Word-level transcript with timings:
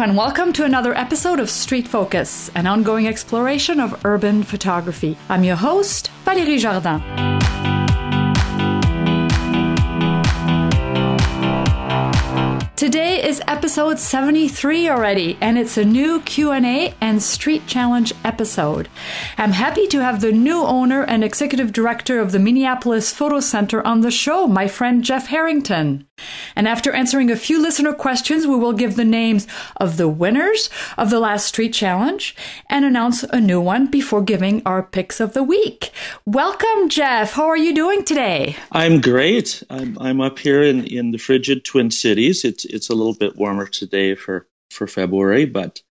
and 0.00 0.16
welcome 0.16 0.50
to 0.50 0.64
another 0.64 0.96
episode 0.96 1.38
of 1.38 1.50
Street 1.50 1.86
Focus, 1.86 2.50
an 2.54 2.66
ongoing 2.66 3.06
exploration 3.06 3.78
of 3.78 4.02
urban 4.06 4.42
photography. 4.42 5.18
I'm 5.28 5.44
your 5.44 5.56
host, 5.56 6.10
Valérie 6.24 6.58
Jardin. 6.58 7.29
Today 12.90 13.24
is 13.24 13.40
episode 13.46 14.00
73 14.00 14.88
already 14.88 15.38
and 15.40 15.56
it's 15.56 15.76
a 15.76 15.84
new 15.84 16.20
Q&A 16.22 16.92
and 17.00 17.22
Street 17.22 17.64
Challenge 17.68 18.12
episode. 18.24 18.88
I'm 19.38 19.52
happy 19.52 19.86
to 19.86 20.02
have 20.02 20.20
the 20.20 20.32
new 20.32 20.64
owner 20.64 21.04
and 21.04 21.22
executive 21.22 21.72
director 21.72 22.18
of 22.18 22.32
the 22.32 22.40
Minneapolis 22.40 23.12
Photo 23.12 23.38
Center 23.38 23.86
on 23.86 24.00
the 24.00 24.10
show, 24.10 24.48
my 24.48 24.66
friend 24.66 25.04
Jeff 25.04 25.28
Harrington. 25.28 26.08
And 26.56 26.66
after 26.68 26.92
answering 26.92 27.30
a 27.30 27.36
few 27.36 27.62
listener 27.62 27.92
questions, 27.92 28.46
we 28.46 28.56
will 28.56 28.72
give 28.72 28.96
the 28.96 29.04
names 29.04 29.46
of 29.76 29.96
the 29.96 30.08
winners 30.08 30.68
of 30.98 31.10
the 31.10 31.20
last 31.20 31.46
Street 31.46 31.72
Challenge 31.72 32.34
and 32.68 32.84
announce 32.84 33.22
a 33.22 33.40
new 33.40 33.60
one 33.60 33.86
before 33.86 34.22
giving 34.22 34.62
our 34.66 34.82
picks 34.82 35.20
of 35.20 35.32
the 35.32 35.42
week. 35.42 35.92
Welcome, 36.26 36.88
Jeff. 36.88 37.32
How 37.32 37.46
are 37.46 37.56
you 37.56 37.74
doing 37.74 38.04
today? 38.04 38.56
I'm 38.72 39.00
great. 39.00 39.62
I'm, 39.70 39.96
I'm 39.98 40.20
up 40.20 40.38
here 40.38 40.62
in, 40.62 40.84
in 40.86 41.12
the 41.12 41.18
frigid 41.18 41.64
Twin 41.64 41.90
Cities. 41.90 42.44
It's 42.44 42.64
it's 42.64 42.79
a 42.88 42.94
little 42.94 43.14
bit 43.14 43.36
warmer 43.36 43.66
today 43.66 44.14
for, 44.14 44.46
for 44.70 44.86
February, 44.86 45.44
but 45.44 45.82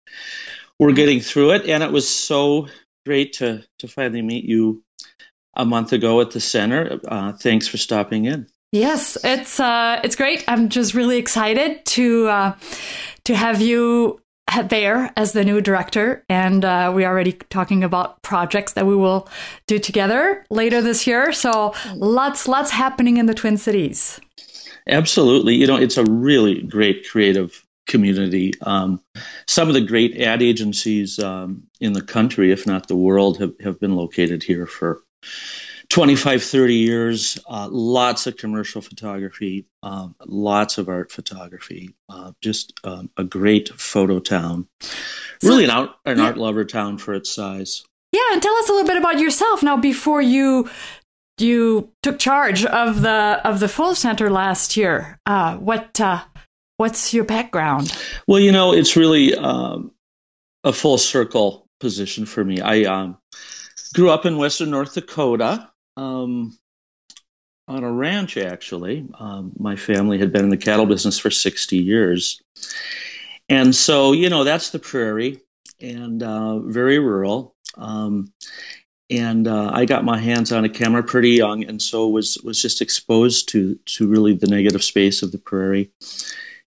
we're 0.78 0.92
getting 0.92 1.20
through 1.20 1.52
it. 1.52 1.66
And 1.66 1.82
it 1.82 1.92
was 1.92 2.08
so 2.08 2.68
great 3.06 3.34
to, 3.34 3.64
to 3.78 3.88
finally 3.88 4.22
meet 4.22 4.44
you 4.44 4.82
a 5.54 5.64
month 5.64 5.92
ago 5.92 6.20
at 6.20 6.30
the 6.30 6.40
center. 6.40 7.00
Uh, 7.06 7.32
thanks 7.32 7.68
for 7.68 7.76
stopping 7.76 8.24
in. 8.24 8.46
Yes, 8.72 9.18
it's 9.24 9.58
uh, 9.58 10.00
it's 10.04 10.14
great. 10.14 10.44
I'm 10.46 10.68
just 10.68 10.94
really 10.94 11.18
excited 11.18 11.84
to 11.86 12.28
uh, 12.28 12.56
to 13.24 13.34
have 13.34 13.60
you 13.60 14.20
there 14.68 15.12
as 15.16 15.32
the 15.32 15.44
new 15.44 15.60
director, 15.60 16.24
and 16.28 16.64
uh, 16.64 16.92
we're 16.94 17.08
already 17.08 17.32
talking 17.32 17.82
about 17.82 18.22
projects 18.22 18.74
that 18.74 18.86
we 18.86 18.94
will 18.94 19.28
do 19.66 19.78
together 19.80 20.44
later 20.50 20.80
this 20.80 21.06
year. 21.06 21.32
So 21.32 21.74
lots 21.94 22.46
lots 22.46 22.70
happening 22.70 23.16
in 23.16 23.26
the 23.26 23.34
Twin 23.34 23.56
Cities. 23.56 24.20
Absolutely, 24.86 25.56
you 25.56 25.66
know 25.66 25.76
it's 25.76 25.96
a 25.96 26.04
really 26.04 26.62
great 26.62 27.08
creative 27.08 27.64
community. 27.86 28.52
Um, 28.62 29.02
some 29.46 29.68
of 29.68 29.74
the 29.74 29.80
great 29.80 30.16
ad 30.20 30.42
agencies 30.42 31.18
um, 31.18 31.64
in 31.80 31.92
the 31.92 32.02
country, 32.02 32.52
if 32.52 32.66
not 32.66 32.88
the 32.88 32.96
world, 32.96 33.38
have, 33.38 33.54
have 33.60 33.80
been 33.80 33.96
located 33.96 34.42
here 34.42 34.66
for 34.66 35.02
25, 35.90 36.44
30 36.44 36.74
years, 36.74 37.38
uh, 37.48 37.68
lots 37.68 38.28
of 38.28 38.36
commercial 38.36 38.80
photography, 38.80 39.66
um, 39.82 40.14
lots 40.24 40.78
of 40.78 40.88
art 40.88 41.10
photography, 41.10 41.94
uh, 42.08 42.30
just 42.40 42.72
um, 42.84 43.10
a 43.16 43.24
great 43.24 43.68
photo 43.70 44.20
town. 44.20 44.68
Really 45.42 45.64
an 45.64 45.70
art, 45.70 45.90
an 46.06 46.18
yeah. 46.18 46.26
art 46.26 46.38
lover 46.38 46.64
town 46.64 46.98
for 46.98 47.12
its 47.14 47.34
size. 47.34 47.84
Yeah, 48.12 48.20
and 48.32 48.42
tell 48.42 48.54
us 48.54 48.68
a 48.68 48.72
little 48.72 48.86
bit 48.86 48.98
about 48.98 49.18
yourself 49.18 49.62
now 49.62 49.76
before 49.76 50.22
you 50.22 50.68
you 51.40 51.90
took 52.02 52.18
charge 52.18 52.64
of 52.64 53.02
the 53.02 53.40
of 53.44 53.60
the 53.60 53.68
Photo 53.68 53.94
Center 53.94 54.30
last 54.30 54.76
year. 54.76 55.18
Uh, 55.26 55.56
what 55.56 56.00
uh, 56.00 56.22
what's 56.76 57.12
your 57.12 57.24
background? 57.24 57.92
Well, 58.26 58.40
you 58.40 58.52
know, 58.52 58.72
it's 58.72 58.96
really 58.96 59.34
um, 59.34 59.92
a 60.64 60.72
full 60.72 60.98
circle 60.98 61.66
position 61.78 62.26
for 62.26 62.44
me. 62.44 62.60
I 62.60 62.84
um, 62.84 63.18
grew 63.94 64.10
up 64.10 64.26
in 64.26 64.36
western 64.36 64.70
North 64.70 64.94
Dakota 64.94 65.70
um, 65.96 66.56
on 67.66 67.84
a 67.84 67.92
ranch, 67.92 68.36
actually. 68.36 69.06
Um, 69.18 69.52
my 69.58 69.76
family 69.76 70.18
had 70.18 70.32
been 70.32 70.44
in 70.44 70.50
the 70.50 70.56
cattle 70.56 70.86
business 70.86 71.18
for 71.18 71.30
60 71.30 71.76
years. 71.76 72.40
And 73.48 73.74
so, 73.74 74.12
you 74.12 74.28
know, 74.30 74.44
that's 74.44 74.70
the 74.70 74.78
prairie 74.78 75.40
and 75.80 76.22
uh, 76.22 76.58
very 76.60 76.98
rural. 76.98 77.54
Um, 77.76 78.32
and 79.10 79.48
uh, 79.48 79.70
I 79.72 79.84
got 79.86 80.04
my 80.04 80.18
hands 80.18 80.52
on 80.52 80.64
a 80.64 80.68
camera 80.68 81.02
pretty 81.02 81.30
young, 81.30 81.64
and 81.64 81.82
so 81.82 82.08
was 82.08 82.38
was 82.44 82.62
just 82.62 82.80
exposed 82.80 83.48
to 83.50 83.78
to 83.86 84.06
really 84.06 84.34
the 84.34 84.46
negative 84.46 84.84
space 84.84 85.22
of 85.22 85.32
the 85.32 85.38
prairie, 85.38 85.90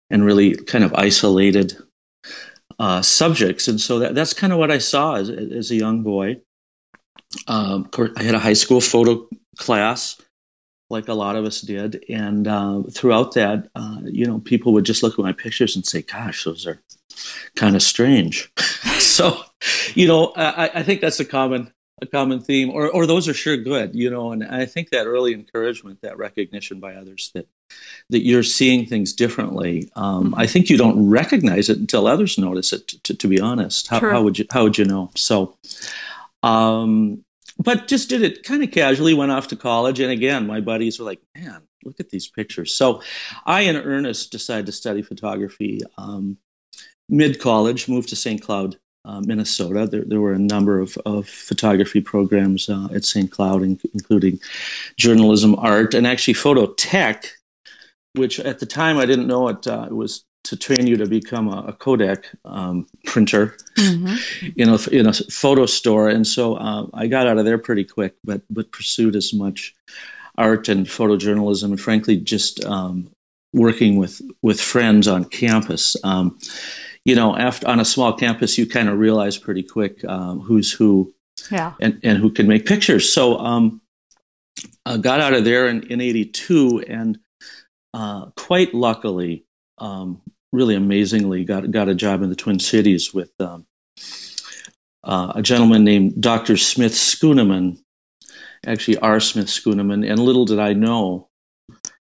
and 0.09 0.26
really 0.26 0.56
kind 0.56 0.84
of 0.84 0.94
isolated 0.94 1.78
uh, 2.80 3.02
subjects. 3.02 3.68
And 3.68 3.80
so 3.80 4.00
that, 4.00 4.16
that's 4.16 4.34
kind 4.34 4.52
of 4.52 4.59
what 4.59 4.72
I 4.72 4.80
saw 4.80 5.16
as, 5.16 5.30
as 5.30 5.72
a 5.72 5.76
young 5.76 6.04
boy. 6.04 6.42
Um, 7.48 7.90
I 8.18 8.24
had 8.24 8.36
a 8.36 8.40
high 8.40 8.54
school 8.54 8.81
photo 8.81 9.28
class, 9.58 10.22
like 10.90 11.08
a 11.08 11.14
lot 11.14 11.36
of 11.36 11.46
us 11.46 11.62
did, 11.62 12.06
and 12.10 12.48
uh, 12.48 12.84
throughout 12.92 13.34
that, 13.36 13.70
uh, 13.74 14.02
you 14.04 14.25
know, 14.25 14.40
people 14.40 14.74
would 14.74 14.86
just 14.86 15.02
look 15.02 15.18
at 15.18 15.24
my 15.24 15.31
pictures 15.31 15.75
and 15.75 15.86
say, 15.86 16.02
"Gosh, 16.02 16.44
those 16.44 16.68
are 16.68 16.80
kind 17.56 17.75
of 17.75 17.81
strange." 17.81 18.52
so, 19.00 19.42
you 19.96 20.08
know, 20.08 20.34
I, 20.36 20.70
I, 20.75 20.84
think 20.84 21.02
that's 21.02 21.20
a 21.20 21.25
common 21.25 21.72
a 22.02 22.06
common 22.06 22.42
theme, 22.42 22.70
or 22.70 22.90
or 22.90 23.06
those 23.06 23.28
are 23.28 23.34
sure 23.34 23.58
good, 23.58 23.96
you 23.96 24.09
know, 24.09 24.31
and 24.31 24.44
I 24.44 24.66
think 24.66 24.90
that 24.90 25.06
early 25.06 25.34
encouragement, 25.34 26.02
that 26.02 26.18
recognition 26.18 26.80
by 26.80 26.96
others 26.96 27.31
that 27.34 27.48
that 28.09 28.26
you're 28.26 28.44
seeing 28.44 28.86
things 28.86 29.14
differently. 29.14 29.90
Um, 29.96 30.26
mm-hmm. 30.26 30.36
I 30.36 30.48
think 30.48 30.70
you 30.70 30.78
don't 30.78 31.09
recognize 31.09 31.70
it 31.70 31.78
until 31.78 32.08
others 32.08 32.38
notice 32.38 32.74
it. 32.74 32.88
To, 33.04 33.18
to 33.18 33.28
be 33.28 33.40
honest, 33.40 33.88
how, 33.88 34.00
how, 34.00 34.24
would 34.24 34.40
you 34.40 34.46
how 34.52 34.64
would 34.64 34.78
you 34.78 34.86
know? 34.86 35.12
So, 35.16 35.58
um, 36.42 37.24
but 37.58 37.88
just 37.88 38.10
did 38.10 38.24
it 38.24 38.44
kind 38.44 38.64
of 38.64 38.72
casually, 38.72 39.14
went 39.14 39.31
off 39.31 39.50
to 39.50 39.56
college. 39.56 40.00
And 40.00 40.12
again, 40.12 40.48
my 40.48 40.62
buddies 40.62 41.00
were 41.00 41.06
like, 41.06 41.22
man, 41.36 41.62
look 41.84 42.00
at 42.00 42.10
these 42.10 42.28
pictures. 42.28 42.74
So 42.74 43.04
I, 43.46 43.62
in 43.62 43.75
earnest, 43.75 44.31
decided 44.31 44.66
to 44.66 44.72
study 44.72 45.04
photography. 45.04 45.81
Um, 45.98 46.38
Mid 47.10 47.40
college, 47.40 47.90
moved 47.90 48.10
to 48.10 48.16
St. 48.16 48.42
Cloud, 48.42 48.78
uh, 49.06 49.22
Minnesota. 49.22 49.88
There, 49.88 50.03
there, 50.06 50.22
were 50.22 50.34
a 50.34 50.40
number 50.40 50.80
of, 50.80 50.97
of 51.06 51.28
photography 51.28 52.02
programs 52.02 52.69
uh, 52.69 52.88
at 52.94 53.06
St. 53.06 53.30
Cloud, 53.30 53.64
including 53.64 54.40
journalism, 54.97 55.56
art, 55.56 55.94
and 55.94 56.08
actually 56.08 56.36
photo 56.36 56.68
tech, 56.68 57.25
which 58.13 58.40
at 58.40 58.59
the 58.59 58.66
time 58.66 58.97
I 58.97 59.06
didn't 59.06 59.28
know 59.28 59.50
it, 59.50 59.68
uh, 59.68 59.88
it 59.90 59.94
was 59.94 60.24
to 60.46 60.58
train 60.58 60.88
you 60.88 60.97
to 60.97 61.06
become 61.06 61.47
a, 61.47 61.68
a 61.68 61.74
Kodak 61.74 62.25
um, 62.44 62.88
printer 63.06 63.56
mm-hmm. 63.78 64.47
in 64.58 64.69
a 64.69 64.90
in 64.90 65.08
a 65.08 65.13
photo 65.13 65.66
store, 65.66 66.09
and 66.09 66.28
so 66.28 66.56
uh, 66.56 66.88
I 66.94 67.08
got 67.08 67.28
out 67.28 67.38
of 67.38 67.46
there 67.46 67.58
pretty 67.58 67.86
quick, 67.86 68.16
but 68.24 68.42
but 68.50 68.72
pursued 68.72 69.16
as 69.16 69.34
much 69.34 69.74
art 70.38 70.68
and 70.68 70.86
photojournalism, 70.86 71.63
and 71.63 71.80
frankly, 71.80 72.18
just 72.18 72.63
um, 72.66 73.09
working 73.53 73.97
with 73.97 74.22
with 74.42 74.59
friends 74.59 75.08
on 75.08 75.25
campus. 75.25 75.96
Um, 76.03 76.40
you 77.06 77.16
know, 77.16 77.36
after 77.36 77.68
on 77.68 77.80
a 77.80 77.86
small 77.86 78.14
campus, 78.14 78.58
you 78.58 78.68
kind 78.68 78.90
of 78.90 78.97
realize 78.97 79.38
pretty 79.38 79.64
quick 79.64 80.03
um, 80.06 80.40
who's 80.40 80.72
who, 80.72 81.14
yeah, 81.52 81.74
and 81.80 82.00
and 82.03 82.18
who 82.18 82.31
can 82.31 82.47
make 82.47 82.66
pictures. 82.66 83.12
So 83.12 83.38
um, 83.38 83.81
I 84.86 84.97
got 84.97 85.19
out 85.19 85.34
of 85.34 85.44
there 85.44 85.68
in 85.68 85.92
in 85.92 86.02
'82, 86.02 86.84
and 86.88 87.19
uh, 87.94 88.28
quite 88.36 88.74
luckily. 88.74 89.46
Um, 89.80 90.22
really 90.53 90.75
amazingly 90.75 91.44
got 91.44 91.69
got 91.72 91.90
a 91.90 91.96
job 91.96 92.22
in 92.22 92.30
the 92.30 92.36
Twin 92.36 92.59
Cities 92.59 93.13
with 93.13 93.31
um, 93.40 93.66
uh, 95.03 95.34
a 95.36 95.42
gentleman 95.42 95.84
named 95.84 96.22
Dr. 96.22 96.56
Smith 96.56 96.94
Schoonmaker, 96.94 97.78
actually 98.66 99.00
R. 99.00 99.19
Smith 99.19 99.47
Schoonmaker, 99.47 100.09
and 100.09 100.19
little 100.19 100.46
did 100.46 100.59
I 100.59 100.74
know 100.74 101.28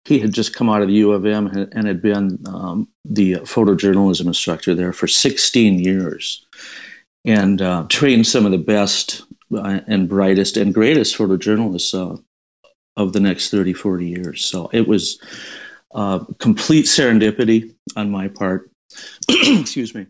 he 0.08 0.18
had 0.18 0.32
just 0.32 0.54
come 0.54 0.70
out 0.70 0.80
of 0.80 0.88
the 0.88 0.94
U 0.94 1.12
of 1.12 1.26
M 1.26 1.46
and 1.46 1.86
had 1.86 2.00
been 2.00 2.42
um, 2.46 2.88
the 3.04 3.34
photojournalism 3.34 4.26
instructor 4.26 4.74
there 4.74 4.94
for 4.94 5.06
16 5.06 5.78
years 5.78 6.46
and 7.24 7.60
uh, 7.60 7.84
trained 7.88 8.26
some 8.26 8.46
of 8.46 8.52
the 8.52 8.58
best 8.58 9.22
uh, 9.54 9.80
and 9.86 10.08
brightest 10.08 10.56
and 10.56 10.72
greatest 10.72 11.16
photojournalists 11.16 11.94
uh, 11.94 12.16
of 12.96 13.12
the 13.12 13.20
next 13.20 13.50
30, 13.50 13.74
40 13.74 14.08
years. 14.08 14.44
So 14.44 14.70
it 14.72 14.88
was 14.88 15.20
uh, 15.94 16.20
complete 16.38 16.86
serendipity 16.86 17.74
on 17.94 18.10
my 18.10 18.28
part. 18.28 18.70
Excuse 19.28 19.94
me. 19.94 20.06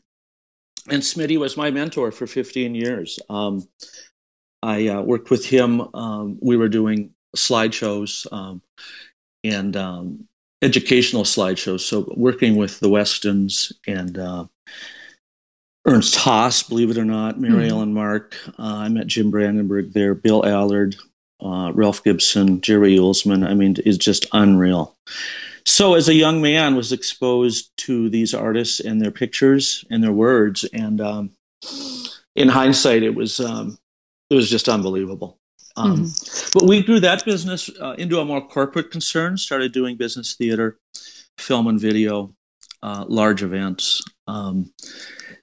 And 0.88 1.02
Smitty 1.02 1.38
was 1.38 1.56
my 1.56 1.72
mentor 1.72 2.12
for 2.12 2.26
15 2.26 2.74
years. 2.74 3.18
Um, 3.28 3.68
I 4.62 4.88
uh, 4.88 5.02
worked 5.02 5.30
with 5.30 5.44
him. 5.44 5.80
Um, 5.92 6.38
we 6.40 6.56
were 6.56 6.68
doing 6.68 7.10
slideshows 7.36 8.26
um, 8.32 8.62
and 9.44 9.76
um, 9.76 10.28
educational 10.62 11.24
slideshows. 11.24 11.80
So 11.80 12.12
working 12.16 12.56
with 12.56 12.80
the 12.80 12.88
Westons 12.88 13.72
and 13.86 14.18
uh, 14.18 14.46
Ernst 15.86 16.16
Haas, 16.16 16.62
believe 16.64 16.90
it 16.90 16.98
or 16.98 17.04
not, 17.04 17.40
Mary 17.40 17.62
mm-hmm. 17.62 17.70
Ellen 17.70 17.94
Mark. 17.94 18.36
Uh, 18.58 18.76
I 18.76 18.88
met 18.88 19.06
Jim 19.06 19.30
Brandenburg 19.30 19.92
there, 19.92 20.14
Bill 20.14 20.44
Allard, 20.44 20.96
uh, 21.40 21.72
Ralph 21.74 22.04
Gibson, 22.04 22.60
Jerry 22.60 22.96
Uelsmann. 22.96 23.46
I 23.46 23.54
mean, 23.54 23.76
it's 23.84 23.98
just 23.98 24.26
unreal. 24.32 24.94
So 25.64 25.94
as 25.94 26.08
a 26.08 26.14
young 26.14 26.40
man, 26.40 26.76
was 26.76 26.92
exposed 26.92 27.70
to 27.78 28.08
these 28.08 28.34
artists 28.34 28.80
and 28.80 29.00
their 29.00 29.10
pictures 29.10 29.84
and 29.90 30.02
their 30.02 30.12
words, 30.12 30.64
and 30.64 31.00
um, 31.00 31.30
in 32.34 32.48
hindsight, 32.48 33.02
it 33.02 33.14
was 33.14 33.38
um, 33.40 33.78
it 34.30 34.34
was 34.34 34.48
just 34.48 34.68
unbelievable. 34.68 35.38
Um, 35.78 36.04
mm-hmm. 36.04 36.58
But 36.58 36.68
we 36.68 36.82
grew 36.82 37.00
that 37.00 37.24
business 37.24 37.70
uh, 37.70 37.94
into 37.98 38.18
a 38.18 38.24
more 38.24 38.46
corporate 38.46 38.90
concern. 38.90 39.36
Started 39.36 39.72
doing 39.72 39.96
business 39.96 40.34
theater, 40.34 40.78
film 41.38 41.68
and 41.68 41.80
video, 41.80 42.34
uh, 42.82 43.04
large 43.08 43.42
events. 43.42 44.02
Um, 44.26 44.72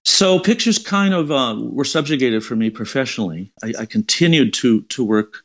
so 0.03 0.39
pictures 0.39 0.77
kind 0.77 1.13
of 1.13 1.31
uh, 1.31 1.55
were 1.59 1.85
subjugated 1.85 2.43
for 2.43 2.55
me 2.55 2.69
professionally. 2.69 3.51
I, 3.63 3.73
I, 3.79 3.85
continued 3.85 4.53
to 4.55 4.83
to 4.83 5.03
work 5.03 5.43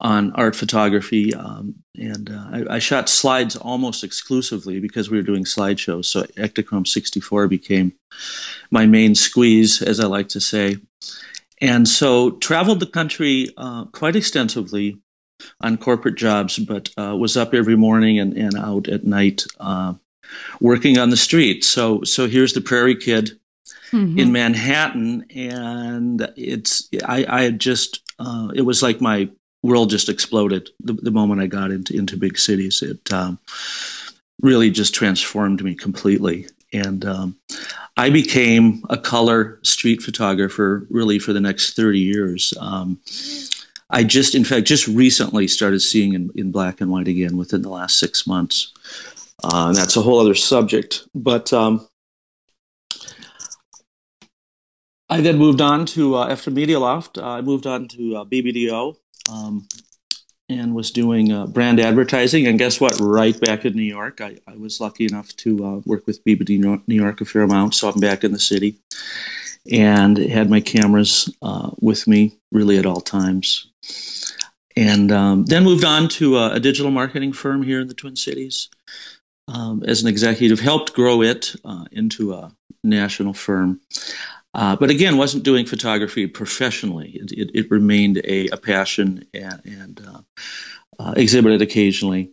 on 0.00 0.32
art 0.32 0.56
photography, 0.56 1.34
um, 1.34 1.76
and 1.96 2.30
uh, 2.30 2.46
I, 2.70 2.76
I, 2.76 2.78
shot 2.78 3.08
slides 3.08 3.56
almost 3.56 4.02
exclusively 4.02 4.80
because 4.80 5.10
we 5.10 5.18
were 5.18 5.22
doing 5.22 5.44
slideshows. 5.44 6.06
So 6.06 6.22
Ektachrome 6.22 6.88
64 6.88 7.48
became 7.48 7.92
my 8.70 8.86
main 8.86 9.14
squeeze, 9.14 9.82
as 9.82 10.00
I 10.00 10.06
like 10.06 10.30
to 10.30 10.40
say. 10.40 10.78
And 11.62 11.86
so 11.88 12.32
traveled 12.32 12.80
the 12.80 12.86
country 12.86 13.48
uh, 13.56 13.84
quite 13.86 14.16
extensively 14.16 14.98
on 15.60 15.76
corporate 15.76 16.16
jobs, 16.16 16.58
but 16.58 16.90
uh, 16.98 17.16
was 17.16 17.36
up 17.36 17.54
every 17.54 17.76
morning 17.76 18.18
and, 18.18 18.36
and 18.36 18.56
out 18.56 18.88
at 18.88 19.04
night 19.04 19.44
uh, 19.60 19.94
working 20.60 20.98
on 20.98 21.10
the 21.10 21.16
street. 21.16 21.64
So 21.64 22.02
so 22.02 22.26
here's 22.26 22.52
the 22.52 22.60
Prairie 22.60 22.96
Kid 22.96 23.38
mm-hmm. 23.92 24.18
in 24.18 24.32
Manhattan, 24.32 25.26
and 25.34 26.32
it's 26.36 26.88
I, 27.04 27.24
I 27.28 27.42
had 27.42 27.60
just 27.60 28.02
uh, 28.18 28.48
it 28.54 28.62
was 28.62 28.82
like 28.82 29.00
my 29.00 29.30
world 29.62 29.90
just 29.90 30.08
exploded 30.08 30.70
the, 30.80 30.94
the 30.94 31.12
moment 31.12 31.40
I 31.40 31.46
got 31.46 31.70
into 31.70 31.96
into 31.96 32.16
big 32.16 32.38
cities. 32.38 32.82
It 32.82 33.12
um, 33.12 33.38
really 34.40 34.70
just 34.70 34.94
transformed 34.94 35.62
me 35.62 35.76
completely, 35.76 36.48
and 36.72 37.04
um, 37.04 37.36
I 37.96 38.10
became 38.10 38.84
a 38.88 38.96
color 38.96 39.58
street 39.62 40.02
photographer 40.02 40.86
really 40.90 41.18
for 41.18 41.32
the 41.32 41.40
next 41.40 41.74
thirty 41.74 42.00
years. 42.00 42.54
Um, 42.58 43.00
I 43.92 44.04
just, 44.04 44.34
in 44.34 44.44
fact, 44.44 44.66
just 44.66 44.88
recently 44.88 45.46
started 45.48 45.80
seeing 45.80 46.14
in, 46.14 46.30
in 46.34 46.50
black 46.50 46.80
and 46.80 46.90
white 46.90 47.08
again 47.08 47.36
within 47.36 47.60
the 47.60 47.68
last 47.68 47.98
six 47.98 48.26
months. 48.26 48.72
Uh, 49.44 49.66
and 49.68 49.76
that's 49.76 49.96
a 49.96 50.02
whole 50.02 50.18
other 50.18 50.34
subject. 50.34 51.06
But 51.14 51.52
um, 51.52 51.86
I 55.10 55.20
then 55.20 55.36
moved 55.36 55.60
on 55.60 55.84
to, 55.86 56.16
uh, 56.16 56.28
after 56.28 56.50
Media 56.50 56.80
Loft, 56.80 57.18
uh, 57.18 57.28
I 57.28 57.42
moved 57.42 57.66
on 57.66 57.88
to 57.88 58.16
uh, 58.16 58.24
BBDO 58.24 58.96
um, 59.30 59.68
and 60.52 60.74
was 60.74 60.90
doing 60.90 61.32
uh, 61.32 61.46
brand 61.46 61.80
advertising. 61.80 62.46
And 62.46 62.58
guess 62.58 62.80
what? 62.80 63.00
Right 63.00 63.38
back 63.38 63.64
in 63.64 63.74
New 63.74 63.82
York. 63.82 64.20
I, 64.20 64.38
I 64.46 64.56
was 64.56 64.80
lucky 64.80 65.06
enough 65.06 65.34
to 65.38 65.64
uh, 65.64 65.80
work 65.84 66.06
with 66.06 66.24
BBD 66.24 66.58
New 66.86 66.94
York 66.94 67.20
a 67.20 67.24
fair 67.24 67.42
amount, 67.42 67.74
so 67.74 67.88
I'm 67.88 68.00
back 68.00 68.24
in 68.24 68.32
the 68.32 68.38
city 68.38 68.76
and 69.70 70.16
had 70.16 70.50
my 70.50 70.60
cameras 70.60 71.32
with 71.80 72.06
me 72.08 72.36
really 72.50 72.78
at 72.78 72.86
all 72.86 73.00
times 73.00 73.72
and 74.76 75.12
um, 75.12 75.44
then 75.44 75.64
moved 75.64 75.84
on 75.84 76.08
to 76.08 76.38
a, 76.38 76.52
a, 76.54 76.60
digital 76.60 76.90
marketing 76.90 77.32
firm 77.32 77.62
here 77.62 77.80
in 77.80 77.88
the 77.88 77.94
Twin 77.94 78.16
Cities 78.16 78.68
um, 79.48 79.82
as 79.86 80.02
an 80.02 80.08
executive. 80.08 80.60
Helped 80.60 80.94
grow 80.94 81.22
it 81.22 81.54
uh, 81.64 81.84
into 81.92 82.32
a 82.32 82.54
national 82.82 83.34
firm, 83.34 83.80
uh, 84.54 84.76
but 84.76 84.90
again, 84.90 85.16
wasn't 85.16 85.44
doing 85.44 85.66
photography 85.66 86.26
professionally. 86.26 87.10
It, 87.10 87.32
it, 87.32 87.50
it 87.54 87.70
remained 87.70 88.18
a, 88.24 88.48
a, 88.48 88.56
passion 88.56 89.26
and, 89.32 89.60
and 89.64 90.00
uh, 90.06 90.20
uh 90.98 91.14
exhibited 91.16 91.62
occasionally 91.62 92.32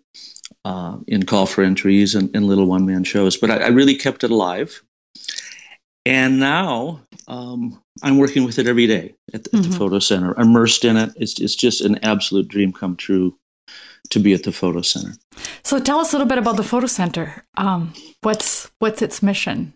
uh, 0.66 0.98
in 1.08 1.26
call 1.26 1.46
for 1.46 1.64
entries 1.64 2.16
and, 2.16 2.36
and 2.36 2.46
little 2.46 2.66
one 2.66 2.86
man 2.86 3.04
shows. 3.04 3.38
But 3.38 3.52
I, 3.52 3.58
I, 3.58 3.68
really 3.68 3.96
kept 3.96 4.24
it 4.24 4.32
alive. 4.32 4.84
And 6.06 6.40
now 6.40 7.02
um, 7.28 7.82
I'm 8.02 8.18
working 8.18 8.44
with 8.44 8.60
it 8.60 8.68
every 8.68 8.88
day 8.88 9.16
at, 9.34 9.44
the, 9.46 9.50
mm-hmm. 9.52 9.70
the 9.70 9.78
photo 9.78 10.00
center, 10.00 10.34
immersed 10.40 10.86
in 10.86 10.98
it. 10.98 11.12
It's, 11.16 11.40
it's 11.40 11.56
just 11.56 11.82
an 11.82 12.04
absolute 12.04 12.48
dream 12.48 12.74
come 12.74 12.96
true 12.96 13.38
to 14.10 14.20
be 14.20 14.34
at 14.34 14.44
the 14.44 14.52
photo 14.52 14.82
center. 14.82 15.14
So 15.64 15.80
tell 15.80 16.00
us 16.00 16.14
a 16.14 16.18
little 16.18 16.28
bit 16.28 16.38
about 16.38 16.58
the 16.58 16.64
photo 16.64 16.88
center. 16.88 17.44
Um, 17.56 17.94
what's 18.22 18.72
what's 18.80 19.02
its 19.02 19.22
mission? 19.22 19.74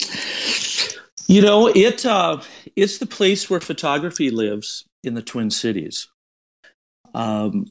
You 1.28 1.42
know, 1.42 1.68
it 1.68 2.06
uh, 2.06 2.42
it's 2.75 2.98
the 2.98 3.06
place 3.06 3.50
where 3.50 3.60
photography 3.60 4.30
lives 4.30 4.86
in 5.04 5.14
the 5.14 5.22
Twin 5.22 5.50
Cities. 5.52 6.08
Um, 7.14 7.66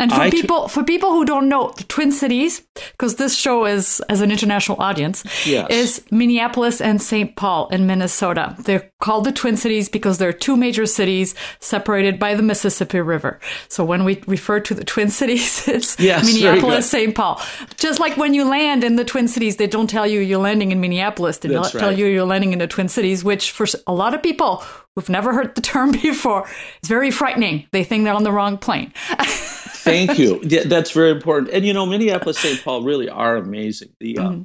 and 0.00 0.12
for 0.12 0.22
I 0.22 0.30
people 0.30 0.66
for 0.66 0.82
people 0.82 1.12
who 1.12 1.24
don't 1.24 1.48
know, 1.48 1.72
the 1.76 1.84
Twin 1.84 2.10
Cities, 2.10 2.62
because 2.92 3.14
this 3.14 3.36
show 3.36 3.64
is 3.64 4.00
as 4.08 4.20
an 4.20 4.32
international 4.32 4.80
audience, 4.82 5.24
yes. 5.46 5.70
is 5.70 6.04
Minneapolis 6.10 6.80
and 6.80 7.00
St. 7.00 7.36
Paul 7.36 7.68
in 7.68 7.86
Minnesota. 7.86 8.56
They're 8.58 8.90
called 9.00 9.24
the 9.24 9.30
Twin 9.30 9.56
Cities 9.56 9.88
because 9.88 10.18
they're 10.18 10.32
two 10.32 10.56
major 10.56 10.86
cities 10.86 11.36
separated 11.60 12.18
by 12.18 12.34
the 12.34 12.42
Mississippi 12.42 13.00
River. 13.00 13.38
So 13.68 13.84
when 13.84 14.04
we 14.04 14.20
refer 14.26 14.58
to 14.60 14.74
the 14.74 14.84
Twin 14.84 15.10
Cities, 15.10 15.68
it's 15.68 15.98
yes, 16.00 16.26
Minneapolis, 16.26 16.90
St. 16.90 17.14
Paul. 17.14 17.40
Just 17.76 18.00
like 18.00 18.16
when 18.16 18.34
you 18.34 18.48
land 18.48 18.82
in 18.82 18.96
the 18.96 19.04
Twin 19.04 19.28
Cities, 19.28 19.56
they 19.56 19.68
don't 19.68 19.88
tell 19.88 20.08
you 20.08 20.18
you're 20.18 20.40
landing 20.40 20.72
in 20.72 20.80
Minneapolis. 20.80 21.38
They 21.38 21.50
That's 21.50 21.70
tell 21.70 21.90
right. 21.90 21.98
you 21.98 22.06
you're 22.06 22.24
landing 22.24 22.52
in 22.52 22.58
the 22.58 22.66
Twin 22.66 22.88
Cities, 22.88 23.22
which 23.22 23.52
for 23.52 23.66
a 23.86 23.94
lot 23.94 24.12
of 24.12 24.24
people 24.24 24.64
who've 24.94 25.08
never 25.08 25.32
heard 25.32 25.54
the 25.54 25.60
term 25.60 25.92
before, 26.02 26.48
is 26.82 26.88
very 26.88 27.12
frightening. 27.12 27.68
They 27.70 27.84
think 27.84 28.04
they're 28.04 28.14
on 28.14 28.24
the 28.24 28.32
wrong 28.32 28.58
plane. 28.58 28.92
Thank 29.84 30.18
you. 30.18 30.40
Yeah, 30.44 30.64
that's 30.64 30.90
very 30.90 31.10
important. 31.10 31.52
And 31.52 31.64
you 31.64 31.72
know, 31.72 31.86
Minneapolis, 31.86 32.38
St. 32.38 32.62
Paul 32.62 32.82
really 32.82 33.08
are 33.08 33.36
amazing. 33.36 33.90
The 34.00 34.18
uh, 34.18 34.22
mm-hmm. 34.22 34.42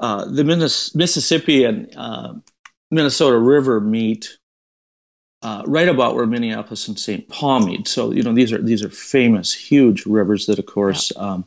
uh, 0.00 0.24
the 0.26 0.42
Minis- 0.42 0.94
Mississippi 0.94 1.64
and 1.64 1.94
uh, 1.96 2.34
Minnesota 2.90 3.38
River 3.38 3.80
meet 3.80 4.38
uh, 5.42 5.62
right 5.66 5.88
about 5.88 6.14
where 6.14 6.26
Minneapolis 6.26 6.88
and 6.88 6.98
St. 6.98 7.28
Paul 7.28 7.60
meet. 7.60 7.88
So 7.88 8.12
you 8.12 8.22
know, 8.22 8.34
these 8.34 8.52
are 8.52 8.60
these 8.60 8.84
are 8.84 8.90
famous, 8.90 9.54
huge 9.54 10.06
rivers 10.06 10.46
that, 10.46 10.58
of 10.58 10.66
course, 10.66 11.12
yeah. 11.14 11.22
um, 11.22 11.46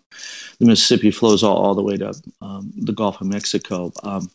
the 0.60 0.66
Mississippi 0.66 1.12
flows 1.12 1.44
all, 1.44 1.58
all 1.58 1.76
the 1.76 1.84
way 1.84 1.98
to 1.98 2.14
um, 2.42 2.74
the 2.76 2.94
Gulf 2.94 3.22
of 3.22 3.28
Mexico. 3.28 3.92
Um, 4.04 4.30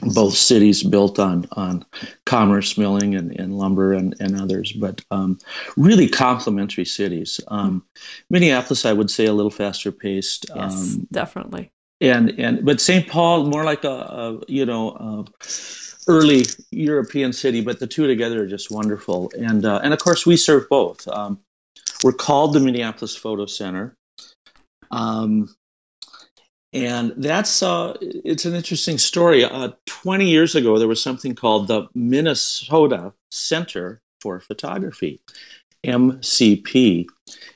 both 0.00 0.34
cities 0.34 0.82
built 0.82 1.18
on 1.18 1.46
on 1.52 1.84
commerce, 2.24 2.76
milling, 2.76 3.14
and, 3.14 3.38
and 3.38 3.56
lumber, 3.56 3.92
and, 3.92 4.14
and 4.20 4.40
others, 4.40 4.72
but 4.72 5.02
um, 5.10 5.38
really 5.76 6.08
complementary 6.08 6.84
cities. 6.84 7.40
Um, 7.48 7.84
Minneapolis, 8.30 8.84
I 8.84 8.92
would 8.92 9.10
say, 9.10 9.26
a 9.26 9.32
little 9.32 9.50
faster 9.50 9.92
paced. 9.92 10.46
Yes, 10.54 10.94
um, 10.94 11.08
definitely. 11.10 11.70
And 12.00 12.38
and 12.38 12.64
but 12.64 12.80
St. 12.80 13.08
Paul, 13.08 13.46
more 13.46 13.64
like 13.64 13.84
a, 13.84 13.88
a 13.88 14.40
you 14.48 14.66
know. 14.66 14.90
A 14.90 15.48
early 16.08 16.44
European 16.70 17.32
city, 17.32 17.60
but 17.60 17.80
the 17.80 17.86
two 17.86 18.06
together 18.06 18.42
are 18.42 18.46
just 18.46 18.70
wonderful. 18.70 19.32
And 19.36 19.64
uh, 19.64 19.80
and 19.82 19.92
of 19.92 19.98
course, 19.98 20.24
we 20.24 20.36
serve 20.36 20.68
both. 20.68 21.06
Um, 21.08 21.40
we're 22.04 22.12
called 22.12 22.52
the 22.52 22.60
Minneapolis 22.60 23.16
Photo 23.16 23.46
Center. 23.46 23.94
Um, 24.90 25.54
and 26.76 27.14
that's 27.16 27.62
uh, 27.62 27.96
it's 28.02 28.44
an 28.44 28.54
interesting 28.54 28.98
story. 28.98 29.46
Uh, 29.46 29.70
20 29.86 30.28
years 30.28 30.54
ago, 30.54 30.78
there 30.78 30.86
was 30.86 31.02
something 31.02 31.34
called 31.34 31.68
the 31.68 31.88
Minnesota 31.94 33.14
Center 33.30 34.02
for 34.20 34.40
Photography, 34.40 35.22
MCP. 35.86 37.06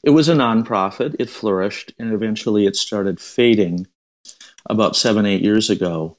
It 0.03 0.11
was 0.11 0.31
a 0.31 0.35
nonprofit. 0.35 1.17
It 1.19 1.29
flourished, 1.29 1.93
and 1.99 2.15
eventually 2.15 2.65
it 2.65 2.77
started 2.77 3.21
fading 3.21 3.87
about 4.71 4.97
seven, 4.97 5.27
eight 5.27 5.43
years 5.43 5.69
ago. 5.69 6.17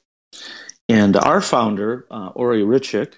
And 0.88 1.16
our 1.16 1.40
founder, 1.40 2.06
uh, 2.08 2.28
Orin 2.28 2.68
Rutchick, 2.68 3.14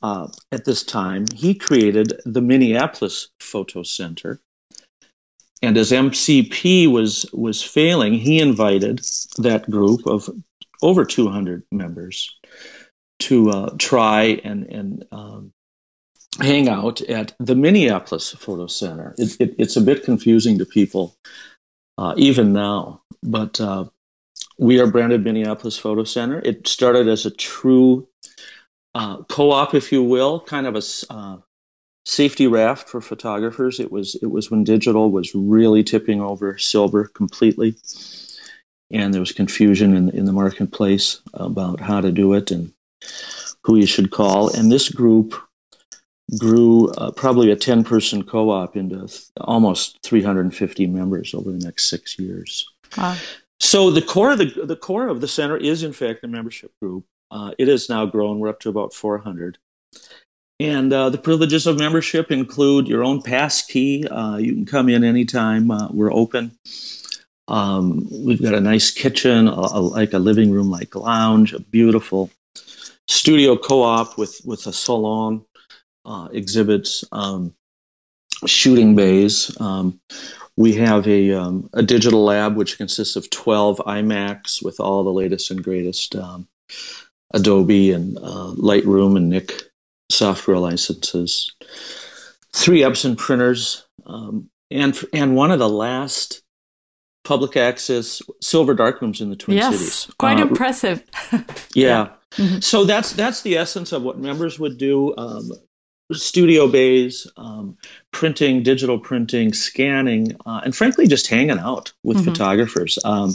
uh, 0.00 0.28
at 0.52 0.64
this 0.64 0.84
time, 0.84 1.24
he 1.34 1.54
created 1.54 2.20
the 2.24 2.40
Minneapolis 2.42 3.30
Photo 3.40 3.82
Center, 3.82 4.40
and 5.62 5.76
as 5.76 5.90
MCP 5.90 6.90
was 6.90 7.26
was 7.32 7.62
failing, 7.62 8.14
he 8.14 8.40
invited 8.40 9.00
that 9.38 9.70
group 9.70 10.06
of 10.06 10.28
over 10.82 11.04
200 11.04 11.64
members 11.72 12.36
to 13.20 13.50
uh, 13.50 13.74
try 13.78 14.40
and 14.44 14.64
and 14.64 15.04
um, 15.12 15.52
hang 16.40 16.68
out 16.68 17.00
at 17.00 17.34
the 17.38 17.54
Minneapolis 17.54 18.30
Photo 18.32 18.66
Center. 18.66 19.14
It, 19.16 19.40
it, 19.40 19.54
it's 19.58 19.76
a 19.76 19.80
bit 19.80 20.04
confusing 20.04 20.58
to 20.58 20.66
people 20.66 21.16
uh, 21.96 22.14
even 22.16 22.52
now, 22.52 23.02
but 23.22 23.60
uh, 23.60 23.86
we 24.58 24.80
are 24.80 24.86
branded 24.86 25.24
Minneapolis 25.24 25.78
Photo 25.78 26.04
Center. 26.04 26.38
It 26.38 26.68
started 26.68 27.08
as 27.08 27.24
a 27.24 27.30
true 27.30 28.08
uh, 28.94 29.22
co-op, 29.24 29.74
if 29.74 29.92
you 29.92 30.02
will, 30.02 30.40
kind 30.40 30.66
of 30.66 30.76
a 30.76 30.82
uh, 31.12 31.36
safety 32.06 32.46
raft 32.46 32.88
for 32.88 33.00
photographers. 33.00 33.80
It 33.80 33.90
was 33.92 34.14
it 34.14 34.30
was 34.30 34.50
when 34.50 34.64
digital 34.64 35.10
was 35.10 35.34
really 35.34 35.84
tipping 35.84 36.22
over 36.22 36.56
silver 36.56 37.04
completely, 37.04 37.76
and 38.90 39.12
there 39.12 39.20
was 39.20 39.32
confusion 39.32 39.94
in 39.94 40.10
in 40.10 40.24
the 40.24 40.32
marketplace 40.32 41.20
about 41.34 41.80
how 41.80 42.00
to 42.00 42.12
do 42.12 42.32
it 42.34 42.50
and 42.52 42.72
who 43.64 43.76
you 43.76 43.86
should 43.86 44.10
call. 44.10 44.48
And 44.48 44.70
this 44.70 44.88
group 44.88 45.34
grew 46.38 46.90
uh, 46.90 47.10
probably 47.12 47.50
a 47.50 47.56
10 47.56 47.84
person 47.84 48.24
co-op 48.24 48.76
into 48.76 49.06
th- 49.06 49.22
almost 49.40 49.98
350 50.02 50.86
members 50.86 51.34
over 51.34 51.52
the 51.52 51.64
next 51.64 51.88
six 51.88 52.18
years. 52.18 52.68
Wow. 52.96 53.16
So 53.58 53.90
the 53.90 54.02
core 54.02 54.32
of 54.32 54.38
the 54.38 54.64
the 54.64 54.76
core 54.76 55.08
of 55.08 55.20
the 55.20 55.28
center 55.28 55.56
is 55.56 55.82
in 55.82 55.92
fact 55.92 56.24
a 56.24 56.28
membership 56.28 56.72
group. 56.80 57.04
Uh, 57.30 57.50
it 57.58 57.66
has 57.66 57.88
now 57.88 58.06
grown. 58.06 58.38
We're 58.38 58.50
up 58.50 58.60
to 58.60 58.68
about 58.68 58.94
400. 58.94 59.58
And 60.58 60.90
uh, 60.92 61.10
the 61.10 61.18
privileges 61.18 61.66
of 61.66 61.78
membership 61.78 62.30
include 62.30 62.88
your 62.88 63.04
own 63.04 63.20
pass 63.20 63.66
key. 63.66 64.06
Uh, 64.06 64.36
you 64.36 64.52
can 64.54 64.66
come 64.66 64.88
in 64.88 65.04
anytime. 65.04 65.70
Uh, 65.70 65.88
we're 65.90 66.12
open. 66.12 66.56
Um, 67.46 68.08
we've 68.10 68.42
got 68.42 68.54
a 68.54 68.60
nice 68.60 68.90
kitchen, 68.90 69.48
a, 69.48 69.52
a, 69.52 69.80
like 69.80 70.14
a 70.14 70.18
living 70.18 70.50
room 70.50 70.70
like 70.70 70.94
lounge, 70.94 71.52
a 71.52 71.60
beautiful 71.60 72.30
studio 73.06 73.56
co-op 73.56 74.18
with 74.18 74.40
with 74.44 74.66
a 74.66 74.72
salon, 74.72 75.44
uh, 76.04 76.28
exhibits, 76.32 77.04
um, 77.12 77.54
shooting 78.46 78.96
bays. 78.96 79.60
Um, 79.60 80.00
we 80.56 80.74
have 80.76 81.06
a, 81.06 81.32
um, 81.32 81.68
a 81.74 81.82
digital 81.82 82.24
lab 82.24 82.56
which 82.56 82.78
consists 82.78 83.16
of 83.16 83.28
12 83.28 83.78
iMacs 83.78 84.64
with 84.64 84.80
all 84.80 85.04
the 85.04 85.12
latest 85.12 85.50
and 85.50 85.62
greatest 85.62 86.16
um, 86.16 86.48
Adobe 87.32 87.92
and 87.92 88.16
uh, 88.16 88.54
Lightroom 88.56 89.16
and 89.16 89.28
Nik 89.28 89.65
software 90.10 90.58
licenses. 90.58 91.54
Three 92.54 92.80
Epson 92.80 93.16
printers, 93.16 93.86
um, 94.06 94.48
and 94.70 94.98
and 95.12 95.36
one 95.36 95.50
of 95.50 95.58
the 95.58 95.68
last 95.68 96.42
public 97.24 97.56
access 97.56 98.22
silver 98.40 98.74
darkrooms 98.74 99.20
in 99.20 99.30
the 99.30 99.36
Twin 99.36 99.56
yes, 99.56 99.76
Cities. 99.76 100.14
quite 100.18 100.38
uh, 100.38 100.46
impressive. 100.46 101.02
yeah. 101.32 101.40
yeah. 101.74 102.08
Mm-hmm. 102.32 102.60
So 102.60 102.84
that's 102.84 103.12
that's 103.12 103.42
the 103.42 103.56
essence 103.56 103.92
of 103.92 104.02
what 104.02 104.18
members 104.18 104.58
would 104.58 104.78
do. 104.78 105.14
Um, 105.16 105.52
studio 106.12 106.68
bays, 106.68 107.26
um, 107.36 107.76
printing, 108.12 108.62
digital 108.62 108.98
printing, 108.98 109.52
scanning, 109.52 110.36
uh, 110.46 110.60
and 110.64 110.74
frankly, 110.74 111.06
just 111.06 111.26
hanging 111.26 111.58
out 111.58 111.92
with 112.02 112.18
mm-hmm. 112.18 112.30
photographers. 112.30 112.98
Um, 113.04 113.34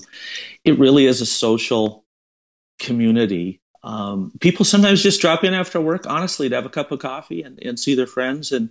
it 0.63 0.79
really 0.79 1.05
is 1.05 1.21
a 1.21 1.25
social 1.25 2.05
community. 2.79 3.60
Um, 3.83 4.31
people 4.39 4.65
sometimes 4.65 5.01
just 5.01 5.21
drop 5.21 5.43
in 5.43 5.53
after 5.53 5.81
work, 5.81 6.05
honestly, 6.07 6.49
to 6.49 6.55
have 6.55 6.65
a 6.65 6.69
cup 6.69 6.91
of 6.91 6.99
coffee 6.99 7.41
and, 7.43 7.59
and 7.63 7.79
see 7.79 7.95
their 7.95 8.07
friends 8.07 8.51
and 8.51 8.69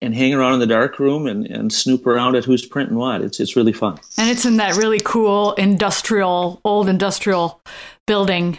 and 0.00 0.16
hang 0.16 0.34
around 0.34 0.54
in 0.54 0.58
the 0.58 0.66
dark 0.66 0.98
room 0.98 1.28
and, 1.28 1.46
and 1.46 1.72
snoop 1.72 2.08
around 2.08 2.34
at 2.34 2.44
who's 2.44 2.66
printing 2.66 2.96
what. 2.96 3.22
It's 3.22 3.40
it's 3.40 3.56
really 3.56 3.72
fun. 3.72 3.98
And 4.18 4.28
it's 4.28 4.44
in 4.44 4.56
that 4.56 4.76
really 4.76 5.00
cool 5.00 5.52
industrial, 5.52 6.60
old 6.64 6.88
industrial 6.88 7.60
building, 8.06 8.58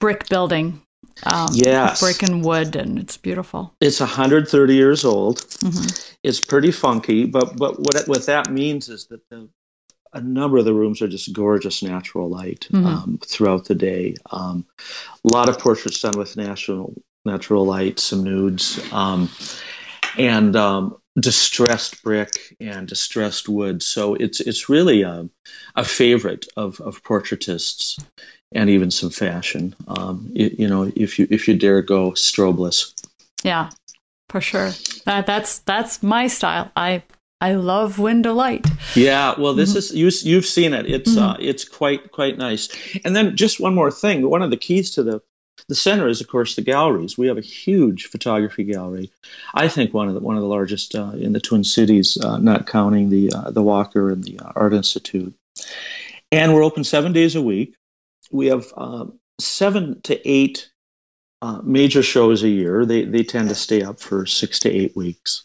brick 0.00 0.28
building 0.28 0.82
um, 1.24 1.48
yes. 1.52 2.00
brick 2.00 2.22
and 2.22 2.44
wood, 2.44 2.76
and 2.76 2.98
it's 2.98 3.16
beautiful. 3.16 3.74
It's 3.80 4.00
130 4.00 4.74
years 4.74 5.04
old. 5.04 5.38
Mm-hmm. 5.38 6.14
It's 6.22 6.40
pretty 6.40 6.70
funky, 6.70 7.26
but 7.26 7.56
but 7.56 7.78
what 7.78 7.94
it, 7.94 8.08
what 8.08 8.26
that 8.26 8.50
means 8.50 8.88
is 8.88 9.06
that 9.06 9.28
the, 9.28 9.48
a 10.12 10.20
number 10.20 10.58
of 10.58 10.64
the 10.64 10.74
rooms 10.74 11.02
are 11.02 11.08
just 11.08 11.32
gorgeous 11.32 11.82
natural 11.82 12.28
light 12.28 12.68
mm-hmm. 12.70 12.86
um, 12.86 13.20
throughout 13.24 13.66
the 13.66 13.74
day. 13.74 14.16
Um, 14.30 14.66
a 15.24 15.32
lot 15.32 15.48
of 15.48 15.58
portraits 15.58 16.00
done 16.00 16.18
with 16.18 16.36
natural 16.36 16.94
natural 17.24 17.66
light, 17.66 17.98
some 17.98 18.24
nudes, 18.24 18.80
um, 18.92 19.28
and 20.16 20.56
um, 20.56 20.96
distressed 21.18 22.02
brick 22.02 22.56
and 22.60 22.88
distressed 22.88 23.48
wood. 23.48 23.82
So 23.82 24.14
it's 24.14 24.40
it's 24.40 24.68
really 24.68 25.02
a, 25.02 25.28
a 25.76 25.84
favorite 25.84 26.46
of, 26.56 26.80
of 26.80 27.02
portraitists 27.02 28.02
and 28.52 28.70
even 28.70 28.90
some 28.90 29.10
fashion. 29.10 29.74
Um, 29.86 30.30
you, 30.32 30.54
you, 30.58 30.68
know, 30.68 30.90
if 30.94 31.18
you 31.18 31.26
if 31.30 31.48
you 31.48 31.56
dare 31.56 31.82
go 31.82 32.12
strobeless. 32.12 32.92
Yeah, 33.42 33.70
for 34.28 34.40
sure. 34.40 34.70
That 35.04 35.26
that's 35.26 35.58
that's 35.60 36.02
my 36.02 36.26
style. 36.26 36.70
I 36.76 37.02
I 37.40 37.54
love 37.54 37.98
window 37.98 38.34
light. 38.34 38.66
Yeah, 38.94 39.34
well, 39.38 39.54
this 39.54 39.70
mm-hmm. 39.70 39.78
is 39.78 40.24
you 40.24 40.30
you've 40.30 40.46
seen 40.46 40.74
it. 40.74 40.86
It's 40.86 41.10
mm-hmm. 41.10 41.18
uh, 41.18 41.36
it's 41.40 41.64
quite 41.64 42.12
quite 42.12 42.38
nice. 42.38 42.68
And 43.04 43.14
then 43.16 43.36
just 43.36 43.60
one 43.60 43.74
more 43.74 43.90
thing. 43.90 44.28
One 44.28 44.42
of 44.42 44.50
the 44.50 44.56
keys 44.56 44.92
to 44.92 45.02
the 45.02 45.22
the 45.68 45.74
center 45.74 46.08
is, 46.08 46.20
of 46.20 46.28
course, 46.28 46.56
the 46.56 46.62
galleries. 46.62 47.18
We 47.18 47.28
have 47.28 47.38
a 47.38 47.42
huge 47.42 48.06
photography 48.06 48.64
gallery. 48.64 49.12
I 49.54 49.68
think 49.68 49.94
one 49.94 50.08
of 50.08 50.14
the 50.14 50.20
one 50.20 50.36
of 50.36 50.42
the 50.42 50.48
largest 50.48 50.94
uh, 50.94 51.12
in 51.14 51.32
the 51.32 51.40
Twin 51.40 51.64
Cities, 51.64 52.18
uh, 52.22 52.38
not 52.38 52.66
counting 52.66 53.10
the 53.10 53.32
uh, 53.32 53.50
the 53.50 53.62
Walker 53.62 54.10
and 54.10 54.24
the 54.24 54.38
uh, 54.38 54.52
Art 54.56 54.74
Institute. 54.74 55.34
And 56.32 56.54
we're 56.54 56.64
open 56.64 56.84
seven 56.84 57.12
days 57.12 57.34
a 57.36 57.42
week 57.42 57.74
we 58.30 58.46
have 58.46 58.72
uh, 58.76 59.06
seven 59.38 60.00
to 60.02 60.28
eight 60.28 60.70
uh, 61.42 61.60
major 61.62 62.02
shows 62.02 62.42
a 62.42 62.48
year. 62.48 62.84
They 62.84 63.04
they 63.04 63.24
tend 63.24 63.48
to 63.48 63.54
stay 63.54 63.82
up 63.82 64.00
for 64.00 64.26
six 64.26 64.60
to 64.60 64.70
eight 64.70 64.96
weeks. 64.96 65.44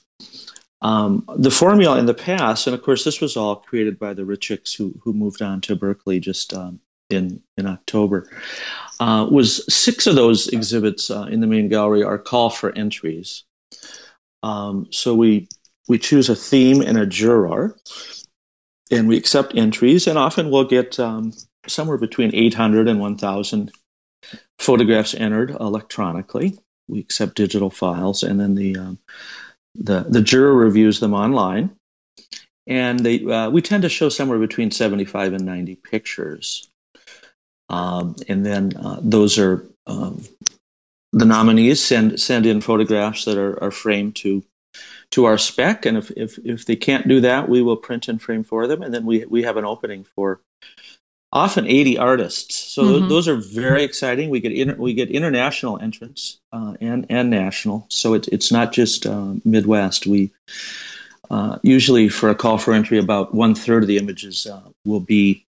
Um, 0.85 1.27
the 1.35 1.49
formula 1.49 1.97
in 1.97 2.05
the 2.05 2.13
past, 2.13 2.67
and 2.67 2.75
of 2.75 2.83
course, 2.83 3.03
this 3.03 3.19
was 3.19 3.37
all 3.37 3.55
created 3.55 3.97
by 3.97 4.13
the 4.13 4.21
Rutchicks 4.21 4.75
who 4.75 4.93
who 5.01 5.13
moved 5.13 5.41
on 5.41 5.61
to 5.61 5.75
Berkeley 5.75 6.19
just 6.19 6.53
um, 6.53 6.79
in 7.09 7.41
in 7.57 7.65
October. 7.65 8.29
Uh, 8.99 9.27
was 9.27 9.65
six 9.73 10.05
of 10.05 10.13
those 10.13 10.47
exhibits 10.47 11.09
uh, 11.09 11.23
in 11.23 11.41
the 11.41 11.47
main 11.47 11.69
gallery 11.69 12.03
are 12.03 12.19
call 12.19 12.51
for 12.51 12.71
entries. 12.71 13.45
Um, 14.43 14.85
so 14.91 15.15
we 15.15 15.47
we 15.87 15.97
choose 15.97 16.29
a 16.29 16.35
theme 16.35 16.81
and 16.81 16.99
a 16.99 17.07
juror, 17.07 17.75
and 18.91 19.07
we 19.07 19.17
accept 19.17 19.57
entries, 19.57 20.05
and 20.05 20.19
often 20.19 20.51
we'll 20.51 20.65
get 20.65 20.99
um, 20.99 21.33
somewhere 21.65 21.97
between 21.97 22.35
800 22.35 22.87
and 22.87 22.99
1,000 22.99 23.71
photographs 24.59 25.15
entered 25.15 25.49
electronically. 25.49 26.59
We 26.87 26.99
accept 26.99 27.37
digital 27.37 27.71
files, 27.71 28.21
and 28.21 28.39
then 28.39 28.53
the 28.53 28.77
um, 28.77 28.99
the 29.79 30.05
the 30.07 30.21
juror 30.21 30.53
reviews 30.53 30.99
them 30.99 31.13
online, 31.13 31.75
and 32.67 32.99
they 32.99 33.23
uh, 33.23 33.49
we 33.49 33.61
tend 33.61 33.83
to 33.83 33.89
show 33.89 34.09
somewhere 34.09 34.39
between 34.39 34.71
75 34.71 35.33
and 35.33 35.45
90 35.45 35.75
pictures, 35.75 36.67
um, 37.69 38.15
and 38.27 38.45
then 38.45 38.75
uh, 38.75 38.99
those 39.01 39.39
are 39.39 39.65
um, 39.87 40.23
the 41.11 41.25
nominees 41.25 41.83
send 41.83 42.19
send 42.19 42.45
in 42.45 42.61
photographs 42.61 43.25
that 43.25 43.37
are, 43.37 43.63
are 43.63 43.71
framed 43.71 44.15
to 44.17 44.43
to 45.11 45.25
our 45.25 45.37
spec, 45.37 45.85
and 45.85 45.97
if, 45.97 46.11
if 46.11 46.37
if 46.39 46.65
they 46.65 46.75
can't 46.75 47.07
do 47.07 47.21
that, 47.21 47.47
we 47.47 47.61
will 47.61 47.77
print 47.77 48.07
and 48.07 48.21
frame 48.21 48.43
for 48.43 48.67
them, 48.67 48.81
and 48.81 48.93
then 48.93 49.05
we 49.05 49.25
we 49.25 49.43
have 49.43 49.57
an 49.57 49.65
opening 49.65 50.05
for 50.15 50.41
often 51.35 51.67
80 51.67 51.97
artists. 51.97 52.55
So 52.55 52.83
mm-hmm. 52.83 53.09
those 53.09 53.27
are 53.27 53.35
very 53.35 53.83
exciting. 53.83 54.29
We 54.29 54.39
get 54.39 54.53
inter- 54.53 54.77
we 54.77 54.93
get 54.93 55.11
international 55.11 55.77
entrants 55.77 56.39
uh, 56.53 56.75
and 56.79 57.05
and 57.09 57.29
national. 57.29 57.85
So 57.89 58.13
it, 58.13 58.29
it's 58.29 58.51
not 58.51 58.71
just 58.71 59.05
uh, 59.05 59.33
Midwest. 59.43 60.07
We 60.07 60.31
uh, 61.29 61.59
usually 61.61 62.07
for 62.09 62.29
a 62.29 62.35
call 62.35 62.57
for 62.57 62.73
entry, 62.73 62.97
about 62.97 63.35
one 63.35 63.53
third 63.53 63.83
of 63.83 63.87
the 63.87 63.97
images 63.97 64.47
uh, 64.47 64.61
will 64.85 65.01
be 65.01 65.45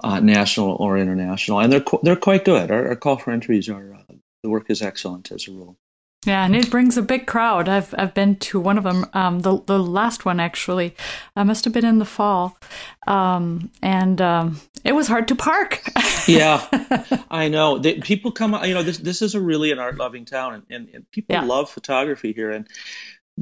uh, 0.00 0.20
national 0.20 0.76
or 0.76 0.96
international, 0.96 1.60
and 1.60 1.70
they're 1.70 1.84
they're 2.02 2.16
quite 2.16 2.46
good. 2.46 2.70
Our, 2.70 2.88
our 2.88 2.96
call 2.96 3.18
for 3.18 3.30
entries 3.30 3.68
are 3.68 3.94
uh, 3.94 4.14
the 4.42 4.48
work 4.48 4.70
is 4.70 4.80
excellent 4.80 5.30
as 5.30 5.46
a 5.46 5.52
rule. 5.52 5.76
Yeah, 6.24 6.44
and 6.44 6.54
it 6.54 6.70
brings 6.70 6.96
a 6.96 7.02
big 7.02 7.26
crowd. 7.26 7.68
I've 7.68 7.92
I've 7.98 8.14
been 8.14 8.36
to 8.36 8.60
one 8.60 8.78
of 8.78 8.84
them. 8.84 9.06
Um, 9.12 9.40
the 9.40 9.60
the 9.66 9.78
last 9.78 10.24
one 10.24 10.38
actually, 10.38 10.94
I 11.34 11.42
must 11.42 11.64
have 11.64 11.74
been 11.74 11.84
in 11.84 11.98
the 11.98 12.04
fall, 12.04 12.56
um, 13.08 13.72
and 13.82 14.20
um, 14.20 14.60
it 14.84 14.92
was 14.92 15.08
hard 15.08 15.26
to 15.28 15.34
park. 15.34 15.82
yeah, 16.28 16.64
I 17.28 17.48
know. 17.48 17.78
They, 17.78 17.98
people 17.98 18.30
come. 18.30 18.56
You 18.64 18.74
know, 18.74 18.84
this 18.84 18.98
this 18.98 19.20
is 19.20 19.34
a 19.34 19.40
really 19.40 19.72
an 19.72 19.80
art 19.80 19.96
loving 19.96 20.24
town, 20.24 20.54
and, 20.54 20.62
and, 20.70 20.88
and 20.94 21.10
people 21.10 21.34
yeah. 21.34 21.42
love 21.42 21.68
photography 21.70 22.32
here. 22.32 22.52
And 22.52 22.68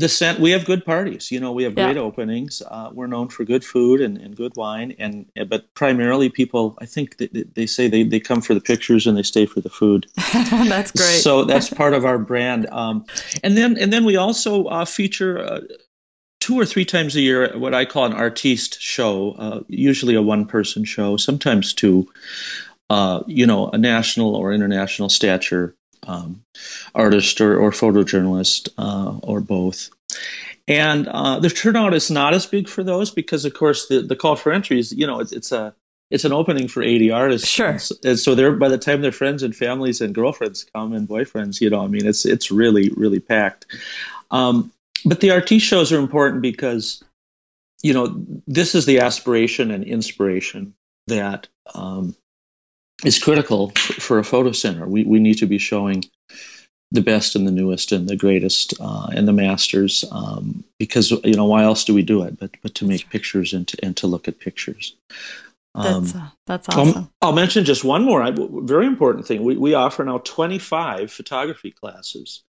the 0.00 0.08
scent 0.08 0.40
we 0.40 0.50
have 0.50 0.64
good 0.64 0.84
parties 0.84 1.30
you 1.30 1.38
know 1.38 1.52
we 1.52 1.64
have 1.64 1.74
great 1.74 1.96
yeah. 1.96 2.02
openings. 2.02 2.62
Uh, 2.66 2.90
we're 2.92 3.06
known 3.06 3.28
for 3.28 3.44
good 3.44 3.64
food 3.64 4.00
and, 4.00 4.16
and 4.18 4.36
good 4.36 4.56
wine 4.56 4.94
and 4.98 5.26
but 5.48 5.72
primarily 5.74 6.30
people 6.30 6.76
i 6.80 6.86
think 6.86 7.18
they, 7.18 7.26
they 7.26 7.66
say 7.66 7.86
they, 7.88 8.02
they 8.02 8.20
come 8.20 8.40
for 8.40 8.54
the 8.54 8.60
pictures 8.60 9.06
and 9.06 9.16
they 9.16 9.22
stay 9.22 9.46
for 9.46 9.60
the 9.60 9.68
food. 9.68 10.06
That's 10.16 10.90
great. 10.92 11.20
So 11.20 11.44
that's 11.44 11.70
part 11.70 11.94
of 11.94 12.04
our 12.04 12.18
brand. 12.18 12.66
Um, 12.70 13.04
and 13.42 13.56
then 13.56 13.76
and 13.78 13.92
then 13.92 14.04
we 14.04 14.16
also 14.16 14.64
uh, 14.64 14.84
feature 14.84 15.38
uh, 15.38 15.60
two 16.40 16.58
or 16.58 16.64
three 16.64 16.84
times 16.84 17.14
a 17.16 17.20
year 17.20 17.58
what 17.58 17.74
i 17.74 17.84
call 17.84 18.06
an 18.06 18.14
artiste 18.14 18.80
show 18.80 19.32
uh, 19.32 19.60
usually 19.68 20.14
a 20.14 20.22
one 20.22 20.46
person 20.46 20.84
show 20.84 21.16
sometimes 21.16 21.74
two. 21.74 22.08
Uh, 22.88 23.22
you 23.26 23.46
know 23.46 23.68
a 23.68 23.78
national 23.78 24.34
or 24.34 24.52
international 24.52 25.08
stature 25.08 25.76
um, 26.06 26.42
artist 26.94 27.40
or, 27.40 27.58
or 27.58 27.70
photojournalist 27.70 28.70
uh, 28.78 29.18
or 29.22 29.40
both. 29.40 29.90
And 30.68 31.08
uh, 31.08 31.40
the 31.40 31.50
turnout 31.50 31.94
is 31.94 32.10
not 32.10 32.34
as 32.34 32.46
big 32.46 32.68
for 32.68 32.84
those 32.84 33.10
because, 33.10 33.44
of 33.44 33.54
course, 33.54 33.88
the, 33.88 34.02
the 34.02 34.16
call 34.16 34.36
for 34.36 34.52
entries, 34.52 34.92
you 34.92 35.06
know, 35.06 35.20
it's, 35.20 35.32
it's 35.32 35.52
a 35.52 35.74
it's 36.10 36.24
an 36.24 36.32
opening 36.32 36.66
for 36.66 36.82
80 36.82 37.12
artists. 37.12 37.48
Sure. 37.48 37.78
And 38.04 38.18
so 38.18 38.34
they're 38.34 38.52
by 38.52 38.68
the 38.68 38.78
time 38.78 39.00
their 39.00 39.12
friends 39.12 39.42
and 39.42 39.54
families 39.54 40.00
and 40.00 40.14
girlfriends 40.14 40.64
come 40.64 40.92
and 40.92 41.08
boyfriends, 41.08 41.60
you 41.60 41.70
know, 41.70 41.82
I 41.82 41.86
mean, 41.86 42.06
it's 42.06 42.26
it's 42.26 42.50
really 42.50 42.90
really 42.90 43.20
packed. 43.20 43.66
Um, 44.30 44.72
but 45.04 45.20
the 45.20 45.30
artiste 45.30 45.66
shows 45.66 45.92
are 45.92 45.98
important 45.98 46.42
because, 46.42 47.02
you 47.82 47.94
know, 47.94 48.24
this 48.46 48.74
is 48.74 48.86
the 48.86 49.00
aspiration 49.00 49.70
and 49.70 49.84
inspiration 49.84 50.74
that 51.06 51.48
um, 51.74 52.14
is 53.04 53.18
critical 53.18 53.70
for 53.70 54.18
a 54.18 54.24
photo 54.24 54.52
center. 54.52 54.86
We, 54.86 55.04
we 55.04 55.20
need 55.20 55.38
to 55.38 55.46
be 55.46 55.58
showing 55.58 56.04
the 56.92 57.00
best 57.00 57.36
and 57.36 57.46
the 57.46 57.52
newest 57.52 57.92
and 57.92 58.08
the 58.08 58.16
greatest 58.16 58.74
uh, 58.80 59.08
and 59.14 59.26
the 59.26 59.32
masters 59.32 60.04
um, 60.10 60.64
because 60.78 61.10
you 61.10 61.34
know 61.34 61.44
why 61.44 61.62
else 61.62 61.84
do 61.84 61.94
we 61.94 62.02
do 62.02 62.22
it 62.22 62.38
but 62.38 62.50
but 62.62 62.74
to 62.76 62.84
make 62.84 63.08
pictures 63.10 63.52
and 63.52 63.68
to, 63.68 63.84
and 63.84 63.96
to 63.98 64.06
look 64.06 64.26
at 64.26 64.40
pictures? 64.40 64.96
Um, 65.74 66.02
that's, 66.02 66.16
uh, 66.16 66.28
that's 66.46 66.68
awesome. 66.68 67.10
I'll, 67.22 67.28
I'll, 67.28 67.34
mention 67.34 67.64
just 67.64 67.84
one 67.84 68.02
more. 68.02 68.28
Very 68.32 68.86
important 68.86 69.26
thing. 69.26 69.44
We, 69.44 69.56
we 69.56 69.74
offer 69.74 70.02
now 70.04 70.18
25 70.18 71.12
photography 71.12 71.70
classes. 71.70 72.42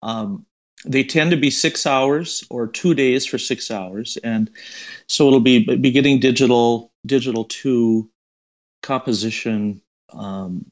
Um, 0.00 0.46
they 0.84 1.02
tend 1.02 1.32
to 1.32 1.36
be 1.36 1.50
six 1.50 1.86
hours 1.86 2.44
or 2.48 2.68
two 2.68 2.94
days 2.94 3.26
for 3.26 3.38
six 3.38 3.70
hours 3.72 4.16
and 4.22 4.50
so 5.08 5.26
it'll 5.26 5.40
be 5.40 5.64
beginning 5.76 6.20
digital 6.20 6.92
digital 7.04 7.44
to 7.44 8.08
composition, 8.86 9.82
um, 10.12 10.66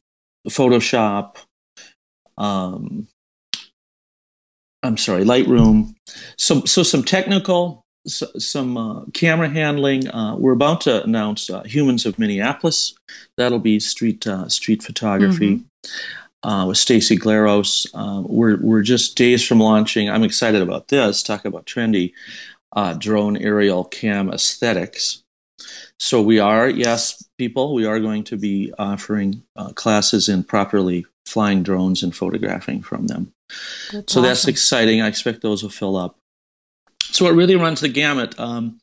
Photoshop, 0.48 1.36
um, 2.38 3.08
I'm 4.82 4.96
sorry, 4.96 5.24
Lightroom. 5.24 5.94
So, 6.36 6.64
so 6.64 6.82
some 6.82 7.02
technical, 7.02 7.82
so, 8.06 8.26
some 8.38 8.76
uh, 8.76 9.04
camera 9.14 9.48
handling. 9.48 10.08
Uh, 10.08 10.36
we're 10.36 10.52
about 10.52 10.82
to 10.82 11.02
announce 11.02 11.48
uh, 11.48 11.62
Humans 11.64 12.06
of 12.06 12.18
Minneapolis. 12.18 12.94
That'll 13.36 13.58
be 13.58 13.80
street 13.80 14.26
uh, 14.26 14.48
street 14.48 14.82
photography. 14.82 15.56
Mm-hmm. 15.56 16.48
Uh, 16.48 16.66
with 16.66 16.76
Stacy 16.76 17.16
Glaros, 17.16 17.86
uh, 17.94 18.20
we're 18.20 18.58
we're 18.60 18.82
just 18.82 19.16
days 19.16 19.42
from 19.42 19.60
launching. 19.60 20.10
I'm 20.10 20.24
excited 20.24 20.60
about 20.60 20.88
this. 20.88 21.22
Talk 21.22 21.46
about 21.46 21.64
trendy 21.64 22.12
drone 22.98 23.38
aerial 23.38 23.84
cam 23.84 24.30
aesthetics. 24.30 25.22
So 26.00 26.22
we 26.22 26.40
are, 26.40 26.68
yes, 26.68 27.24
people, 27.38 27.74
we 27.74 27.86
are 27.86 28.00
going 28.00 28.24
to 28.24 28.36
be 28.36 28.72
offering 28.76 29.42
classes 29.74 30.28
in 30.28 30.44
properly 30.44 31.06
flying 31.26 31.62
drones 31.62 32.02
and 32.02 32.14
photographing 32.14 32.82
from 32.82 33.06
them. 33.06 33.32
That's 33.92 34.12
so 34.12 34.20
awesome. 34.20 34.22
that's 34.22 34.48
exciting. 34.48 35.00
I 35.00 35.08
expect 35.08 35.40
those 35.40 35.62
will 35.62 35.70
fill 35.70 35.96
up. 35.96 36.18
So 37.02 37.26
it 37.26 37.34
really 37.34 37.56
runs 37.56 37.80
the 37.80 37.88
gamut. 37.88 38.38
Um, 38.38 38.78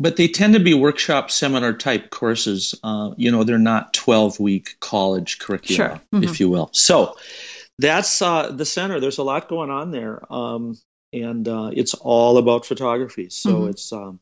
but 0.00 0.16
they 0.16 0.28
tend 0.28 0.54
to 0.54 0.60
be 0.60 0.74
workshop 0.74 1.30
seminar 1.30 1.72
type 1.72 2.10
courses. 2.10 2.74
Uh, 2.82 3.14
you 3.16 3.32
know, 3.32 3.42
they're 3.42 3.58
not 3.58 3.94
12 3.94 4.38
week 4.38 4.76
college 4.80 5.38
curricula, 5.38 5.76
sure. 5.76 6.00
mm-hmm. 6.14 6.24
if 6.24 6.40
you 6.40 6.48
will. 6.48 6.70
So 6.72 7.16
that's 7.78 8.22
uh, 8.22 8.50
the 8.52 8.64
center. 8.64 9.00
There's 9.00 9.18
a 9.18 9.24
lot 9.24 9.48
going 9.48 9.70
on 9.70 9.90
there. 9.90 10.20
Um, 10.32 10.78
and 11.12 11.48
uh, 11.48 11.70
it's 11.72 11.94
all 11.94 12.38
about 12.38 12.66
photography. 12.66 13.30
So 13.30 13.50
mm-hmm. 13.50 13.70
it's, 13.70 13.92
um, 13.92 14.20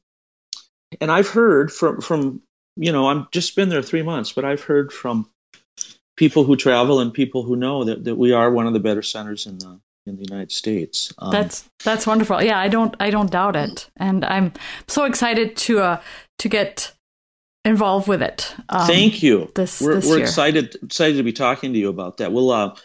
and 1.00 1.11
I've 1.11 1.28
heard 1.28 1.73
from, 1.73 2.00
from, 2.00 2.43
you 2.76 2.93
know, 2.93 3.09
I'm 3.09 3.28
just 3.33 3.57
been 3.57 3.69
there 3.69 3.83
three 3.83 4.02
months, 4.02 4.33
but 4.33 4.45
I've 4.45 4.62
heard 4.62 4.93
from 4.93 5.28
people 6.16 6.45
who 6.45 6.57
travel 6.57 7.00
and 7.00 7.12
people 7.12 7.43
who 7.43 7.57
know 7.57 7.85
that, 7.85 8.05
that 8.05 8.16
we 8.16 8.33
are 8.33 8.50
one 8.50 8.66
of 8.66 8.73
the 8.73 8.81
better 8.81 9.02
centers 9.02 9.47
in 9.47 9.59
the 9.59 9.81
in 10.07 10.16
the 10.16 10.23
United 10.23 10.52
States. 10.52 11.12
Um, 11.19 11.33
that's 11.33 11.69
that's 11.85 12.07
wonderful. 12.07 12.43
Yeah, 12.43 12.59
I 12.59 12.69
don't 12.69 12.95
I 13.00 13.11
don't 13.11 13.31
doubt 13.31 13.57
it, 13.57 13.90
and 13.97 14.25
I'm 14.25 14.52
so 14.87 15.05
excited 15.05 15.57
to 15.57 15.81
uh, 15.81 16.02
to 16.38 16.49
get 16.49 16.93
involved 17.64 18.07
with 18.07 18.23
it. 18.23 18.55
Um, 18.69 18.87
thank 18.87 19.23
you. 19.23 19.50
This 19.55 19.81
we're, 19.81 19.97
this 19.97 20.09
we're 20.09 20.21
excited 20.21 20.76
excited 20.83 21.16
to 21.16 21.23
be 21.23 21.33
talking 21.33 21.73
to 21.73 21.78
you 21.78 21.88
about 21.88 22.19
that. 22.19 22.33
We'll 22.33 22.50
uh, 22.50 22.76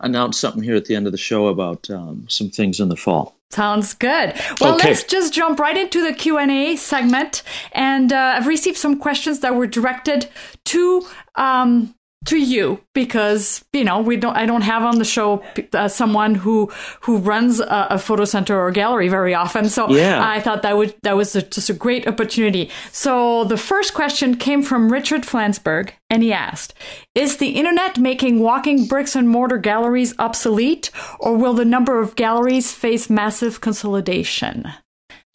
announce 0.00 0.38
something 0.38 0.62
here 0.62 0.76
at 0.76 0.86
the 0.86 0.96
end 0.96 1.06
of 1.06 1.12
the 1.12 1.18
show 1.18 1.46
about 1.46 1.88
um, 1.90 2.26
some 2.28 2.50
things 2.50 2.80
in 2.80 2.88
the 2.88 2.96
fall. 2.96 3.35
Sounds 3.50 3.94
good. 3.94 4.34
Well, 4.60 4.74
okay. 4.74 4.88
let's 4.88 5.04
just 5.04 5.32
jump 5.32 5.58
right 5.58 5.76
into 5.76 6.02
the 6.04 6.12
Q 6.12 6.38
and 6.38 6.50
A 6.50 6.76
segment, 6.76 7.42
and 7.72 8.12
uh, 8.12 8.34
I've 8.36 8.46
received 8.46 8.76
some 8.76 8.98
questions 8.98 9.40
that 9.40 9.54
were 9.54 9.66
directed 9.66 10.28
to 10.66 11.06
um, 11.36 11.94
to 12.26 12.36
you 12.38 12.80
because 12.92 13.64
you 13.72 13.84
know 13.84 14.00
we 14.00 14.16
don't 14.16 14.36
I 14.36 14.46
don't 14.46 14.62
have 14.62 14.82
on 14.82 14.98
the 14.98 15.04
show 15.04 15.42
uh, 15.72 15.88
someone 15.88 16.34
who 16.34 16.70
who 17.00 17.18
runs 17.18 17.60
a, 17.60 17.86
a, 17.90 17.98
photo 17.98 18.24
center 18.24 18.58
or 18.58 18.70
gallery 18.70 19.08
very 19.08 19.34
often 19.34 19.68
so 19.68 19.88
yeah. 19.88 20.28
I 20.28 20.40
thought 20.40 20.62
that 20.62 20.76
would 20.76 20.94
that 21.02 21.16
was 21.16 21.34
a, 21.36 21.42
just 21.42 21.70
a 21.70 21.74
great 21.74 22.06
opportunity 22.06 22.70
so 22.92 23.44
the 23.44 23.56
first 23.56 23.94
question 23.94 24.36
came 24.36 24.62
from 24.62 24.92
Richard 24.92 25.22
Flansburgh 25.22 25.90
and 26.10 26.22
he 26.22 26.32
asked 26.32 26.74
is 27.14 27.36
the 27.36 27.50
internet 27.50 27.98
making 27.98 28.40
walking 28.40 28.86
bricks 28.86 29.16
and 29.16 29.28
mortar 29.28 29.58
galleries 29.58 30.14
obsolete 30.18 30.90
or 31.20 31.36
will 31.36 31.54
the 31.54 31.64
number 31.64 32.00
of 32.00 32.16
galleries 32.16 32.72
face 32.72 33.08
massive 33.08 33.60
consolidation 33.60 34.66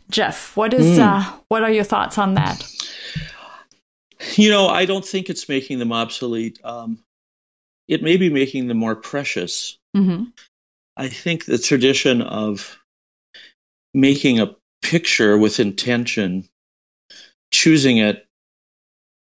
Jeff 0.10 0.56
what 0.58 0.74
is 0.74 0.98
mm. 0.98 1.00
uh, 1.00 1.38
what 1.48 1.64
are 1.64 1.72
your 1.72 1.86
thoughts 1.86 2.18
on 2.18 2.34
that 2.34 2.62
you 4.36 4.50
know, 4.50 4.68
I 4.68 4.86
don't 4.86 5.06
think 5.06 5.30
it's 5.30 5.50
making 5.50 5.80
them 5.80 5.92
obsolete. 5.92 6.60
Um, 6.64 7.00
it 7.88 8.04
may 8.04 8.18
be 8.18 8.30
making 8.30 8.68
them 8.68 8.78
more 8.78 8.96
precious. 8.96 9.78
Mm-hmm. 9.96 10.26
I 10.96 11.10
think 11.10 11.46
the 11.46 11.58
tradition 11.58 12.22
of 12.22 12.78
making 13.94 14.40
a 14.40 14.56
picture 14.82 15.38
with 15.38 15.60
intention, 15.60 16.48
choosing 17.52 17.98
it, 17.98 18.28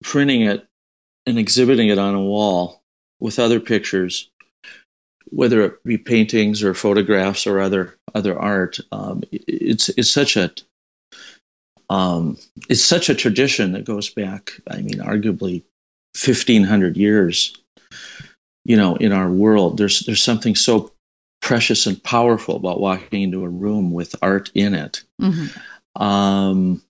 printing 0.03 0.43
it, 0.43 0.67
and 1.27 1.39
exhibiting 1.39 1.89
it 1.89 1.99
on 1.99 2.15
a 2.15 2.23
wall 2.23 2.83
with 3.21 3.39
other 3.39 3.61
pictures, 3.61 4.31
whether 5.31 5.63
it 5.63 5.85
be 5.85 5.99
paintings 5.99 6.63
or 6.63 6.75
photographs 6.75 7.47
or 7.47 7.61
other 7.61 7.97
other 8.15 8.39
art, 8.39 8.79
um, 8.93 9.23
it's 9.33 9.89
it's 9.91 10.11
such 10.11 10.37
a 10.37 10.53
um, 11.91 12.39
it's 12.69 12.85
such 12.85 13.09
a 13.09 13.15
tradition 13.15 13.73
that 13.73 13.85
goes 13.85 14.11
back, 14.11 14.53
I 14.69 14.77
mean, 14.77 14.99
arguably 14.99 15.65
1500 16.25 16.97
years, 16.97 17.57
you 18.65 18.77
know, 18.77 18.97
in 18.97 19.13
our 19.13 19.29
world. 19.29 19.77
There's, 19.77 20.01
there's 20.01 20.23
something 20.23 20.55
so 20.55 20.93
precious 21.43 21.87
and 21.87 22.03
powerful 22.03 22.57
about 22.57 22.81
walking 22.81 23.23
into 23.23 23.45
a 23.45 23.49
room 23.49 23.93
with 23.93 24.15
art 24.23 24.51
in 24.55 24.75
it. 24.75 25.05
Mm-hmm. 25.21 26.03
Um, 26.03 26.83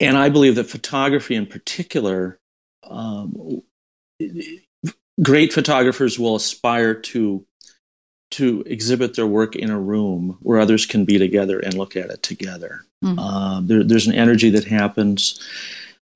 and 0.00 0.16
I 0.16 0.28
believe 0.28 0.56
that 0.56 0.64
photography 0.64 1.34
in 1.34 1.46
particular, 1.46 2.38
um, 2.84 3.62
great 5.20 5.52
photographers 5.52 6.18
will 6.18 6.36
aspire 6.36 6.94
to 6.94 7.44
to 8.30 8.62
exhibit 8.66 9.14
their 9.14 9.26
work 9.26 9.56
in 9.56 9.70
a 9.70 9.78
room 9.78 10.38
where 10.40 10.60
others 10.60 10.86
can 10.86 11.04
be 11.04 11.18
together 11.18 11.58
and 11.58 11.74
look 11.74 11.96
at 11.96 12.10
it 12.10 12.22
together. 12.22 12.84
Mm-hmm. 13.04 13.18
Uh, 13.18 13.60
there, 13.62 13.84
there's 13.84 14.06
an 14.06 14.14
energy 14.14 14.50
that 14.50 14.64
happens. 14.64 15.46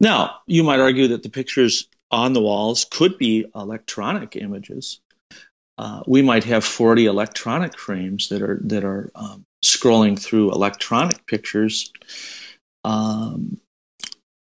Now, 0.01 0.41
you 0.47 0.63
might 0.63 0.81
argue 0.81 1.09
that 1.09 1.23
the 1.23 1.31
pictures 1.31 1.89
on 2.11 2.33
the 2.33 2.43
walls 2.43 2.85
could 2.85 3.19
be 3.19 3.47
electronic 3.55 4.37
images. 4.37 5.01
Uh, 5.79 6.03
we 6.07 6.23
might 6.23 6.45
have 6.45 6.65
40 6.65 7.07
electronic 7.07 7.79
frames 7.79 8.29
that 8.29 8.43
are 8.43 8.61
that 8.65 8.85
are 8.85 9.11
um, 9.15 9.47
scrolling 9.65 10.19
through 10.21 10.53
electronic 10.53 11.27
pictures. 11.27 11.93
Um, 12.85 13.59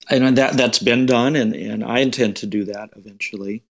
and 0.10 0.38
that 0.38 0.54
that's 0.54 0.80
been 0.80 1.06
done, 1.06 1.36
and, 1.36 1.56
and 1.56 1.84
I 1.84 2.00
intend 2.00 2.38
to 2.38 2.46
do 2.46 2.66
that 2.66 2.92
eventually. 2.96 3.64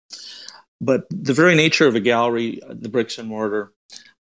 But 0.81 1.05
the 1.09 1.33
very 1.33 1.55
nature 1.55 1.87
of 1.87 1.95
a 1.95 1.99
gallery, 1.99 2.59
the 2.67 2.89
bricks 2.89 3.17
and 3.17 3.29
mortar, 3.29 3.71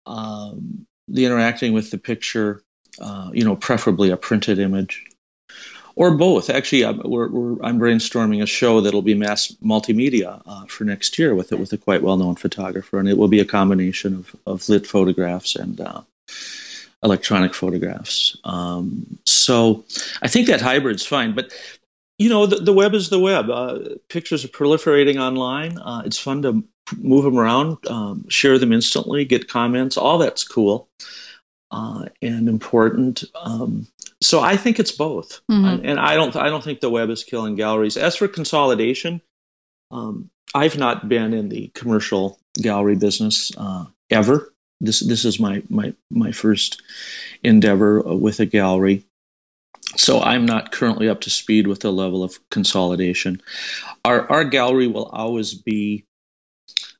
um, 0.05 0.85
the 1.07 1.25
interacting 1.25 1.73
with 1.73 1.91
the 1.91 1.97
picture, 1.97 2.61
uh, 2.99 3.29
you 3.33 3.43
know, 3.43 3.55
preferably 3.55 4.11
a 4.11 4.17
printed 4.17 4.59
image, 4.59 5.03
or 5.95 6.17
both. 6.17 6.49
Actually, 6.49 6.85
I'm, 6.85 7.01
we're, 7.03 7.29
we're, 7.29 7.63
I'm 7.63 7.79
brainstorming 7.79 8.41
a 8.41 8.45
show 8.45 8.81
that'll 8.81 9.01
be 9.01 9.13
mass 9.13 9.51
multimedia 9.63 10.41
uh, 10.45 10.65
for 10.65 10.83
next 10.83 11.17
year 11.19 11.33
with 11.33 11.51
it 11.51 11.59
with 11.59 11.73
a 11.73 11.77
quite 11.77 12.01
well-known 12.01 12.35
photographer, 12.35 12.99
and 12.99 13.07
it 13.07 13.17
will 13.17 13.27
be 13.27 13.39
a 13.39 13.45
combination 13.45 14.15
of, 14.15 14.35
of 14.45 14.69
lit 14.69 14.87
photographs 14.87 15.55
and 15.55 15.79
uh, 15.79 16.01
electronic 17.03 17.53
photographs. 17.53 18.37
Um, 18.43 19.19
so 19.25 19.85
I 20.21 20.27
think 20.27 20.47
that 20.47 20.61
hybrid's 20.61 21.05
fine, 21.05 21.33
but 21.33 21.53
you 22.17 22.30
know, 22.30 22.45
the, 22.45 22.58
the 22.58 22.73
web 22.73 22.93
is 22.93 23.10
the 23.10 23.19
web. 23.19 23.49
Uh, 23.49 23.80
pictures 24.10 24.45
are 24.45 24.49
proliferating 24.49 25.19
online. 25.19 25.78
Uh, 25.78 26.04
it's 26.06 26.19
fun 26.19 26.41
to 26.43 26.63
move 26.97 27.23
them 27.23 27.38
around, 27.38 27.78
um, 27.88 28.30
share 28.30 28.60
them 28.60 28.71
instantly, 28.71 29.25
get 29.25 29.47
comments. 29.47 29.97
All 29.97 30.19
that's 30.19 30.47
cool 30.47 30.88
uh, 31.71 32.06
and 32.21 32.47
important. 32.47 33.23
Um, 33.36 33.88
so 34.21 34.39
I 34.39 34.58
think 34.58 34.80
it's 34.80 34.91
both, 34.91 35.41
mm-hmm. 35.51 35.86
and 35.86 35.99
I 35.99 36.15
don't. 36.15 36.36
I 36.36 36.49
don't 36.49 36.63
think 36.63 36.80
the 36.80 36.89
web 36.89 37.10
is 37.10 37.23
killing 37.23 37.56
galleries. 37.56 37.97
As 37.97 38.15
for 38.15 38.28
consolidation, 38.28 39.21
um, 39.91 40.30
I've 40.54 40.78
not 40.78 41.08
been 41.08 41.34
in 41.34 41.49
the 41.49 41.69
commercial 41.73 42.39
gallery 42.56 42.95
business 42.95 43.51
uh, 43.58 43.86
ever. 44.10 44.54
This 44.80 44.99
this 45.01 45.25
is 45.25 45.39
my 45.39 45.63
my 45.69 45.93
my 46.10 46.32
first 46.32 46.82
endeavor 47.43 48.01
with 48.01 48.39
a 48.39 48.45
gallery. 48.45 49.04
So 49.97 50.19
I'm 50.19 50.45
not 50.45 50.71
currently 50.71 51.10
up 51.10 51.21
to 51.21 51.29
speed 51.29 51.67
with 51.67 51.79
the 51.79 51.91
level 51.91 52.23
of 52.23 52.38
consolidation. 52.49 53.41
Our 54.03 54.29
our 54.31 54.43
gallery 54.43 54.88
will 54.88 55.05
always 55.05 55.53
be 55.53 56.05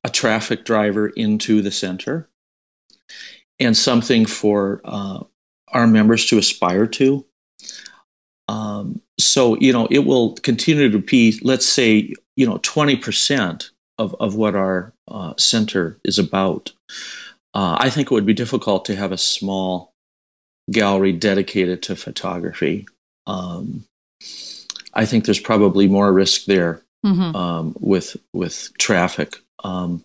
a 0.04 0.10
traffic 0.10 0.66
driver 0.66 1.08
into 1.08 1.62
the 1.62 1.72
center 1.72 2.30
and 3.60 3.76
something 3.76 4.26
for 4.26 4.82
uh, 4.84 5.24
our 5.68 5.88
members 5.88 6.28
to 6.28 6.38
aspire 6.38 6.88
to. 6.88 7.26
Um, 8.48 9.02
so 9.20 9.58
you 9.58 9.74
know 9.74 9.88
it 9.90 10.00
will 10.00 10.36
continue 10.36 10.92
to 10.92 11.00
be, 11.00 11.40
let's 11.42 11.66
say, 11.66 12.14
you 12.36 12.46
know, 12.46 12.58
20% 12.58 13.70
of 13.98 14.16
of 14.20 14.36
what 14.36 14.56
our 14.56 14.94
uh, 15.08 15.34
center 15.38 16.00
is 16.04 16.20
about. 16.20 16.72
Uh, 17.54 17.78
I 17.80 17.90
think 17.90 18.12
it 18.12 18.14
would 18.14 18.26
be 18.26 18.34
difficult 18.34 18.86
to 18.86 18.96
have 18.96 19.14
a 19.14 19.18
small 19.18 19.95
gallery 20.72 21.14
dedicated 21.14 21.84
to 21.84 21.96
photography. 21.96 22.88
Um, 23.28 23.86
I 24.94 25.06
think 25.06 25.26
there's 25.26 25.40
probably 25.40 25.88
more 25.88 26.12
risk 26.12 26.46
there 26.46 26.82
mm-hmm. 27.06 27.36
um, 27.36 27.76
with 27.80 28.18
with 28.34 28.72
traffic. 28.78 29.36
Um, 29.64 30.04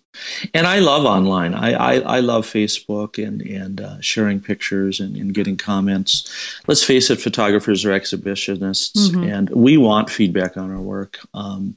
and 0.55 0.67
I 0.67 0.79
love 0.79 1.05
online. 1.05 1.53
I, 1.53 1.73
I, 1.73 1.95
I 1.99 2.21
love 2.21 2.47
Facebook 2.47 3.23
and 3.23 3.43
and 3.43 3.81
uh, 3.81 4.01
sharing 4.01 4.41
pictures 4.41 5.01
and, 5.01 5.17
and, 5.17 5.35
getting 5.35 5.59
comments. 5.59 6.63
Let's 6.67 6.83
face 6.83 7.11
it, 7.11 7.21
photographers 7.21 7.85
are 7.85 7.91
exhibitionists, 7.91 9.11
mm-hmm. 9.11 9.25
and 9.25 9.51
we 9.51 9.77
want 9.77 10.09
feedback 10.09 10.57
on 10.57 10.71
our 10.71 10.81
work. 10.81 11.19
Um, 11.35 11.77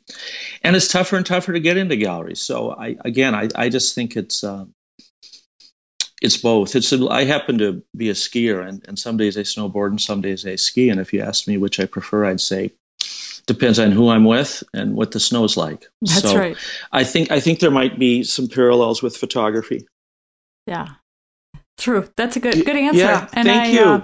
and 0.63 0.77
it's 0.77 0.87
tougher 0.87 1.17
and 1.17 1.25
tougher 1.25 1.51
to 1.51 1.59
get 1.59 1.75
into 1.75 1.97
galleries. 1.97 2.41
So 2.41 2.71
I 2.71 2.95
again, 3.03 3.35
I, 3.35 3.49
I 3.55 3.69
just 3.69 3.95
think 3.95 4.15
it's. 4.15 4.43
Uh, 4.43 4.65
it's 6.23 6.37
both. 6.37 6.75
It's 6.75 6.91
a, 6.93 7.07
I 7.09 7.25
happen 7.25 7.57
to 7.59 7.83
be 7.95 8.09
a 8.09 8.13
skier, 8.13 8.65
and, 8.67 8.83
and 8.87 8.97
some 8.97 9.17
days 9.17 9.37
I 9.37 9.41
snowboard 9.41 9.89
and 9.89 10.01
some 10.01 10.21
days 10.21 10.45
I 10.45 10.55
ski. 10.55 10.89
And 10.89 10.99
if 10.99 11.13
you 11.13 11.21
ask 11.21 11.47
me 11.47 11.57
which 11.57 11.79
I 11.79 11.85
prefer, 11.85 12.25
I'd 12.25 12.41
say 12.41 12.71
depends 13.45 13.77
on 13.77 13.91
who 13.91 14.09
I'm 14.09 14.23
with 14.23 14.63
and 14.73 14.95
what 14.95 15.11
the 15.11 15.19
snow 15.19 15.43
is 15.43 15.57
like. 15.57 15.85
That's 16.01 16.21
so 16.21 16.37
right. 16.37 16.57
I 16.91 17.03
think 17.03 17.29
I 17.29 17.39
think 17.41 17.59
there 17.59 17.71
might 17.71 17.99
be 17.99 18.23
some 18.23 18.47
parallels 18.47 19.03
with 19.03 19.17
photography. 19.17 19.85
Yeah. 20.65 20.87
True. 21.77 22.07
That's 22.15 22.37
a 22.37 22.39
good 22.39 22.65
good 22.65 22.75
answer. 22.75 22.99
Yeah, 22.99 23.27
and 23.33 23.47
thank 23.47 23.63
I, 23.63 23.79
you. 23.79 23.85
Uh, 23.85 24.03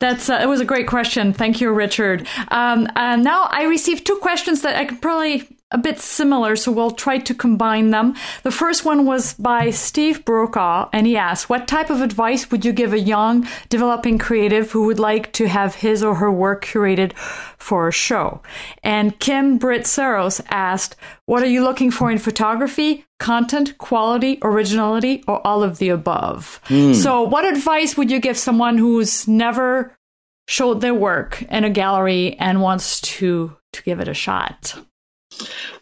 that's 0.00 0.28
uh, 0.28 0.40
it 0.42 0.46
was 0.46 0.60
a 0.60 0.64
great 0.64 0.86
question. 0.86 1.32
Thank 1.32 1.60
you, 1.60 1.72
Richard. 1.72 2.26
Um, 2.48 2.88
uh, 2.94 3.16
now 3.16 3.44
I 3.50 3.64
received 3.64 4.04
two 4.04 4.16
questions 4.16 4.62
that 4.62 4.76
I 4.76 4.84
could 4.84 5.00
probably 5.00 5.48
a 5.74 5.78
bit 5.78 5.98
similar, 5.98 6.54
so 6.54 6.70
we'll 6.70 6.92
try 6.92 7.18
to 7.18 7.34
combine 7.34 7.90
them. 7.90 8.14
The 8.44 8.52
first 8.52 8.84
one 8.84 9.04
was 9.04 9.34
by 9.34 9.70
Steve 9.70 10.24
Brokaw, 10.24 10.88
and 10.92 11.04
he 11.04 11.16
asked, 11.16 11.50
What 11.50 11.66
type 11.66 11.90
of 11.90 12.00
advice 12.00 12.50
would 12.50 12.64
you 12.64 12.72
give 12.72 12.92
a 12.92 13.00
young, 13.00 13.46
developing 13.68 14.16
creative 14.16 14.70
who 14.70 14.86
would 14.86 15.00
like 15.00 15.32
to 15.32 15.48
have 15.48 15.74
his 15.74 16.02
or 16.04 16.14
her 16.14 16.30
work 16.30 16.64
curated 16.64 17.12
for 17.58 17.88
a 17.88 17.92
show? 17.92 18.40
And 18.84 19.18
Kim 19.18 19.58
Britt 19.58 19.84
Saros 19.84 20.40
asked, 20.48 20.94
What 21.26 21.42
are 21.42 21.48
you 21.48 21.64
looking 21.64 21.90
for 21.90 22.08
in 22.08 22.18
photography? 22.18 23.04
Content, 23.18 23.76
quality, 23.78 24.38
originality, 24.42 25.24
or 25.26 25.44
all 25.44 25.64
of 25.64 25.78
the 25.78 25.88
above? 25.88 26.60
Mm. 26.68 26.94
So, 26.94 27.22
what 27.22 27.44
advice 27.44 27.96
would 27.96 28.12
you 28.12 28.20
give 28.20 28.38
someone 28.38 28.78
who's 28.78 29.26
never 29.26 29.92
showed 30.46 30.80
their 30.80 30.94
work 30.94 31.42
in 31.50 31.64
a 31.64 31.70
gallery 31.70 32.36
and 32.38 32.62
wants 32.62 33.00
to 33.00 33.56
to 33.72 33.82
give 33.82 33.98
it 33.98 34.06
a 34.06 34.14
shot? 34.14 34.76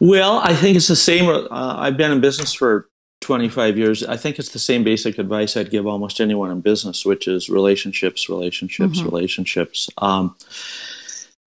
Well, 0.01 0.39
I 0.39 0.55
think 0.55 0.77
it's 0.77 0.89
the 0.89 0.97
same. 0.97 1.29
Uh, 1.29 1.49
I've 1.51 1.97
been 1.97 2.13
in 2.13 2.21
business 2.21 2.53
for 2.53 2.89
25 3.21 3.79
years. 3.79 4.05
I 4.05 4.17
think 4.17 4.39
it's 4.39 4.51
the 4.51 4.59
same 4.59 4.85
basic 4.85 5.19
advice 5.19 5.57
I'd 5.57 5.71
give 5.71 5.87
almost 5.87 6.21
anyone 6.21 6.51
in 6.51 6.61
business, 6.61 7.07
which 7.07 7.29
is 7.29 7.49
relationships, 7.49 8.29
relationships, 8.29 8.99
mm-hmm. 8.99 9.09
relationships. 9.09 9.89
Um, 9.97 10.37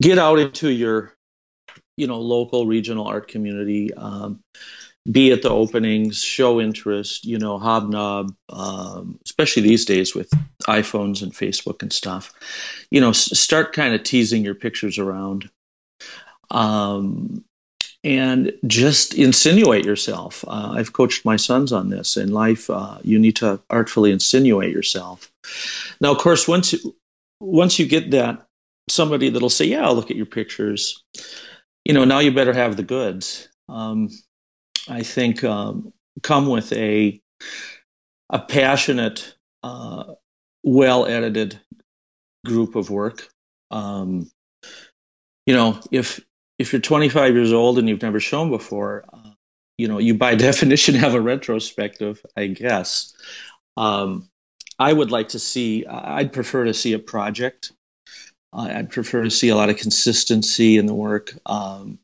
get 0.01 0.17
out 0.17 0.39
into 0.39 0.69
your, 0.69 1.13
you 1.97 2.07
know, 2.07 2.19
local, 2.19 2.65
regional 2.65 3.07
art 3.07 3.27
community. 3.27 3.93
Um, 3.93 4.39
be 5.09 5.31
at 5.31 5.43
the 5.43 5.49
openings, 5.49 6.23
show 6.23 6.59
interest, 6.59 7.25
you 7.25 7.37
know, 7.37 7.59
hobnob, 7.59 8.35
um, 8.49 9.19
especially 9.23 9.61
these 9.61 9.85
days 9.85 10.15
with 10.15 10.31
iPhones 10.67 11.21
and 11.21 11.31
Facebook 11.31 11.83
and 11.83 11.93
stuff. 11.93 12.33
You 12.89 13.01
know, 13.01 13.09
s- 13.09 13.37
start 13.37 13.73
kind 13.73 13.93
of 13.93 14.01
teasing 14.01 14.43
your 14.43 14.55
pictures 14.55 14.97
around. 14.97 15.49
Um, 16.49 17.45
and 18.05 18.53
just 18.67 19.15
insinuate 19.15 19.83
yourself. 19.83 20.45
Uh, 20.47 20.73
I've 20.75 20.93
coached 20.93 21.25
my 21.25 21.37
sons 21.37 21.73
on 21.73 21.89
this 21.89 22.17
in 22.17 22.31
life. 22.31 22.69
Uh, 22.69 22.99
you 23.03 23.17
need 23.17 23.37
to 23.37 23.59
artfully 23.67 24.11
insinuate 24.11 24.71
yourself. 24.71 25.31
Now, 25.99 26.11
of 26.11 26.19
course, 26.19 26.47
once 26.47 26.73
you, 26.73 26.95
once 27.39 27.79
you 27.79 27.87
get 27.87 28.11
that 28.11 28.45
somebody 28.87 29.29
that'll 29.29 29.49
say, 29.49 29.65
"Yeah, 29.65 29.85
I'll 29.85 29.95
look 29.95 30.11
at 30.11 30.17
your 30.17 30.27
pictures," 30.27 31.03
you 31.83 31.93
know, 31.95 32.05
now 32.05 32.19
you 32.19 32.31
better 32.31 32.53
have 32.53 32.77
the 32.77 32.83
goods. 32.83 33.49
Um, 33.67 34.09
I 34.87 35.01
think 35.01 35.43
um, 35.43 35.91
come 36.21 36.45
with 36.45 36.71
a 36.73 37.19
a 38.29 38.39
passionate, 38.39 39.35
uh, 39.63 40.13
well 40.63 41.07
edited 41.07 41.59
group 42.45 42.75
of 42.75 42.91
work. 42.91 43.27
Um, 43.71 44.29
you 45.47 45.55
know, 45.55 45.79
if 45.89 46.23
if 46.57 46.73
you're 46.73 46.81
25 46.81 47.33
years 47.33 47.53
old 47.53 47.79
and 47.79 47.89
you've 47.89 48.01
never 48.01 48.19
shown 48.19 48.49
before, 48.49 49.05
uh, 49.11 49.31
you 49.77 49.87
know, 49.87 49.99
you 49.99 50.15
by 50.15 50.35
definition 50.49 50.95
have 50.95 51.15
a 51.15 51.21
retrospective, 51.21 52.25
I 52.35 52.47
guess. 52.47 53.13
Um, 53.77 54.29
I 54.77 54.91
would 54.91 55.11
like 55.11 55.29
to 55.29 55.39
see, 55.39 55.85
I'd 55.85 56.33
prefer 56.33 56.65
to 56.65 56.73
see 56.73 56.93
a 56.93 56.99
project. 56.99 57.71
Uh, 58.51 58.69
I'd 58.73 58.89
prefer 58.89 59.23
to 59.23 59.31
see 59.31 59.49
a 59.49 59.55
lot 59.55 59.69
of 59.69 59.77
consistency 59.77 60.77
in 60.77 60.85
the 60.85 60.93
work. 60.93 61.33
Um, 61.45 61.99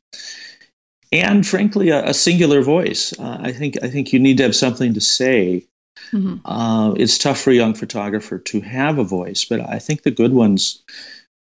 and 1.10 1.46
frankly, 1.46 1.90
a, 1.90 2.08
a 2.08 2.14
singular 2.14 2.62
voice. 2.62 3.12
Uh, 3.18 3.38
I 3.40 3.52
think 3.52 3.82
I 3.82 3.88
think 3.88 4.12
you 4.12 4.18
need 4.18 4.38
to 4.38 4.44
have 4.44 4.56
something 4.56 4.94
to 4.94 5.00
say. 5.00 5.66
Mm-hmm. 6.10 6.44
Uh, 6.44 6.92
it's 6.94 7.18
tough 7.18 7.40
for 7.40 7.50
a 7.50 7.54
young 7.54 7.74
photographer 7.74 8.38
to 8.38 8.60
have 8.60 8.98
a 8.98 9.04
voice, 9.04 9.44
but 9.44 9.60
I 9.60 9.78
think 9.78 10.02
the 10.02 10.10
good 10.10 10.32
ones 10.32 10.82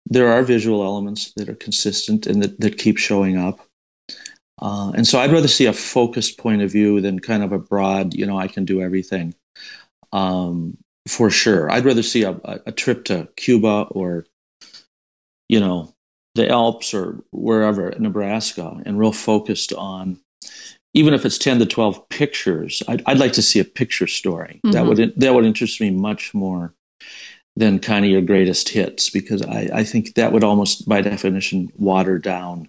there 0.06 0.32
are 0.32 0.42
visual 0.42 0.82
elements 0.82 1.32
that 1.36 1.48
are 1.48 1.54
consistent 1.54 2.26
and 2.26 2.42
that, 2.42 2.60
that 2.60 2.78
keep 2.78 2.98
showing 2.98 3.36
up. 3.36 3.60
Uh, 4.60 4.92
and 4.94 5.06
so 5.06 5.18
I'd 5.18 5.32
rather 5.32 5.48
see 5.48 5.66
a 5.66 5.72
focused 5.72 6.38
point 6.38 6.62
of 6.62 6.70
view 6.70 7.00
than 7.00 7.18
kind 7.18 7.42
of 7.42 7.52
a 7.52 7.58
broad, 7.58 8.14
you 8.14 8.26
know, 8.26 8.38
I 8.38 8.48
can 8.48 8.64
do 8.64 8.82
everything. 8.82 9.34
Um, 10.12 10.78
for 11.08 11.30
sure. 11.30 11.70
I'd 11.70 11.84
rather 11.84 12.02
see 12.02 12.22
a, 12.22 12.38
a, 12.66 12.72
trip 12.72 13.06
to 13.06 13.28
Cuba 13.36 13.86
or, 13.90 14.26
you 15.48 15.60
know, 15.60 15.92
the 16.34 16.48
Alps 16.48 16.94
or 16.94 17.22
wherever, 17.30 17.90
Nebraska, 17.98 18.80
and 18.86 18.98
real 18.98 19.12
focused 19.12 19.72
on, 19.72 20.20
even 20.94 21.14
if 21.14 21.26
it's 21.26 21.38
10 21.38 21.58
to 21.58 21.66
12 21.66 22.08
pictures, 22.08 22.82
I'd, 22.88 23.02
I'd 23.06 23.18
like 23.18 23.34
to 23.34 23.42
see 23.42 23.60
a 23.60 23.64
picture 23.64 24.06
story. 24.06 24.60
Mm-hmm. 24.64 24.70
That 24.70 24.86
would 24.86 25.14
that 25.16 25.34
would 25.34 25.44
interest 25.44 25.80
me 25.80 25.90
much 25.90 26.32
more 26.32 26.74
than 27.56 27.78
kind 27.78 28.04
of 28.04 28.10
your 28.10 28.22
greatest 28.22 28.68
hits 28.68 29.10
because 29.10 29.42
I, 29.42 29.68
I 29.72 29.84
think 29.84 30.14
that 30.14 30.32
would 30.32 30.44
almost 30.44 30.88
by 30.88 31.00
definition 31.02 31.70
water 31.76 32.18
down 32.18 32.68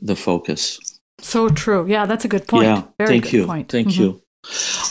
the 0.00 0.16
focus. 0.16 0.78
So 1.20 1.48
true. 1.48 1.86
Yeah, 1.86 2.06
that's 2.06 2.24
a 2.24 2.28
good 2.28 2.46
point. 2.46 2.64
Yeah, 2.64 2.82
Very 2.98 3.08
thank 3.08 3.32
you. 3.32 3.46
Point. 3.46 3.70
Thank 3.70 3.88
mm-hmm. 3.88 4.02
you. 4.02 4.20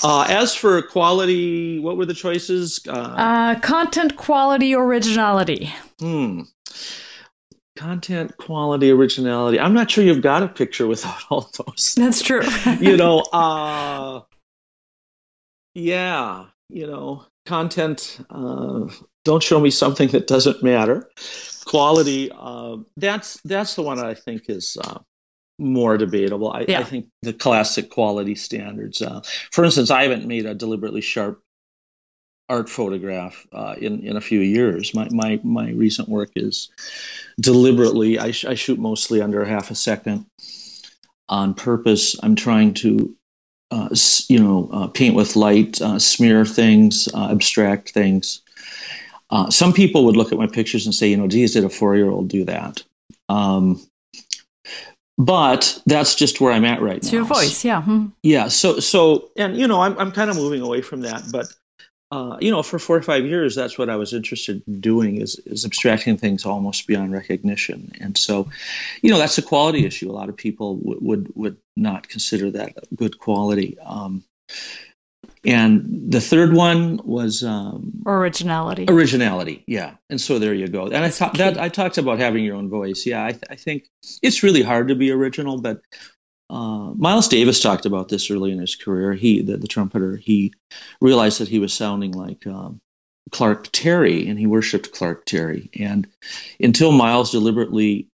Uh, 0.04 0.26
as 0.30 0.56
for 0.56 0.82
quality, 0.82 1.80
what 1.80 1.98
were 1.98 2.06
the 2.06 2.14
choices? 2.14 2.80
Uh, 2.88 2.92
uh, 2.92 3.60
content, 3.60 4.16
quality, 4.16 4.74
originality. 4.74 5.72
Hmm. 6.00 6.42
Content, 7.76 8.36
quality, 8.38 8.90
originality. 8.92 9.60
I'm 9.60 9.74
not 9.74 9.92
sure 9.92 10.04
you've 10.04 10.22
got 10.22 10.44
a 10.44 10.48
picture 10.48 10.88
without 10.88 11.22
all 11.30 11.52
those. 11.58 11.94
That's 11.96 12.22
true. 12.22 12.44
you 12.80 12.98
know, 12.98 13.20
uh, 13.34 14.22
yeah, 15.76 16.46
you 16.70 16.88
know, 16.88 17.26
content 17.46 18.20
uh, 18.30 18.88
don't 19.26 19.44
show 19.44 19.60
me 19.60 19.72
something 19.72 20.10
that 20.10 20.28
doesn't 20.28 20.64
matter. 20.64 21.10
Quality 21.66 22.32
uh, 22.32 22.78
that's 22.98 23.40
that's 23.46 23.76
the 23.76 23.82
one 23.82 24.00
i 24.00 24.14
think 24.14 24.50
is 24.50 24.78
uh, 24.84 25.00
more 25.58 25.98
debatable. 25.98 26.52
I, 26.52 26.66
yeah. 26.68 26.80
I, 26.80 26.84
think 26.84 27.08
the 27.22 27.34
classic 27.34 27.90
quality 27.90 28.36
standards 28.36 29.02
uh, 29.02 29.22
for 29.52 29.64
instance 29.64 29.90
i 29.90 30.04
haven't 30.04 30.28
made 30.28 30.46
a 30.46 30.54
deliberately 30.54 31.02
sharp 31.02 31.42
art 32.50 32.70
photograph 32.70 33.48
uh, 33.52 33.76
in 33.80 34.02
in 34.02 34.18
a 34.18 34.22
few 34.22 34.40
years. 34.40 34.94
My 34.94 35.08
my 35.12 35.40
my 35.44 35.72
recent 35.72 36.10
work 36.10 36.32
is 36.36 36.70
deliberately 37.40 38.20
I, 38.20 38.32
sh- 38.32 38.46
I 38.46 38.56
shoot 38.56 38.80
mostly 38.80 39.22
under 39.22 39.44
half 39.46 39.72
a 39.72 39.76
second 39.76 40.26
on 41.30 41.54
purpose. 41.54 42.16
I'm 42.22 42.36
trying 42.36 42.74
to 42.76 43.16
uh, 43.72 43.90
you 44.30 44.40
know, 44.40 44.70
uh, 44.72 44.88
paint 44.88 45.16
with 45.16 45.36
light, 45.36 45.82
uh, 45.82 46.00
smear 46.00 46.46
things, 46.46 47.08
uh, 47.14 47.30
abstract 47.32 47.90
things. 47.92 48.42
Uh, 49.30 49.50
some 49.50 49.74
people 49.74 50.06
would 50.06 50.16
look 50.16 50.32
at 50.32 50.38
my 50.38 50.48
pictures 50.48 50.86
and 50.86 50.94
say, 50.94 51.08
you 51.08 51.18
know, 51.18 51.28
geez, 51.28 51.54
did 51.54 51.64
a 51.64 51.70
four-year-old 51.70 52.28
do 52.28 52.46
that? 52.46 52.84
Um, 53.30 53.82
but 55.18 55.82
that's 55.86 56.16
just 56.16 56.42
where 56.42 56.52
I'm 56.52 56.66
at 56.66 56.82
right 56.82 56.98
it's 56.98 57.12
now. 57.12 57.20
Your 57.20 57.26
voice, 57.26 57.64
yeah. 57.64 57.82
Hmm. 57.82 58.08
Yeah. 58.22 58.48
So, 58.48 58.80
so, 58.80 59.30
and 59.36 59.58
you 59.58 59.68
know, 59.68 59.82
I'm 59.82 59.98
I'm 59.98 60.12
kind 60.12 60.30
of 60.30 60.36
moving 60.36 60.62
away 60.62 60.82
from 60.82 61.02
that, 61.02 61.24
but 61.32 61.48
uh, 62.14 62.38
you 62.40 62.52
know, 62.52 62.62
for 62.62 62.78
four 62.78 62.96
or 62.96 63.02
five 63.02 63.26
years, 63.26 63.56
that's 63.56 63.76
what 63.76 63.90
I 63.90 63.96
was 63.96 64.14
interested 64.14 64.62
in 64.68 64.82
doing 64.82 65.20
is, 65.20 65.40
is 65.48 65.66
abstracting 65.66 66.18
things 66.18 66.46
almost 66.46 66.86
beyond 66.86 67.12
recognition. 67.12 67.94
And 68.00 68.16
so, 68.16 68.50
you 69.02 69.10
know, 69.10 69.18
that's 69.18 69.40
a 69.40 69.42
quality 69.42 69.84
issue. 69.84 70.12
A 70.12 70.14
lot 70.14 70.30
of 70.30 70.38
people 70.38 70.78
w- 70.78 71.00
would 71.02 71.36
would 71.36 71.58
not 71.76 72.08
consider 72.08 72.52
that 72.52 72.76
good 72.96 73.18
quality. 73.18 73.80
Um, 73.80 74.24
and 75.44 76.12
the 76.12 76.22
third 76.22 76.54
one 76.54 77.00
was 77.04 77.44
um, 77.44 78.04
originality. 78.06 78.86
Originality, 78.88 79.64
yeah. 79.66 79.96
And 80.10 80.22
so 80.22 80.38
there 80.38 80.54
you 80.54 80.68
go. 80.68 80.86
And 80.86 80.98
I 80.98 81.10
thought 81.10 81.38
that 81.40 81.58
I 81.58 81.70
talked 81.70 81.98
about 81.98 82.20
having 82.20 82.46
your 82.46 82.58
own 82.58 82.70
voice. 82.70 83.08
Yeah, 83.08 83.26
I, 83.26 83.32
th- 83.32 83.44
I 83.50 83.56
think 83.56 83.90
it's 84.22 84.44
really 84.44 84.62
hard 84.62 84.90
to 84.90 84.96
be 84.96 85.12
original, 85.12 85.60
but 85.60 85.82
uh, 86.54 86.94
Miles 86.94 87.28
Davis 87.28 87.62
talked 87.62 87.86
about 87.88 88.10
this 88.10 88.30
early 88.30 88.52
in 88.52 88.60
his 88.60 88.76
career. 88.76 89.14
He, 89.14 89.42
the, 89.42 89.58
the 89.58 89.68
trumpeter, 89.68 90.16
he 90.16 90.54
realized 91.02 91.40
that 91.40 91.48
he 91.48 91.60
was 91.60 91.74
sounding 91.74 92.12
like 92.12 92.46
um, 92.46 92.80
Clark 93.32 93.70
Terry, 93.72 94.28
and 94.28 94.38
he 94.38 94.46
worshipped 94.46 94.92
Clark 94.92 95.26
Terry. 95.26 95.70
And 95.80 96.08
until 96.60 96.92
Miles 96.92 97.32
deliberately, 97.32 98.08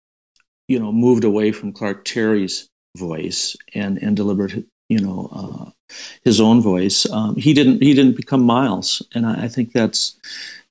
you 0.70 0.80
know, 0.80 0.92
moved 0.92 1.26
away 1.26 1.52
from 1.52 1.74
Clark 1.74 2.06
Terry's 2.06 2.70
voice 2.98 3.56
and 3.74 4.02
and 4.02 4.16
delivered 4.16 4.66
you 4.88 5.00
know 5.00 5.30
uh, 5.32 5.96
his 6.24 6.40
own 6.40 6.62
voice. 6.62 7.10
Um, 7.10 7.36
he 7.36 7.54
didn't 7.54 7.84
he 7.84 7.94
didn't 7.94 8.16
become 8.16 8.44
Miles, 8.44 9.06
and 9.14 9.26
I, 9.26 9.46
I 9.46 9.48
think 9.50 9.74
that's 9.74 10.18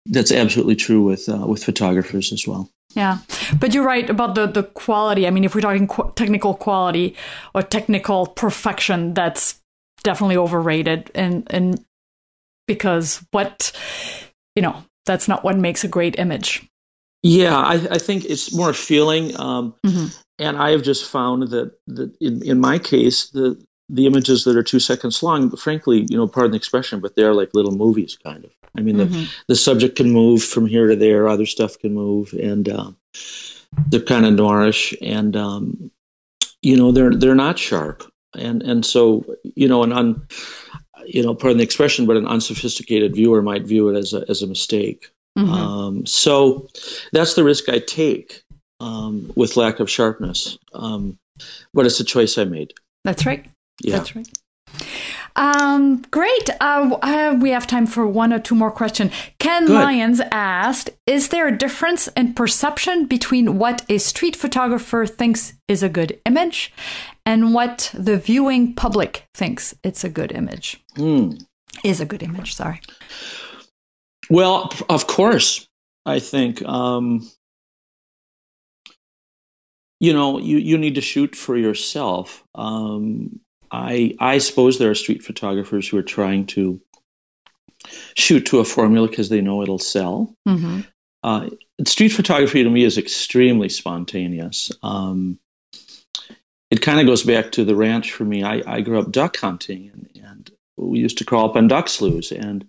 that's 0.06 0.32
absolutely 0.32 0.76
true 0.76 1.02
with 1.02 1.28
uh, 1.28 1.46
with 1.46 1.64
photographers 1.64 2.32
as 2.32 2.46
well. 2.46 2.70
Yeah, 2.94 3.18
but 3.60 3.74
you're 3.74 3.84
right 3.84 4.08
about 4.08 4.34
the 4.34 4.46
the 4.46 4.62
quality. 4.62 5.26
I 5.26 5.30
mean, 5.30 5.44
if 5.44 5.54
we're 5.54 5.60
talking 5.60 5.86
qu- 5.86 6.12
technical 6.16 6.54
quality 6.54 7.16
or 7.54 7.62
technical 7.62 8.26
perfection, 8.26 9.14
that's 9.14 9.60
definitely 10.02 10.36
overrated, 10.36 11.10
and 11.14 11.46
and 11.50 11.84
because 12.66 13.24
what 13.30 13.72
you 14.56 14.62
know 14.62 14.84
that's 15.06 15.28
not 15.28 15.44
what 15.44 15.58
makes 15.58 15.84
a 15.84 15.88
great 15.88 16.18
image. 16.18 16.66
Yeah, 17.22 17.56
I, 17.56 17.74
I 17.74 17.98
think 17.98 18.24
it's 18.24 18.54
more 18.54 18.70
a 18.70 18.74
feeling, 18.74 19.38
um, 19.38 19.74
mm-hmm. 19.84 20.06
and 20.38 20.56
I 20.56 20.70
have 20.70 20.82
just 20.82 21.10
found 21.10 21.48
that 21.48 21.72
that 21.88 22.16
in 22.20 22.42
in 22.42 22.60
my 22.60 22.78
case 22.78 23.30
the 23.30 23.60
the 23.88 24.06
images 24.06 24.44
that 24.44 24.56
are 24.56 24.62
two 24.62 24.80
seconds 24.80 25.22
long, 25.22 25.56
frankly, 25.56 26.06
you 26.08 26.16
know, 26.16 26.28
pardon 26.28 26.52
the 26.52 26.56
expression, 26.56 27.00
but 27.00 27.16
they're 27.16 27.34
like 27.34 27.54
little 27.54 27.72
movies, 27.72 28.18
kind 28.22 28.44
of. 28.44 28.50
I 28.76 28.82
mean, 28.82 28.96
mm-hmm. 28.96 29.12
the 29.12 29.30
the 29.48 29.56
subject 29.56 29.96
can 29.96 30.10
move 30.10 30.42
from 30.42 30.66
here 30.66 30.88
to 30.88 30.96
there, 30.96 31.28
other 31.28 31.46
stuff 31.46 31.78
can 31.78 31.94
move, 31.94 32.32
and 32.32 32.68
uh, 32.68 32.90
they're 33.88 34.00
kind 34.00 34.26
of 34.26 34.34
noirish, 34.34 34.96
and 35.00 35.34
um, 35.36 35.90
you 36.62 36.76
know, 36.76 36.92
they're 36.92 37.14
they're 37.14 37.34
not 37.34 37.58
sharp, 37.58 38.10
and 38.34 38.62
and 38.62 38.84
so 38.84 39.24
you 39.42 39.68
know, 39.68 39.82
an 39.82 39.92
un, 39.92 40.26
you 41.06 41.22
know, 41.22 41.34
pardon 41.34 41.58
the 41.58 41.64
expression, 41.64 42.06
but 42.06 42.16
an 42.16 42.26
unsophisticated 42.26 43.14
viewer 43.14 43.42
might 43.42 43.64
view 43.64 43.88
it 43.88 43.96
as 43.96 44.12
a 44.12 44.24
as 44.28 44.42
a 44.42 44.46
mistake. 44.46 45.10
Mm-hmm. 45.38 45.52
Um, 45.52 46.06
so 46.06 46.68
that's 47.12 47.34
the 47.34 47.44
risk 47.44 47.68
I 47.68 47.78
take 47.78 48.42
um, 48.80 49.32
with 49.34 49.56
lack 49.56 49.80
of 49.80 49.88
sharpness, 49.88 50.58
um, 50.74 51.18
but 51.72 51.86
it's 51.86 52.00
a 52.00 52.04
choice 52.04 52.36
I 52.38 52.44
made. 52.44 52.74
That's 53.04 53.24
right. 53.24 53.46
Yeah. 53.82 53.96
That's 53.96 54.16
right. 54.16 54.28
Um, 55.36 56.02
great. 56.10 56.50
Uh, 56.60 56.98
uh, 57.00 57.38
we 57.40 57.50
have 57.50 57.66
time 57.66 57.86
for 57.86 58.06
one 58.06 58.32
or 58.32 58.40
two 58.40 58.56
more 58.56 58.72
questions. 58.72 59.12
Ken 59.38 59.66
Good. 59.66 59.74
Lyons 59.74 60.20
asked 60.32 60.90
Is 61.06 61.28
there 61.28 61.46
a 61.46 61.56
difference 61.56 62.08
in 62.08 62.34
perception 62.34 63.06
between 63.06 63.58
what 63.58 63.84
a 63.88 63.98
street 63.98 64.34
photographer 64.34 65.06
thinks 65.06 65.54
is 65.68 65.82
a 65.82 65.88
good 65.88 66.20
image 66.26 66.72
and 67.24 67.54
what 67.54 67.90
the 67.94 68.16
viewing 68.16 68.74
public 68.74 69.28
thinks 69.32 69.74
it's 69.84 70.02
a 70.02 70.08
good 70.08 70.32
image? 70.32 70.82
Mm. 70.96 71.40
Is 71.84 72.00
a 72.00 72.06
good 72.06 72.24
image, 72.24 72.54
sorry. 72.54 72.80
Well, 74.28 74.72
of 74.88 75.06
course, 75.06 75.68
I 76.04 76.18
think. 76.18 76.62
Um, 76.62 77.30
you 80.00 80.12
know, 80.12 80.38
you, 80.38 80.58
you 80.58 80.78
need 80.78 80.96
to 80.96 81.00
shoot 81.00 81.36
for 81.36 81.56
yourself. 81.56 82.44
Um, 82.54 83.40
I 83.70 84.16
I 84.18 84.38
suppose 84.38 84.78
there 84.78 84.90
are 84.90 84.94
street 84.94 85.22
photographers 85.22 85.88
who 85.88 85.98
are 85.98 86.02
trying 86.02 86.46
to 86.46 86.80
shoot 88.16 88.46
to 88.46 88.58
a 88.58 88.64
formula 88.64 89.08
because 89.08 89.28
they 89.28 89.40
know 89.40 89.62
it'll 89.62 89.78
sell. 89.78 90.34
Mm-hmm. 90.46 90.80
Uh, 91.22 91.50
street 91.86 92.10
photography 92.10 92.62
to 92.62 92.70
me 92.70 92.84
is 92.84 92.98
extremely 92.98 93.68
spontaneous. 93.68 94.72
Um, 94.82 95.38
it 96.70 96.82
kind 96.82 97.00
of 97.00 97.06
goes 97.06 97.22
back 97.22 97.52
to 97.52 97.64
the 97.64 97.74
ranch 97.74 98.12
for 98.12 98.24
me. 98.24 98.42
I, 98.42 98.62
I 98.66 98.80
grew 98.82 99.00
up 99.00 99.10
duck 99.10 99.36
hunting, 99.36 99.90
and, 99.92 100.10
and, 100.22 100.50
we 100.76 101.00
used 101.00 101.18
to 101.18 101.24
crawl 101.24 101.50
up 101.50 101.56
on 101.56 101.66
duck 101.66 101.88
sloughs. 101.88 102.30
And 102.30 102.64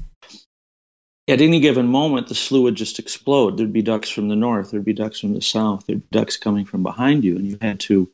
at 1.27 1.41
any 1.41 1.59
given 1.59 1.85
moment, 1.85 2.27
the 2.27 2.33
slough 2.33 2.63
would 2.63 2.75
just 2.75 2.97
explode. 2.97 3.57
There'd 3.57 3.71
be 3.71 3.83
ducks 3.83 4.09
from 4.09 4.29
the 4.29 4.35
north, 4.35 4.71
there'd 4.71 4.83
be 4.83 4.93
ducks 4.93 5.19
from 5.19 5.33
the 5.33 5.41
south, 5.41 5.85
there'd 5.85 6.09
be 6.09 6.17
ducks 6.17 6.38
coming 6.38 6.65
from 6.65 6.81
behind 6.81 7.23
you, 7.23 7.35
and 7.35 7.45
you 7.45 7.59
had 7.62 7.81
to 7.81 8.09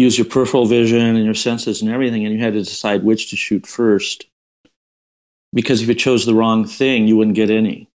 use 0.00 0.18
your 0.18 0.26
peripheral 0.26 0.66
vision 0.66 1.00
and 1.00 1.24
your 1.24 1.34
senses 1.34 1.82
and 1.82 1.90
everything, 1.90 2.24
and 2.24 2.34
you 2.34 2.40
had 2.40 2.54
to 2.54 2.60
decide 2.60 3.04
which 3.04 3.30
to 3.30 3.36
shoot 3.36 3.66
first. 3.66 4.26
Because 5.52 5.82
if 5.82 5.88
you 5.88 5.94
chose 5.94 6.26
the 6.26 6.34
wrong 6.34 6.66
thing, 6.66 7.08
you 7.08 7.16
wouldn't 7.16 7.36
get 7.36 7.50
any. 7.50 7.88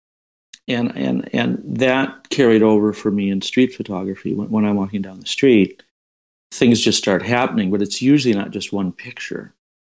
And 0.69 0.97
and 0.97 1.35
and 1.35 1.63
that 1.79 2.29
carried 2.31 2.63
over 2.63 2.93
for 2.93 3.11
me 3.11 3.31
in 3.31 3.43
street 3.43 3.75
photography. 3.75 4.33
When, 4.33 4.49
when 4.49 4.65
I'm 4.65 4.77
walking 4.77 5.03
down 5.03 5.21
the 5.21 5.27
street, 5.27 5.83
things 6.53 6.81
just 6.81 6.99
start 6.99 7.23
happening, 7.23 7.71
but 7.71 7.83
it's 7.83 8.01
usually 8.01 8.35
not 8.35 8.53
just 8.53 8.73
one 8.73 8.93
picture. 8.93 9.53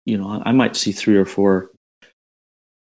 You 0.07 0.19
know, 0.19 0.43
I 0.45 0.53
might 0.53 0.77
see 0.77 0.93
three 0.93 1.17
or 1.17 1.25
four 1.25 1.71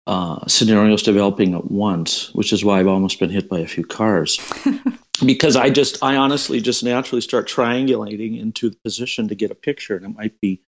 uh, 0.08 0.48
scenarios 0.48 1.04
developing 1.04 1.54
at 1.54 1.70
once, 1.70 2.34
which 2.34 2.54
is 2.54 2.64
why 2.64 2.80
I've 2.80 2.88
almost 2.88 3.20
been 3.20 3.30
hit 3.30 3.50
by 3.50 3.60
a 3.60 3.68
few 3.68 3.86
cars. 3.86 4.40
because 5.26 5.56
I 5.56 5.70
just, 5.70 6.04
I 6.04 6.16
honestly 6.18 6.62
just 6.62 6.84
naturally 6.84 7.22
start 7.22 7.48
triangulating 7.48 8.40
into 8.40 8.70
the 8.70 8.78
position 8.84 9.28
to 9.30 9.36
get 9.36 9.52
a 9.52 9.56
picture, 9.56 9.96
and 9.96 10.06
it 10.06 10.18
might 10.18 10.40
be 10.42 10.62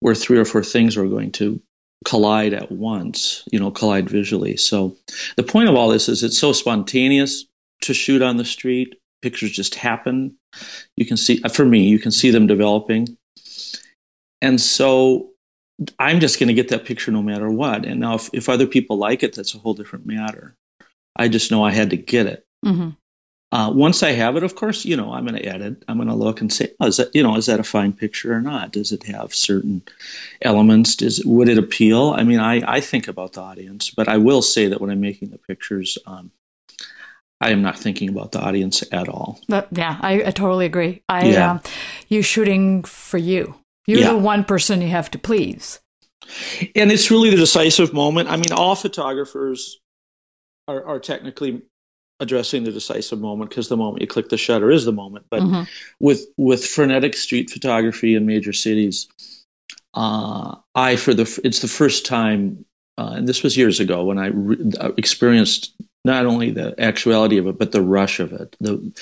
where 0.00 0.14
three 0.14 0.38
or 0.38 0.44
four 0.44 0.62
things 0.62 0.96
are 0.96 1.06
going 1.06 1.32
to 1.32 1.60
collide 2.04 2.52
at 2.52 2.70
once, 2.70 3.42
you 3.50 3.58
know, 3.58 3.70
collide 3.70 4.08
visually. 4.08 4.56
So 4.56 4.96
the 5.36 5.42
point 5.42 5.68
of 5.68 5.74
all 5.74 5.88
this 5.88 6.08
is 6.08 6.22
it's 6.22 6.38
so 6.38 6.52
spontaneous 6.52 7.46
to 7.82 7.94
shoot 7.94 8.22
on 8.22 8.36
the 8.36 8.44
street. 8.44 8.96
Pictures 9.22 9.50
just 9.50 9.74
happen. 9.74 10.36
You 10.96 11.06
can 11.06 11.16
see, 11.16 11.38
for 11.38 11.64
me, 11.64 11.88
you 11.88 11.98
can 11.98 12.12
see 12.12 12.30
them 12.30 12.46
developing. 12.46 13.16
And 14.42 14.60
so 14.60 15.30
I'm 15.98 16.20
just 16.20 16.38
going 16.38 16.48
to 16.48 16.54
get 16.54 16.68
that 16.68 16.84
picture 16.84 17.10
no 17.10 17.22
matter 17.22 17.50
what. 17.50 17.84
And 17.86 18.00
now, 18.00 18.14
if, 18.14 18.30
if 18.32 18.48
other 18.48 18.66
people 18.66 18.98
like 18.98 19.22
it, 19.22 19.34
that's 19.34 19.54
a 19.54 19.58
whole 19.58 19.74
different 19.74 20.06
matter. 20.06 20.54
I 21.16 21.28
just 21.28 21.50
know 21.50 21.64
I 21.64 21.72
had 21.72 21.90
to 21.90 21.96
get 21.96 22.26
it. 22.26 22.44
Mm-hmm. 22.64 22.90
Uh, 23.56 23.70
once 23.70 24.02
I 24.02 24.10
have 24.10 24.36
it, 24.36 24.42
of 24.42 24.54
course, 24.54 24.84
you 24.84 24.98
know, 24.98 25.14
I'm 25.14 25.24
going 25.26 25.40
to 25.40 25.48
edit. 25.48 25.82
I'm 25.88 25.96
going 25.96 26.10
to 26.10 26.14
look 26.14 26.42
and 26.42 26.52
say, 26.52 26.74
oh, 26.78 26.88
is 26.88 26.98
that, 26.98 27.14
you 27.14 27.22
know, 27.22 27.36
is 27.36 27.46
that 27.46 27.58
a 27.58 27.64
fine 27.64 27.94
picture 27.94 28.34
or 28.34 28.42
not? 28.42 28.70
Does 28.70 28.92
it 28.92 29.04
have 29.04 29.34
certain 29.34 29.80
elements? 30.42 30.96
Does 30.96 31.24
would 31.24 31.48
it 31.48 31.56
appeal? 31.56 32.10
I 32.14 32.24
mean, 32.24 32.38
I, 32.38 32.60
I 32.70 32.80
think 32.80 33.08
about 33.08 33.32
the 33.32 33.40
audience, 33.40 33.88
but 33.88 34.08
I 34.08 34.18
will 34.18 34.42
say 34.42 34.66
that 34.66 34.78
when 34.82 34.90
I'm 34.90 35.00
making 35.00 35.30
the 35.30 35.38
pictures, 35.38 35.96
um, 36.06 36.32
I 37.40 37.52
am 37.52 37.62
not 37.62 37.78
thinking 37.78 38.10
about 38.10 38.32
the 38.32 38.42
audience 38.42 38.84
at 38.92 39.08
all. 39.08 39.40
But, 39.48 39.68
yeah, 39.70 39.96
I, 40.02 40.24
I, 40.24 40.30
totally 40.32 40.66
agree. 40.66 41.02
I, 41.08 41.24
yeah. 41.28 41.52
Um, 41.52 41.60
you 42.08 42.20
shooting 42.20 42.84
for 42.84 43.16
you. 43.16 43.54
You're 43.86 44.00
yeah. 44.00 44.12
the 44.12 44.18
one 44.18 44.44
person 44.44 44.82
you 44.82 44.88
have 44.88 45.10
to 45.12 45.18
please. 45.18 45.80
And 46.74 46.92
it's 46.92 47.10
really 47.10 47.30
the 47.30 47.36
decisive 47.36 47.94
moment. 47.94 48.28
I 48.28 48.36
mean, 48.36 48.52
all 48.52 48.74
photographers 48.74 49.80
are, 50.68 50.84
are 50.84 51.00
technically 51.00 51.62
addressing 52.20 52.64
the 52.64 52.72
decisive 52.72 53.20
moment 53.20 53.50
because 53.50 53.68
the 53.68 53.76
moment 53.76 54.00
you 54.00 54.06
click 54.06 54.28
the 54.28 54.36
shutter 54.36 54.70
is 54.70 54.84
the 54.84 54.92
moment. 54.92 55.26
But 55.30 55.42
mm-hmm. 55.42 55.62
with 56.00 56.26
with 56.36 56.64
frenetic 56.64 57.14
street 57.14 57.50
photography 57.50 58.14
in 58.14 58.26
major 58.26 58.52
cities, 58.52 59.08
uh, 59.94 60.56
I 60.74 60.96
for 60.96 61.14
the 61.14 61.40
it's 61.44 61.60
the 61.60 61.68
first 61.68 62.06
time, 62.06 62.64
uh, 62.98 63.14
and 63.16 63.28
this 63.28 63.42
was 63.42 63.56
years 63.56 63.80
ago 63.80 64.04
when 64.04 64.18
I 64.18 64.26
re- 64.28 64.72
uh, 64.78 64.92
experienced 64.96 65.74
not 66.04 66.26
only 66.26 66.52
the 66.52 66.80
actuality 66.80 67.38
of 67.38 67.48
it 67.48 67.58
but 67.58 67.72
the 67.72 67.82
rush 67.82 68.20
of 68.20 68.32
it, 68.32 68.56
the 68.60 68.92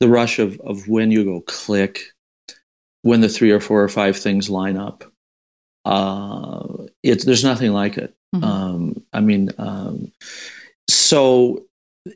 the 0.00 0.08
rush 0.08 0.38
of 0.38 0.60
of 0.60 0.88
when 0.88 1.10
you 1.10 1.24
go 1.24 1.40
click 1.40 2.12
when 3.02 3.20
the 3.20 3.28
three 3.28 3.52
or 3.52 3.60
four 3.60 3.82
or 3.82 3.88
five 3.88 4.16
things 4.16 4.50
line 4.50 4.76
up. 4.76 5.04
Uh, 5.84 6.86
it's 7.02 7.24
there's 7.24 7.44
nothing 7.44 7.72
like 7.72 7.96
it. 7.96 8.14
Mm-hmm. 8.34 8.44
Um, 8.44 9.04
I 9.12 9.20
mean, 9.20 9.50
um, 9.56 10.12
so 10.88 11.67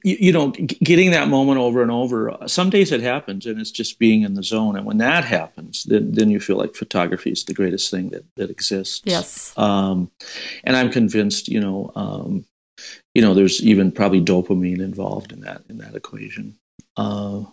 you, 0.03 0.17
you, 0.21 0.33
know, 0.33 0.53
g- 0.53 0.79
getting 0.83 1.13
that 1.13 1.29
moment 1.29 1.59
over 1.59 1.83
and 1.83 1.91
over. 1.91 2.37
Some 2.47 2.71
days 2.71 2.93
it 2.93 3.01
happens, 3.01 3.47
and 3.47 3.61
it's 3.61 3.71
just 3.71 3.99
being 3.99 4.23
in 4.23 4.35
the 4.35 4.43
zone. 4.43 4.77
And 4.77 4.87
when 4.87 4.99
that 4.99 5.25
happens, 5.25 5.85
then 5.85 6.13
then 6.13 6.31
you 6.31 6.41
feel 6.41 6.57
like 6.57 6.75
photography 6.75 7.31
is 7.31 7.45
the 7.45 7.55
greatest 7.55 7.91
thing 7.91 8.11
that 8.11 8.25
that 8.37 8.51
exists. 8.51 9.03
Yes. 9.05 9.57
Um, 9.57 10.11
and 10.65 10.77
I'm 10.77 10.91
convinced, 10.91 11.49
you 11.49 11.61
know, 11.61 11.93
um, 11.95 12.45
you 13.15 13.23
know, 13.23 13.35
there's 13.35 13.63
even 13.63 13.93
probably 13.93 14.21
dopamine 14.21 14.81
involved 14.81 15.33
in 15.33 15.41
that 15.41 15.63
in 15.69 15.79
that 15.79 15.95
equation. 15.95 16.57
Uh, 16.97 17.45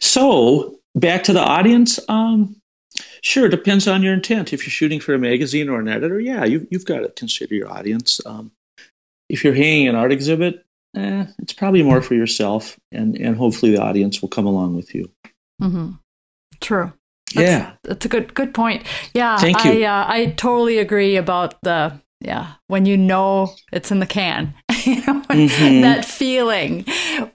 so 0.00 0.78
back 0.94 1.24
to 1.24 1.32
the 1.32 1.40
audience. 1.40 1.98
Um, 2.08 2.56
sure, 3.22 3.48
depends 3.48 3.88
on 3.88 4.02
your 4.02 4.14
intent. 4.14 4.52
If 4.52 4.64
you're 4.64 4.70
shooting 4.70 5.00
for 5.00 5.14
a 5.14 5.18
magazine 5.18 5.68
or 5.68 5.80
an 5.80 5.88
editor, 5.88 6.20
yeah, 6.20 6.44
you, 6.44 6.66
you've 6.70 6.84
got 6.84 7.00
to 7.00 7.08
consider 7.08 7.54
your 7.54 7.70
audience. 7.70 8.20
Um, 8.24 8.52
if 9.28 9.44
you're 9.44 9.54
hanging 9.54 9.88
an 9.88 9.94
art 9.94 10.12
exhibit, 10.12 10.64
eh, 10.96 11.26
it's 11.38 11.52
probably 11.52 11.82
more 11.82 12.02
for 12.02 12.14
yourself, 12.14 12.78
and 12.90 13.16
and 13.16 13.36
hopefully 13.36 13.72
the 13.72 13.82
audience 13.82 14.22
will 14.22 14.28
come 14.28 14.46
along 14.46 14.76
with 14.76 14.94
you. 14.94 15.10
Mm-hmm. 15.60 15.92
True. 16.60 16.92
That's, 17.34 17.50
yeah, 17.50 17.72
that's 17.82 18.04
a 18.04 18.08
good 18.08 18.34
good 18.34 18.54
point. 18.54 18.84
Yeah, 19.14 19.36
Thank 19.38 19.64
you. 19.64 19.84
I 19.84 20.02
uh, 20.02 20.04
I 20.08 20.26
totally 20.36 20.78
agree 20.78 21.16
about 21.16 21.60
the 21.62 22.00
yeah 22.20 22.52
when 22.68 22.86
you 22.86 22.96
know 22.96 23.54
it's 23.72 23.90
in 23.90 23.98
the 23.98 24.06
can 24.06 24.54
you 24.84 25.04
know 25.06 25.21
mm-hmm. 25.32 25.80
that 25.82 26.04
feeling 26.04 26.84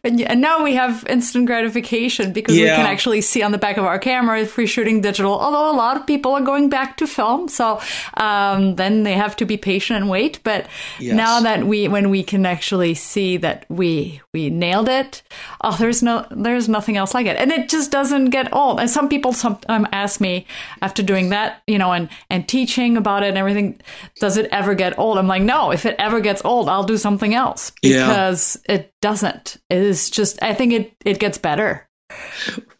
and, 0.03 0.21
and, 0.21 0.41
now 0.41 0.63
we 0.63 0.75
have 0.75 1.05
instant 1.09 1.45
gratification 1.45 2.31
because 2.31 2.55
yeah. 2.55 2.63
we 2.63 2.69
can 2.77 2.85
actually 2.85 3.21
see 3.21 3.41
on 3.41 3.51
the 3.51 3.57
back 3.57 3.77
of 3.77 3.85
our 3.85 3.99
camera 3.99 4.39
if 4.39 4.55
we're 4.57 4.67
shooting 4.67 5.01
digital 5.01 5.39
although 5.39 5.71
a 5.71 5.75
lot 5.75 5.97
of 5.97 6.05
people 6.05 6.33
are 6.33 6.41
going 6.41 6.69
back 6.69 6.97
to 6.97 7.07
film 7.07 7.47
so 7.47 7.81
um, 8.15 8.75
then 8.75 9.03
they 9.03 9.13
have 9.13 9.35
to 9.35 9.45
be 9.45 9.57
patient 9.57 9.97
and 9.97 10.09
wait 10.09 10.39
but 10.43 10.67
yes. 10.99 11.15
now 11.15 11.39
that 11.39 11.65
we 11.65 11.87
when 11.87 12.09
we 12.09 12.23
can 12.23 12.45
actually 12.45 12.93
see 12.93 13.37
that 13.37 13.65
we 13.69 14.21
we 14.37 14.49
nailed 14.51 14.87
it. 14.87 15.23
Oh, 15.61 15.75
there's 15.75 16.03
no, 16.03 16.27
there's 16.29 16.69
nothing 16.69 16.95
else 16.95 17.15
like 17.15 17.25
it, 17.25 17.37
and 17.37 17.51
it 17.51 17.69
just 17.69 17.91
doesn't 17.91 18.29
get 18.29 18.53
old. 18.53 18.79
And 18.79 18.89
some 18.89 19.09
people 19.09 19.33
sometimes 19.33 19.87
ask 19.91 20.21
me 20.21 20.45
after 20.81 21.01
doing 21.01 21.29
that, 21.29 21.63
you 21.65 21.77
know, 21.77 21.91
and 21.91 22.09
and 22.29 22.47
teaching 22.47 22.97
about 22.97 23.23
it 23.23 23.29
and 23.29 23.37
everything, 23.37 23.81
does 24.19 24.37
it 24.37 24.47
ever 24.51 24.75
get 24.75 24.99
old? 24.99 25.17
I'm 25.17 25.27
like, 25.27 25.41
no. 25.41 25.71
If 25.71 25.85
it 25.85 25.95
ever 25.97 26.19
gets 26.19 26.43
old, 26.45 26.69
I'll 26.69 26.83
do 26.83 26.97
something 26.97 27.33
else 27.33 27.71
because 27.89 28.57
yeah. 28.67 28.75
it 28.75 28.93
doesn't. 29.01 29.57
It 29.69 29.77
is 29.77 30.09
just, 30.09 30.41
I 30.41 30.53
think 30.53 30.73
it 30.73 30.93
it 31.05 31.19
gets 31.19 31.37
better. 31.37 31.87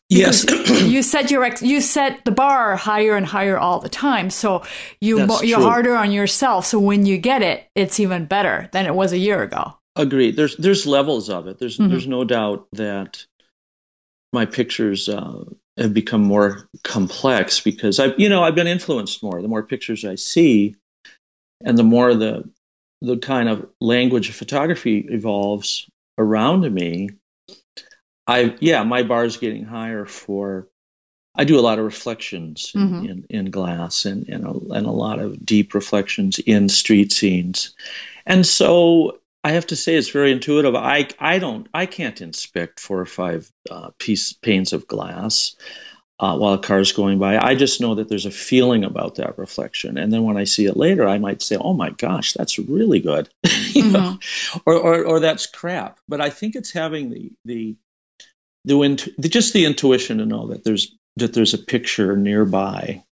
Yes, 0.10 0.46
you 0.84 1.04
set 1.04 1.32
your 1.32 1.44
ex- 1.44 1.62
you 1.62 1.82
set 1.82 2.24
the 2.24 2.32
bar 2.32 2.76
higher 2.78 3.16
and 3.16 3.26
higher 3.26 3.58
all 3.58 3.80
the 3.80 3.90
time. 3.90 4.30
So 4.30 4.64
you 5.02 5.26
mo- 5.26 5.42
you're 5.42 5.60
harder 5.60 5.96
on 5.96 6.12
yourself. 6.12 6.66
So 6.66 6.80
when 6.80 7.06
you 7.06 7.18
get 7.18 7.42
it, 7.42 7.68
it's 7.76 8.00
even 8.00 8.26
better 8.26 8.70
than 8.72 8.86
it 8.86 8.96
was 8.96 9.12
a 9.12 9.18
year 9.18 9.44
ago. 9.44 9.74
Agreed. 9.98 10.36
There's 10.38 10.56
there's 10.56 10.86
levels 10.86 11.30
of 11.30 11.48
it. 11.48 11.60
There's 11.60 11.78
mm-hmm. 11.78 11.92
there's 11.92 12.08
no 12.08 12.24
doubt 12.24 12.68
that 12.74 13.26
my 14.32 14.46
pictures 14.46 15.10
uh, 15.10 15.44
have 15.78 15.94
become 15.94 16.24
more 16.24 16.70
complex 16.84 17.60
because 17.60 18.00
I've 18.00 18.18
you 18.18 18.30
know 18.30 18.44
I've 18.44 18.56
been 18.56 18.68
influenced 18.68 19.22
more. 19.22 19.42
The 19.42 19.48
more 19.50 19.64
pictures 19.64 20.06
I 20.06 20.16
see, 20.16 20.76
and 21.62 21.78
the 21.78 21.84
more 21.84 22.16
the 22.16 22.50
the 23.02 23.18
kind 23.18 23.50
of 23.50 23.68
language 23.80 24.30
of 24.30 24.36
photography 24.36 25.06
evolves 25.10 25.90
around 26.18 26.72
me, 26.72 27.10
I 28.26 28.56
yeah, 28.60 28.84
my 28.84 29.04
bar 29.04 29.26
is 29.26 29.38
getting 29.38 29.66
higher 29.66 30.06
for. 30.06 30.68
I 31.40 31.44
do 31.44 31.60
a 31.60 31.62
lot 31.62 31.78
of 31.78 31.86
reflections 31.86 32.72
in, 32.74 32.82
mm-hmm. 32.82 33.06
in, 33.06 33.26
in, 33.30 33.52
glass 33.52 34.06
and 34.06 34.28
and 34.28 34.44
a, 34.44 34.74
and 34.74 34.88
a 34.88 34.92
lot 34.92 35.20
of 35.20 35.46
deep 35.46 35.76
reflections 35.76 36.40
in 36.40 36.68
street 36.68 37.12
scenes, 37.12 37.76
and 38.26 38.46
so 38.46 39.20
I 39.44 39.52
have 39.52 39.68
to 39.68 39.76
say 39.76 39.96
it's 39.96 40.10
very 40.10 40.32
intuitive. 40.32 40.76
I 40.76 41.08
I 41.20 41.40
don't 41.40 41.68
I 41.74 41.86
can't 41.86 42.20
inspect 42.22 42.80
four 42.80 43.00
or 43.00 43.06
five 43.06 43.50
uh, 43.70 43.92
piece 44.00 44.34
panes 44.34 44.74
of 44.74 44.88
glass. 44.88 45.56
Uh, 46.20 46.36
while 46.36 46.54
a 46.54 46.58
car 46.58 46.80
is 46.80 46.94
going 46.94 47.20
by. 47.20 47.38
I 47.38 47.54
just 47.54 47.80
know 47.80 47.94
that 47.94 48.10
there's 48.10 48.26
a 48.26 48.32
feeling 48.32 48.84
about 48.84 49.16
that 49.16 49.38
reflection, 49.38 50.00
and 50.00 50.12
then 50.12 50.24
when 50.24 50.36
I 50.36 50.46
see 50.46 50.66
it 50.66 50.76
later, 50.76 51.08
I 51.08 51.20
might 51.20 51.44
say, 51.44 51.58
"Oh 51.58 51.74
my 51.74 51.92
gosh, 51.92 52.34
that's 52.34 52.58
really 52.58 53.02
good," 53.02 53.30
you 53.44 53.84
mm-hmm. 53.84 53.92
know, 53.92 54.18
or, 54.66 54.74
or, 54.74 55.06
or 55.06 55.20
that's 55.20 55.46
crap. 55.46 56.00
But 56.08 56.20
I 56.20 56.32
think 56.32 56.56
it's 56.56 56.72
having 56.72 57.12
the 57.12 57.32
the 57.46 57.76
the, 58.66 59.30
just 59.30 59.54
the 59.54 59.66
intuition 59.66 60.18
to 60.18 60.26
know 60.26 60.48
that 60.48 60.64
there's 60.64 60.96
that 61.18 61.34
there's 61.34 61.54
a 61.54 61.60
picture 61.60 62.16
nearby. 62.16 63.04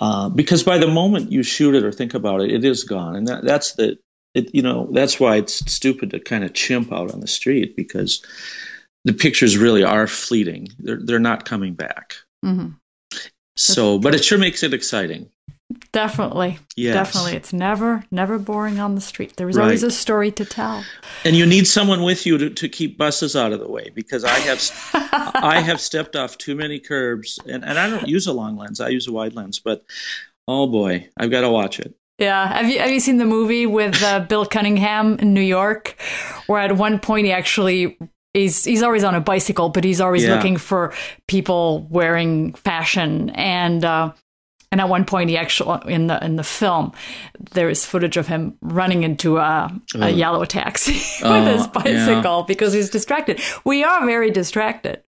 Uh, 0.00 0.28
because 0.28 0.64
by 0.64 0.78
the 0.78 0.88
moment 0.88 1.30
you 1.30 1.42
shoot 1.42 1.74
it 1.74 1.84
or 1.84 1.92
think 1.92 2.14
about 2.14 2.40
it 2.40 2.50
it 2.50 2.64
is 2.64 2.84
gone. 2.84 3.16
And 3.16 3.28
that, 3.28 3.44
that's 3.44 3.74
the 3.74 3.98
it, 4.34 4.54
you 4.54 4.62
know 4.62 4.88
that's 4.90 5.20
why 5.20 5.36
it's 5.36 5.72
stupid 5.72 6.10
to 6.10 6.20
kind 6.20 6.44
of 6.44 6.52
chimp 6.52 6.92
out 6.92 7.12
on 7.12 7.20
the 7.20 7.28
street 7.28 7.76
because 7.76 8.24
the 9.04 9.12
pictures 9.12 9.56
really 9.56 9.84
are 9.84 10.06
fleeting. 10.06 10.68
They're, 10.78 11.00
they're 11.00 11.18
not 11.18 11.44
coming 11.44 11.74
back 11.74 12.16
mm-hmm. 12.44 13.18
so 13.56 13.98
but 13.98 14.14
it 14.14 14.24
sure 14.24 14.38
makes 14.38 14.62
it 14.62 14.74
exciting 14.74 15.28
Definitely. 15.92 16.58
Yes. 16.76 16.94
Definitely. 16.94 17.36
It's 17.36 17.52
never, 17.52 18.04
never 18.10 18.38
boring 18.38 18.80
on 18.80 18.94
the 18.94 19.00
street. 19.00 19.36
There's 19.36 19.56
right. 19.56 19.64
always 19.64 19.82
a 19.82 19.90
story 19.90 20.30
to 20.32 20.44
tell. 20.44 20.84
And 21.24 21.36
you 21.36 21.46
need 21.46 21.66
someone 21.66 22.02
with 22.02 22.26
you 22.26 22.38
to, 22.38 22.50
to 22.50 22.68
keep 22.68 22.98
buses 22.98 23.34
out 23.34 23.52
of 23.52 23.60
the 23.60 23.68
way 23.68 23.90
because 23.94 24.24
I 24.24 24.38
have 24.40 24.90
I 25.34 25.60
have 25.60 25.80
stepped 25.80 26.16
off 26.16 26.36
too 26.36 26.54
many 26.54 26.80
curbs 26.80 27.38
and, 27.46 27.64
and 27.64 27.78
I 27.78 27.88
don't 27.88 28.08
use 28.08 28.26
a 28.26 28.32
long 28.32 28.56
lens. 28.56 28.80
I 28.80 28.88
use 28.88 29.08
a 29.08 29.12
wide 29.12 29.34
lens, 29.34 29.58
but 29.58 29.84
oh 30.46 30.66
boy, 30.66 31.08
I've 31.16 31.30
got 31.30 31.42
to 31.42 31.50
watch 31.50 31.80
it. 31.80 31.94
Yeah. 32.18 32.46
Have 32.46 32.68
you 32.68 32.78
have 32.78 32.90
you 32.90 33.00
seen 33.00 33.16
the 33.16 33.24
movie 33.24 33.66
with 33.66 34.02
uh, 34.02 34.20
Bill 34.20 34.46
Cunningham 34.46 35.18
in 35.18 35.32
New 35.32 35.40
York, 35.40 35.96
where 36.46 36.60
at 36.60 36.76
one 36.76 36.98
point 36.98 37.26
he 37.26 37.32
actually 37.32 37.98
he's 38.34 38.64
he's 38.64 38.82
always 38.82 39.04
on 39.04 39.14
a 39.14 39.20
bicycle, 39.20 39.70
but 39.70 39.84
he's 39.84 40.00
always 40.00 40.24
yeah. 40.24 40.34
looking 40.34 40.56
for 40.58 40.92
people 41.26 41.86
wearing 41.90 42.52
fashion 42.54 43.30
and. 43.30 43.84
Uh, 43.84 44.12
and 44.72 44.80
at 44.80 44.88
one 44.88 45.04
point, 45.04 45.30
he 45.30 45.36
actually 45.36 45.94
in 45.94 46.08
the 46.08 46.24
in 46.24 46.34
the 46.34 46.42
film, 46.42 46.90
there 47.52 47.70
is 47.70 47.86
footage 47.86 48.16
of 48.16 48.26
him 48.26 48.58
running 48.60 49.04
into 49.04 49.36
a, 49.36 49.72
a 49.94 50.10
yellow 50.10 50.44
taxi 50.44 50.94
with 51.22 51.46
his 51.46 51.68
bicycle 51.68 52.40
yeah. 52.40 52.44
because 52.48 52.72
he's 52.72 52.90
distracted. 52.90 53.40
We 53.64 53.84
are 53.84 54.04
very 54.04 54.32
distracted 54.32 55.04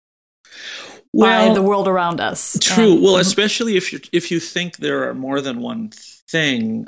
well, 1.13 1.49
by 1.49 1.55
the 1.55 1.63
world 1.63 1.87
around 1.87 2.21
us. 2.21 2.59
True. 2.61 2.93
And, 2.93 3.01
well, 3.01 3.17
especially 3.17 3.75
if 3.75 3.91
you 3.91 4.01
if 4.11 4.29
you 4.29 4.39
think 4.39 4.77
there 4.77 5.09
are 5.09 5.15
more 5.15 5.41
than 5.41 5.61
one 5.61 5.89
thing, 6.29 6.85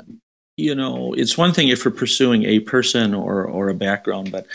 you 0.56 0.76
know, 0.76 1.14
it's 1.14 1.36
one 1.36 1.52
thing 1.52 1.66
if 1.66 1.84
you're 1.84 1.90
pursuing 1.90 2.44
a 2.44 2.60
person 2.60 3.12
or 3.12 3.44
or 3.44 3.70
a 3.70 3.74
background, 3.74 4.30
but 4.30 4.46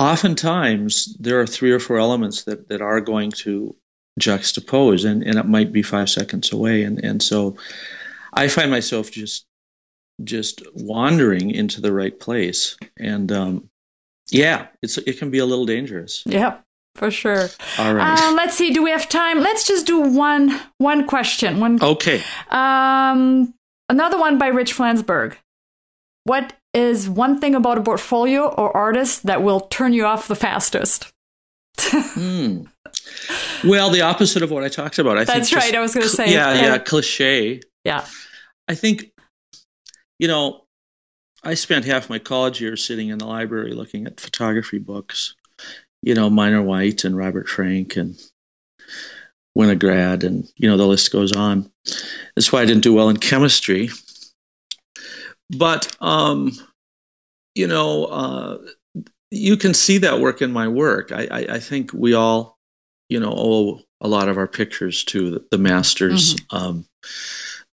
oftentimes 0.00 1.14
there 1.20 1.40
are 1.40 1.46
three 1.46 1.72
or 1.72 1.78
four 1.78 1.98
elements 1.98 2.44
that 2.44 2.68
that 2.68 2.80
are 2.80 3.02
going 3.02 3.30
to 3.30 3.76
juxtapose 4.18 5.04
and, 5.04 5.22
and 5.22 5.38
it 5.38 5.46
might 5.46 5.72
be 5.72 5.82
five 5.82 6.08
seconds 6.08 6.52
away. 6.52 6.82
And, 6.82 7.04
and 7.04 7.22
so 7.22 7.56
I 8.32 8.48
find 8.48 8.70
myself 8.70 9.10
just 9.10 9.46
just 10.24 10.62
wandering 10.74 11.50
into 11.50 11.80
the 11.80 11.92
right 11.92 12.18
place. 12.18 12.76
And 12.98 13.30
um, 13.30 13.70
yeah 14.30 14.68
it's 14.82 14.96
it 14.96 15.18
can 15.18 15.30
be 15.30 15.38
a 15.38 15.46
little 15.46 15.66
dangerous. 15.66 16.22
Yeah 16.26 16.58
for 16.96 17.10
sure. 17.10 17.48
All 17.78 17.94
right. 17.94 18.18
Uh, 18.18 18.34
let's 18.34 18.56
see 18.56 18.72
do 18.72 18.82
we 18.82 18.90
have 18.90 19.08
time? 19.08 19.40
Let's 19.40 19.66
just 19.68 19.86
do 19.86 20.00
one 20.00 20.58
one 20.78 21.06
question 21.06 21.60
one 21.60 21.82
okay. 21.82 22.22
Um 22.48 23.52
another 23.90 24.18
one 24.18 24.38
by 24.38 24.48
rich 24.48 24.74
flansburgh. 24.74 25.36
What 26.24 26.54
is 26.72 27.08
one 27.08 27.40
thing 27.40 27.54
about 27.54 27.78
a 27.78 27.82
portfolio 27.82 28.48
or 28.48 28.76
artist 28.76 29.24
that 29.24 29.42
will 29.42 29.60
turn 29.60 29.92
you 29.92 30.04
off 30.04 30.28
the 30.28 30.36
fastest 30.36 31.12
hmm. 31.78 32.62
Well, 33.64 33.90
the 33.90 34.00
opposite 34.00 34.42
of 34.42 34.50
what 34.50 34.64
I 34.64 34.68
talked 34.68 34.98
about. 34.98 35.18
I 35.18 35.24
That's 35.24 35.52
right. 35.52 35.74
I 35.74 35.80
was 35.80 35.94
going 35.94 36.04
to 36.04 36.10
say. 36.10 36.32
Yeah, 36.32 36.54
yeah, 36.54 36.78
cliche. 36.78 37.60
Yeah. 37.84 38.04
I 38.68 38.74
think, 38.74 39.12
you 40.18 40.28
know, 40.28 40.64
I 41.44 41.54
spent 41.54 41.84
half 41.84 42.10
my 42.10 42.18
college 42.18 42.60
years 42.60 42.84
sitting 42.84 43.08
in 43.08 43.18
the 43.18 43.26
library 43.26 43.72
looking 43.72 44.06
at 44.06 44.20
photography 44.20 44.78
books. 44.78 45.34
You 46.02 46.14
know, 46.14 46.30
Minor 46.30 46.62
White 46.62 47.04
and 47.04 47.16
Robert 47.16 47.48
Frank 47.48 47.96
and 47.96 48.18
Winogrand, 49.56 50.24
and 50.24 50.50
you 50.56 50.68
know 50.68 50.78
the 50.78 50.86
list 50.86 51.12
goes 51.12 51.32
on. 51.32 51.70
That's 52.34 52.50
why 52.50 52.62
I 52.62 52.64
didn't 52.64 52.82
do 52.82 52.94
well 52.94 53.10
in 53.10 53.18
chemistry. 53.18 53.90
But 55.56 55.96
um, 56.00 56.52
you 57.54 57.66
know, 57.66 58.04
uh, 58.04 58.58
you 59.30 59.56
can 59.56 59.74
see 59.74 59.98
that 59.98 60.20
work 60.20 60.42
in 60.42 60.52
my 60.52 60.68
work. 60.68 61.12
I, 61.12 61.28
I, 61.30 61.38
I 61.54 61.58
think 61.58 61.92
we 61.92 62.14
all 62.14 62.58
you 63.08 63.20
know 63.20 63.32
owe 63.36 63.80
a 64.00 64.08
lot 64.08 64.28
of 64.28 64.38
our 64.38 64.48
pictures 64.48 65.04
to 65.04 65.44
the 65.50 65.58
masters. 65.58 66.34
Mm-hmm. 66.34 66.56
Um, 66.56 66.86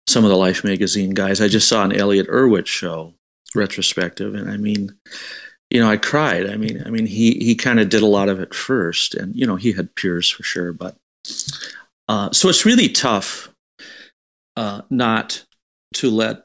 some 0.08 0.24
of 0.24 0.30
the 0.30 0.36
Life 0.36 0.64
magazine 0.64 1.10
guys. 1.10 1.40
I 1.40 1.48
just 1.48 1.68
saw 1.68 1.84
an 1.84 1.92
Elliott 1.92 2.28
Erwitt 2.28 2.66
show 2.66 3.14
retrospective, 3.54 4.34
and 4.34 4.50
I 4.50 4.56
mean, 4.56 4.94
you 5.70 5.80
know, 5.80 5.88
I 5.88 5.96
cried. 5.96 6.50
I 6.50 6.56
mean, 6.56 6.82
I 6.84 6.90
mean, 6.90 7.06
he 7.06 7.32
he 7.34 7.54
kind 7.54 7.80
of 7.80 7.88
did 7.88 8.02
a 8.02 8.06
lot 8.06 8.28
of 8.28 8.40
it 8.40 8.54
first, 8.54 9.14
and 9.14 9.34
you 9.34 9.46
know, 9.46 9.56
he 9.56 9.72
had 9.72 9.94
peers 9.94 10.28
for 10.28 10.42
sure, 10.42 10.72
but 10.72 10.96
uh, 12.08 12.30
so 12.32 12.48
it's 12.48 12.66
really 12.66 12.88
tough 12.88 13.48
uh, 14.56 14.82
not 14.90 15.44
to 15.94 16.10
let 16.10 16.44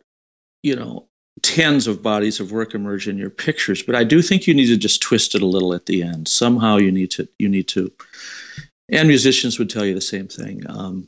you 0.63 0.75
know 0.75 1.07
tens 1.43 1.87
of 1.87 2.01
bodies 2.01 2.39
of 2.39 2.51
work 2.51 2.73
emerge 2.73 3.07
in 3.07 3.17
your 3.17 3.29
pictures 3.29 3.83
but 3.83 3.95
i 3.95 4.03
do 4.03 4.21
think 4.21 4.47
you 4.47 4.53
need 4.53 4.67
to 4.67 4.77
just 4.77 5.01
twist 5.01 5.35
it 5.35 5.41
a 5.41 5.45
little 5.45 5.73
at 5.73 5.85
the 5.85 6.01
end 6.01 6.27
somehow 6.27 6.77
you 6.77 6.91
need 6.91 7.11
to 7.11 7.27
you 7.37 7.47
need 7.47 7.67
to 7.67 7.91
and 8.89 9.07
musicians 9.07 9.59
would 9.59 9.69
tell 9.69 9.85
you 9.85 9.93
the 9.93 10.01
same 10.01 10.27
thing. 10.27 10.63
Um, 10.69 11.07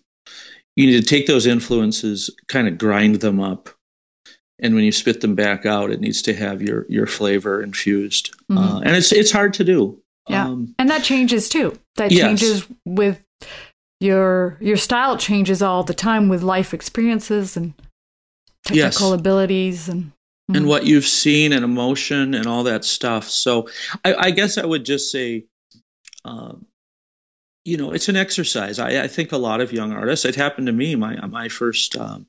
you 0.75 0.85
need 0.87 0.99
to 1.01 1.05
take 1.07 1.27
those 1.27 1.45
influences, 1.45 2.29
kind 2.47 2.67
of 2.67 2.77
grind 2.77 3.15
them 3.15 3.39
up, 3.39 3.69
and 4.59 4.75
when 4.75 4.83
you 4.83 4.91
spit 4.91 5.21
them 5.21 5.35
back 5.35 5.65
out, 5.65 5.91
it 5.91 6.01
needs 6.01 6.21
to 6.23 6.33
have 6.33 6.61
your 6.61 6.85
your 6.89 7.07
flavor 7.07 7.61
infused. 7.61 8.35
Mm-hmm. 8.51 8.57
Uh, 8.57 8.79
and 8.81 8.95
it's 8.95 9.11
it's 9.11 9.31
hard 9.31 9.53
to 9.55 9.63
do. 9.63 10.01
Yeah, 10.29 10.47
um, 10.47 10.75
and 10.77 10.89
that 10.89 11.03
changes 11.03 11.49
too. 11.49 11.77
That 11.95 12.11
yes. 12.11 12.21
changes 12.21 12.67
with 12.85 13.23
your 13.99 14.57
your 14.59 14.77
style 14.77 15.17
changes 15.17 15.61
all 15.61 15.83
the 15.83 15.93
time 15.93 16.29
with 16.29 16.43
life 16.43 16.73
experiences 16.73 17.57
and 17.57 17.73
technical 18.63 19.09
yes. 19.09 19.19
abilities 19.19 19.89
and 19.89 20.11
mm-hmm. 20.49 20.55
and 20.55 20.67
what 20.67 20.85
you've 20.85 21.05
seen 21.05 21.53
and 21.53 21.63
emotion 21.63 22.33
and 22.33 22.47
all 22.47 22.63
that 22.63 22.83
stuff. 22.83 23.29
So 23.29 23.69
I, 24.03 24.15
I 24.15 24.31
guess 24.31 24.57
I 24.57 24.65
would 24.65 24.85
just 24.85 25.11
say. 25.11 25.45
Um, 26.25 26.65
you 27.65 27.77
know, 27.77 27.91
it's 27.91 28.09
an 28.09 28.15
exercise. 28.15 28.79
I, 28.79 29.03
I, 29.03 29.07
think 29.07 29.31
a 29.31 29.37
lot 29.37 29.61
of 29.61 29.71
young 29.71 29.91
artists. 29.91 30.25
It 30.25 30.33
happened 30.33 30.67
to 30.67 30.73
me. 30.73 30.95
My 30.95 31.23
my 31.27 31.49
first 31.49 31.95
um, 31.95 32.25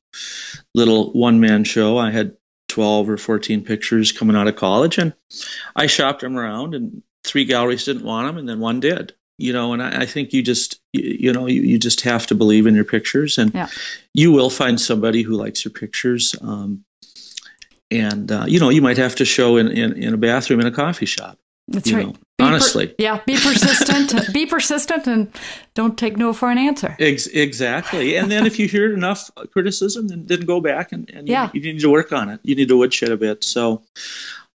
little 0.75 1.13
one 1.13 1.41
man 1.41 1.65
show. 1.65 1.97
I 1.97 2.11
had 2.11 2.37
twelve 2.69 3.09
or 3.09 3.17
fourteen 3.17 3.65
pictures 3.65 4.13
coming 4.13 4.37
out 4.37 4.49
of 4.49 4.57
college, 4.57 4.99
and 4.99 5.15
I 5.75 5.87
shopped 5.87 6.21
them 6.21 6.37
around, 6.37 6.75
and 6.75 7.03
three 7.25 7.47
galleries 7.47 7.85
didn't 7.85 8.05
want 8.05 8.27
them, 8.27 8.37
and 8.37 8.49
then 8.49 8.61
one 8.61 8.81
did. 8.81 9.15
You 9.39 9.55
know, 9.55 9.73
and 9.73 9.83
I, 9.83 10.03
I 10.03 10.07
think 10.07 10.35
you 10.35 10.43
just 10.43 10.79
you, 10.93 11.17
you 11.21 11.33
know 11.33 11.47
you, 11.47 11.63
you 11.63 11.79
just 11.79 12.03
have 12.03 12.27
to 12.27 12.35
believe 12.35 12.67
in 12.67 12.75
your 12.75 12.85
pictures, 12.85 13.39
and 13.39 13.55
yeah. 13.55 13.69
you 14.13 14.33
will 14.33 14.51
find 14.51 14.79
somebody 14.79 15.23
who 15.23 15.37
likes 15.37 15.65
your 15.65 15.73
pictures. 15.73 16.35
Um, 16.41 16.85
and 17.91 18.31
uh, 18.31 18.45
you 18.47 18.61
know, 18.61 18.69
you 18.69 18.83
might 18.83 18.99
have 18.99 19.15
to 19.17 19.25
show 19.25 19.57
in, 19.57 19.69
in 19.69 19.93
in 20.03 20.15
a 20.15 20.17
bathroom 20.17 20.61
in 20.61 20.67
a 20.67 20.71
coffee 20.71 21.07
shop 21.07 21.39
That's 21.69 21.93
right. 21.93 22.07
Know, 22.07 22.15
honestly, 22.39 22.89
per- 22.89 22.95
yeah, 22.99 23.21
be 23.27 23.35
persistent. 23.35 24.15
be 24.33 24.47
persistent, 24.47 25.07
and 25.07 25.33
don't 25.75 25.99
take 25.99 26.17
no 26.17 26.33
for 26.33 26.51
an 26.51 26.59
answer. 26.59 26.97
Ex- 26.99 27.27
exactly. 27.27 28.17
And 28.17 28.31
then 28.31 28.47
if 28.47 28.59
you 28.59 28.69
hear 28.69 28.93
enough 28.93 29.31
criticism, 29.53 30.09
then, 30.09 30.27
then 30.27 30.41
go 30.41 30.61
back 30.61 30.93
and, 30.93 31.11
and 31.11 31.29
yeah. 31.29 31.51
you, 31.53 31.61
you, 31.61 31.73
need 31.73 31.81
to 31.81 31.91
work 31.91 32.13
on 32.13 32.29
it. 32.31 32.41
You 32.43 32.55
need 32.55 32.69
to 32.69 32.77
woodshed 32.77 33.11
a 33.11 33.17
bit. 33.17 33.45
So. 33.45 33.83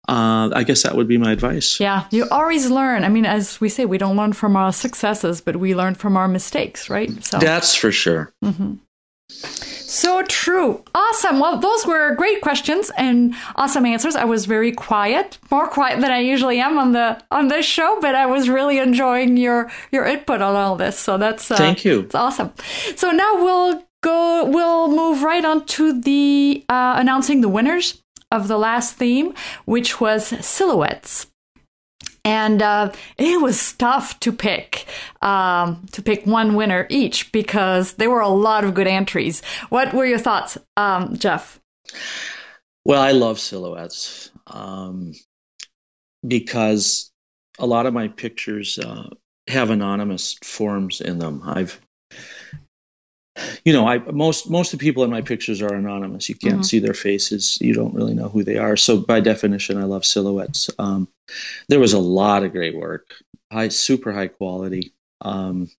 Uh, 0.06 0.50
I 0.54 0.64
guess 0.64 0.82
that 0.82 0.96
would 0.96 1.08
be 1.08 1.16
my 1.16 1.32
advice. 1.32 1.80
Yeah, 1.80 2.04
you 2.10 2.28
always 2.30 2.68
learn. 2.68 3.04
I 3.04 3.08
mean, 3.08 3.24
as 3.24 3.58
we 3.58 3.70
say, 3.70 3.86
we 3.86 3.96
don't 3.96 4.18
learn 4.18 4.34
from 4.34 4.54
our 4.54 4.70
successes, 4.70 5.40
but 5.40 5.56
we 5.56 5.74
learn 5.74 5.94
from 5.94 6.18
our 6.18 6.28
mistakes, 6.28 6.90
right? 6.90 7.10
So 7.24 7.38
that's 7.38 7.74
for 7.74 7.90
sure. 7.90 8.30
Mm-hmm. 8.44 8.74
So 9.94 10.22
true. 10.22 10.82
Awesome. 10.92 11.38
Well, 11.38 11.58
those 11.58 11.86
were 11.86 12.16
great 12.16 12.40
questions 12.40 12.90
and 12.96 13.32
awesome 13.54 13.86
answers. 13.86 14.16
I 14.16 14.24
was 14.24 14.44
very 14.44 14.72
quiet, 14.72 15.38
more 15.52 15.68
quiet 15.68 16.00
than 16.00 16.10
I 16.10 16.18
usually 16.18 16.58
am 16.60 16.78
on 16.78 16.90
the 16.92 17.22
on 17.30 17.46
this 17.46 17.64
show, 17.64 17.98
but 18.00 18.16
I 18.16 18.26
was 18.26 18.48
really 18.48 18.78
enjoying 18.78 19.36
your 19.36 19.70
your 19.92 20.04
input 20.04 20.42
on 20.42 20.56
all 20.56 20.74
this. 20.74 20.98
So 20.98 21.16
that's 21.16 21.48
uh, 21.48 21.56
thank 21.56 21.84
you. 21.84 22.00
It's 22.00 22.14
awesome. 22.16 22.52
So 22.96 23.12
now 23.12 23.36
we'll 23.36 23.84
go. 24.02 24.44
We'll 24.46 24.88
move 24.90 25.22
right 25.22 25.44
on 25.44 25.64
to 25.66 26.00
the 26.00 26.64
uh, 26.68 26.94
announcing 26.96 27.40
the 27.40 27.48
winners 27.48 28.02
of 28.32 28.48
the 28.48 28.58
last 28.58 28.96
theme, 28.96 29.32
which 29.64 30.00
was 30.00 30.26
silhouettes 30.44 31.28
and 32.24 32.62
uh, 32.62 32.92
it 33.18 33.40
was 33.40 33.72
tough 33.74 34.18
to 34.20 34.32
pick 34.32 34.86
um, 35.22 35.84
to 35.92 36.02
pick 36.02 36.26
one 36.26 36.54
winner 36.54 36.86
each 36.88 37.30
because 37.32 37.94
there 37.94 38.10
were 38.10 38.20
a 38.20 38.28
lot 38.28 38.64
of 38.64 38.74
good 38.74 38.86
entries. 38.86 39.42
What 39.68 39.92
were 39.92 40.06
your 40.06 40.18
thoughts, 40.18 40.56
um, 40.76 41.16
Jeff? 41.16 41.60
Well, 42.84 43.00
I 43.00 43.12
love 43.12 43.38
silhouettes 43.38 44.30
um, 44.46 45.12
because 46.26 47.10
a 47.58 47.66
lot 47.66 47.86
of 47.86 47.94
my 47.94 48.08
pictures 48.08 48.78
uh, 48.78 49.08
have 49.48 49.70
anonymous 49.70 50.36
forms 50.42 51.00
in 51.00 51.18
them. 51.18 51.42
I've 51.44 51.80
you 53.64 53.72
know, 53.72 53.86
I 53.88 53.98
most 53.98 54.48
most 54.48 54.72
of 54.72 54.78
the 54.78 54.84
people 54.84 55.04
in 55.04 55.10
my 55.10 55.22
pictures 55.22 55.60
are 55.60 55.74
anonymous. 55.74 56.28
You 56.28 56.36
can't 56.36 56.54
mm-hmm. 56.54 56.62
see 56.62 56.78
their 56.78 56.94
faces. 56.94 57.58
You 57.60 57.74
don't 57.74 57.94
really 57.94 58.14
know 58.14 58.28
who 58.28 58.44
they 58.44 58.58
are. 58.58 58.76
So 58.76 58.98
by 58.98 59.20
definition, 59.20 59.78
I 59.78 59.84
love 59.84 60.04
silhouettes. 60.04 60.70
Um, 60.78 61.08
there 61.68 61.80
was 61.80 61.92
a 61.92 61.98
lot 61.98 62.44
of 62.44 62.52
great 62.52 62.76
work, 62.76 63.14
high, 63.52 63.68
super 63.68 64.12
high 64.12 64.28
quality. 64.28 64.92
Um, 65.20 65.70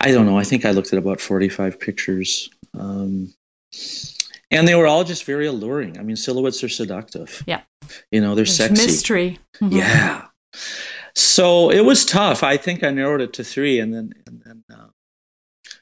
I 0.00 0.12
don't 0.12 0.26
know. 0.26 0.38
I 0.38 0.44
think 0.44 0.64
I 0.64 0.72
looked 0.72 0.92
at 0.92 0.98
about 0.98 1.20
forty-five 1.20 1.78
pictures, 1.78 2.50
um, 2.74 3.32
and 4.50 4.66
they 4.66 4.74
were 4.74 4.86
all 4.86 5.04
just 5.04 5.24
very 5.24 5.46
alluring. 5.46 5.98
I 5.98 6.02
mean, 6.02 6.16
silhouettes 6.16 6.64
are 6.64 6.68
seductive. 6.68 7.42
Yeah, 7.46 7.62
you 8.10 8.20
know, 8.20 8.34
they're 8.34 8.44
There's 8.44 8.56
sexy. 8.56 8.86
Mystery. 8.86 9.38
Mm-hmm. 9.60 9.76
Yeah. 9.76 10.26
So 11.14 11.70
it 11.70 11.84
was 11.84 12.04
tough. 12.04 12.42
I 12.42 12.56
think 12.56 12.84
I 12.84 12.90
narrowed 12.90 13.20
it 13.20 13.34
to 13.34 13.44
three, 13.44 13.80
and 13.80 13.92
then 13.92 14.12
and 14.26 14.42
then 14.44 14.64
uh, 14.72 14.86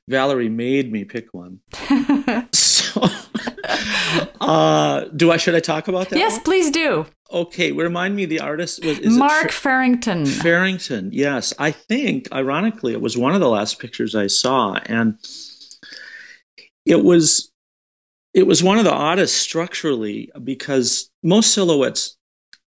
Valerie 0.08 0.48
made 0.48 0.92
me 0.92 1.04
pick 1.04 1.34
one. 1.34 1.60
so, 2.52 3.02
uh, 4.40 5.04
do 5.16 5.32
I 5.32 5.36
should 5.36 5.54
I 5.54 5.60
talk 5.60 5.88
about 5.88 6.10
that? 6.10 6.18
Yes, 6.18 6.34
one? 6.34 6.42
please 6.42 6.70
do. 6.70 7.06
Okay, 7.32 7.72
remind 7.72 8.14
me 8.14 8.24
the 8.24 8.40
artist 8.40 8.84
was 8.84 9.00
Mark 9.04 9.50
Farrington. 9.50 10.26
Farrington, 10.26 11.10
yes. 11.12 11.52
I 11.58 11.72
think, 11.72 12.28
ironically, 12.32 12.92
it 12.92 13.00
was 13.00 13.16
one 13.16 13.34
of 13.34 13.40
the 13.40 13.48
last 13.48 13.80
pictures 13.80 14.14
I 14.14 14.28
saw, 14.28 14.74
and 14.74 15.18
it 16.84 17.02
was 17.02 17.50
it 18.32 18.46
was 18.46 18.62
one 18.62 18.78
of 18.78 18.84
the 18.84 18.92
oddest 18.92 19.36
structurally 19.36 20.30
because 20.44 21.10
most 21.22 21.52
silhouettes, 21.52 22.16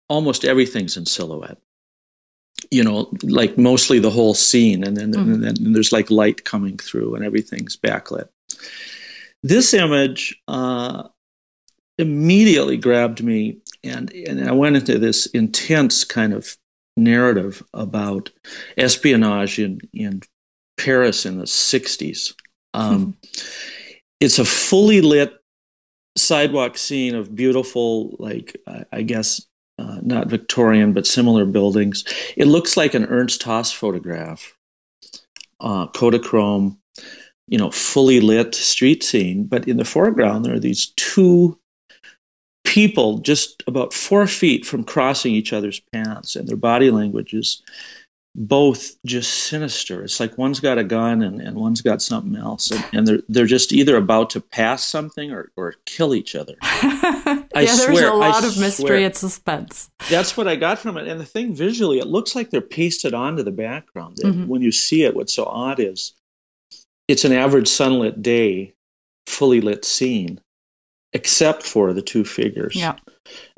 almost 0.10 0.44
everything's 0.44 0.98
in 0.98 1.06
silhouette 1.06 1.60
you 2.72 2.84
know, 2.84 3.12
like 3.24 3.58
mostly 3.58 4.00
the 4.00 4.10
whole 4.10 4.34
scene, 4.34 4.84
and 4.84 4.96
then, 4.96 5.12
mm-hmm. 5.12 5.34
and 5.34 5.44
then 5.44 5.74
there's 5.74 5.92
like 5.92 6.12
light 6.12 6.44
coming 6.44 6.78
through, 6.78 7.16
and 7.16 7.26
everything's 7.26 7.78
backlit. 7.78 8.30
This 9.44 9.74
image 9.74 10.40
uh, 10.48 11.08
immediately 11.98 12.78
grabbed 12.78 13.24
me, 13.24 13.60
and 13.84 14.12
and 14.14 14.48
I 14.48 14.52
went 14.52 14.76
into 14.76 15.00
this 15.00 15.26
intense 15.28 16.04
kind 16.04 16.34
of 16.34 16.56
narrative 16.98 17.64
about 17.74 18.30
espionage 18.78 19.60
in 19.60 19.80
in 19.94 20.22
Paris 20.78 21.26
in 21.26 21.38
the 21.38 21.46
'60s. 21.46 22.34
Um, 22.74 23.14
mm-hmm. 23.14 23.46
It's 24.20 24.40
a 24.40 24.46
fully 24.46 25.02
lit 25.02 25.34
sidewalk 26.18 26.78
scene 26.78 27.16
of 27.16 27.34
beautiful, 27.34 28.16
like 28.20 28.56
I 28.92 29.02
guess 29.02 29.46
uh, 29.80 30.00
not 30.02 30.28
Victorian, 30.28 30.94
but 30.94 31.08
similar 31.08 31.46
buildings. 31.46 32.04
It 32.36 32.48
looks 32.48 32.76
like 32.76 32.94
an 32.94 33.06
Ernst 33.06 33.42
Haas 33.44 33.72
photograph, 33.72 34.56
uh, 35.60 35.88
Kodachrome, 35.88 36.78
you 37.48 37.58
know, 37.58 37.72
fully 37.72 38.20
lit 38.20 38.56
street 38.56 39.04
scene. 39.04 39.46
But 39.46 39.68
in 39.68 39.78
the 39.78 39.86
foreground, 39.86 40.46
there 40.46 40.54
are 40.54 40.60
these 40.60 40.92
two 40.98 41.58
people 42.66 43.20
just 43.20 43.64
about 43.68 43.94
four 43.94 44.28
feet 44.28 44.66
from 44.66 44.84
crossing 44.84 45.34
each 45.34 45.54
other's 45.54 45.80
paths, 45.94 46.36
and 46.36 46.48
their 46.48 46.58
body 46.58 46.92
language 46.92 47.34
is 47.34 47.64
both 48.36 48.96
just 49.06 49.34
sinister. 49.34 50.04
It's 50.04 50.20
like 50.20 50.38
one's 50.38 50.60
got 50.60 50.78
a 50.78 50.84
gun 50.84 51.24
and, 51.24 51.42
and 51.42 51.56
one's 51.58 51.82
got 51.82 52.02
something 52.02 52.36
else, 52.36 52.72
and, 52.72 52.86
and 52.94 53.08
they're 53.08 53.22
they're 53.28 53.46
just 53.46 53.74
either 53.74 53.98
about 53.98 54.32
to 54.32 54.42
pass 54.42 54.84
something 54.84 55.32
or, 55.32 55.52
or 55.56 55.76
kill 55.86 56.14
each 56.14 56.36
other. 56.36 56.56
I 56.62 57.48
yeah, 57.56 57.66
swear, 57.66 57.96
there's 57.96 58.02
a 58.02 58.14
lot 58.14 58.44
I 58.44 58.48
of 58.48 58.60
mystery 58.60 58.86
swear. 58.86 58.98
and 58.98 59.16
suspense. 59.16 59.90
That's 60.10 60.38
what 60.38 60.48
I 60.48 60.56
got 60.56 60.80
from 60.80 60.98
it. 60.98 61.08
And 61.08 61.20
the 61.20 61.26
thing 61.26 61.56
visually, 61.56 62.00
it 62.00 62.08
looks 62.08 62.36
like 62.36 62.50
they're 62.50 62.62
pasted 62.62 63.14
onto 63.14 63.44
the 63.44 63.52
background. 63.52 64.18
Mm-hmm. 64.18 64.48
When 64.48 64.62
you 64.62 64.72
see 64.72 65.04
it, 65.04 65.16
what's 65.16 65.34
so 65.34 65.46
odd 65.46 65.80
is 65.80 66.14
it's 67.08 67.26
an 67.26 67.34
average 67.34 67.68
sunlit 67.68 68.22
day, 68.22 68.76
fully 69.26 69.62
lit 69.62 69.84
scene, 69.84 70.40
except 71.14 71.64
for 71.64 71.94
the 71.94 72.04
two 72.04 72.24
figures. 72.24 72.76
Yeah. 72.76 72.98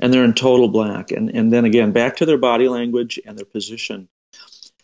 And 0.00 0.12
they're 0.12 0.24
in 0.24 0.34
total 0.34 0.68
black. 0.68 1.10
And 1.10 1.28
and 1.28 1.52
then 1.52 1.66
again, 1.66 1.92
back 1.92 2.16
to 2.16 2.26
their 2.26 2.38
body 2.38 2.68
language 2.68 3.20
and 3.26 3.36
their 3.38 3.44
position 3.44 4.08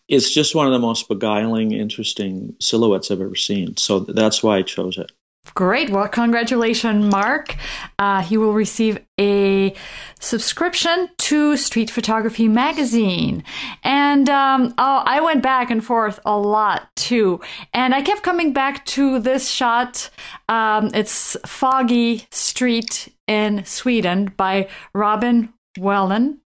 it's 0.09 0.33
just 0.33 0.55
one 0.55 0.67
of 0.67 0.73
the 0.73 0.79
most 0.79 1.09
beguiling, 1.09 1.73
interesting 1.73 2.55
silhouettes 2.61 3.11
I've 3.11 3.21
ever 3.21 3.37
seen. 3.37 3.77
So 3.77 4.01
that's 4.01 4.43
why 4.43 4.59
I 4.59 4.63
chose 4.63 4.99
it. 4.99 5.13
Great. 5.55 5.91
Well, 5.91 6.09
congratulations, 6.09 7.11
Mark. 7.11 7.57
Uh, 7.99 8.23
he 8.23 8.37
will 8.37 8.53
receive 8.53 8.99
a 9.19 9.75
subscription 10.21 11.09
to 11.19 11.57
Street 11.57 11.91
Photography 11.91 12.49
Magazine. 12.49 13.45
And 13.83 14.29
um, 14.29 14.75
oh, 14.79 15.03
I 15.05 15.21
went 15.21 15.43
back 15.43 15.71
and 15.71 15.85
forth 15.85 16.21
a 16.25 16.37
lot 16.37 16.95
too. 16.97 17.41
And 17.73 17.95
I 17.95 18.03
kept 18.03 18.23
coming 18.23 18.53
back 18.53 18.85
to 18.87 19.19
this 19.21 19.49
shot. 19.49 20.11
Um, 20.49 20.91
it's 20.95 21.37
Foggy 21.47 22.27
Street 22.31 23.09
in 23.27 23.65
Sweden 23.65 24.33
by 24.37 24.69
Robin 24.95 25.53
Wellen. 25.79 26.39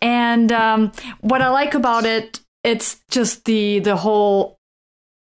And 0.00 0.50
um, 0.50 0.92
what 1.20 1.42
I 1.42 1.50
like 1.50 1.74
about 1.74 2.06
it 2.06 2.40
it's 2.64 3.00
just 3.10 3.44
the 3.44 3.78
the 3.80 3.96
whole 3.96 4.58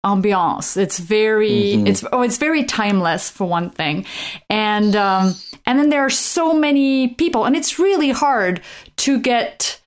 ambiance 0.06 0.76
it's 0.76 0.98
very 0.98 1.50
mm-hmm. 1.50 1.86
it's 1.86 2.04
oh 2.12 2.22
it's 2.22 2.38
very 2.38 2.64
timeless 2.64 3.28
for 3.28 3.48
one 3.48 3.68
thing 3.68 4.04
and 4.48 4.94
um 4.94 5.34
and 5.66 5.78
then 5.78 5.88
there 5.90 6.04
are 6.04 6.10
so 6.10 6.54
many 6.54 7.08
people 7.08 7.44
and 7.44 7.56
it's 7.56 7.78
really 7.78 8.10
hard 8.10 8.62
to 8.96 9.18
get 9.20 9.80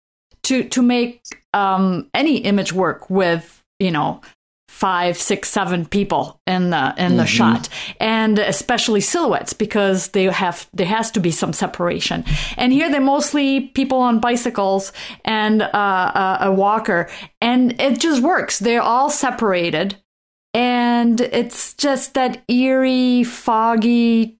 to 0.43 0.63
to 0.65 0.81
make 0.81 1.21
um 1.53 2.09
any 2.13 2.37
image 2.39 2.73
work 2.73 3.09
with 3.09 3.63
you 3.79 3.89
know 3.89 4.21
five, 4.81 5.15
six, 5.15 5.47
seven 5.47 5.85
people 5.85 6.41
in 6.47 6.71
the 6.71 6.91
in 6.97 7.15
the 7.15 7.23
mm-hmm. 7.23 7.25
shot, 7.25 7.69
and 7.99 8.39
especially 8.39 8.99
silhouettes 8.99 9.53
because 9.53 10.07
they 10.09 10.23
have 10.23 10.67
there 10.73 10.87
has 10.87 11.11
to 11.11 11.19
be 11.19 11.29
some 11.29 11.53
separation. 11.53 12.25
And 12.57 12.73
here 12.73 12.89
they're 12.89 12.99
mostly 12.99 13.67
people 13.75 13.99
on 13.99 14.19
bicycles 14.19 14.91
and 15.23 15.61
uh, 15.61 15.67
a, 15.71 16.37
a 16.47 16.51
walker, 16.51 17.11
and 17.39 17.79
it 17.79 17.99
just 17.99 18.23
works. 18.23 18.57
They're 18.57 18.81
all 18.81 19.11
separated, 19.11 19.97
and 20.55 21.21
it's 21.21 21.75
just 21.75 22.15
that 22.15 22.41
eerie, 22.47 23.23
foggy 23.23 24.39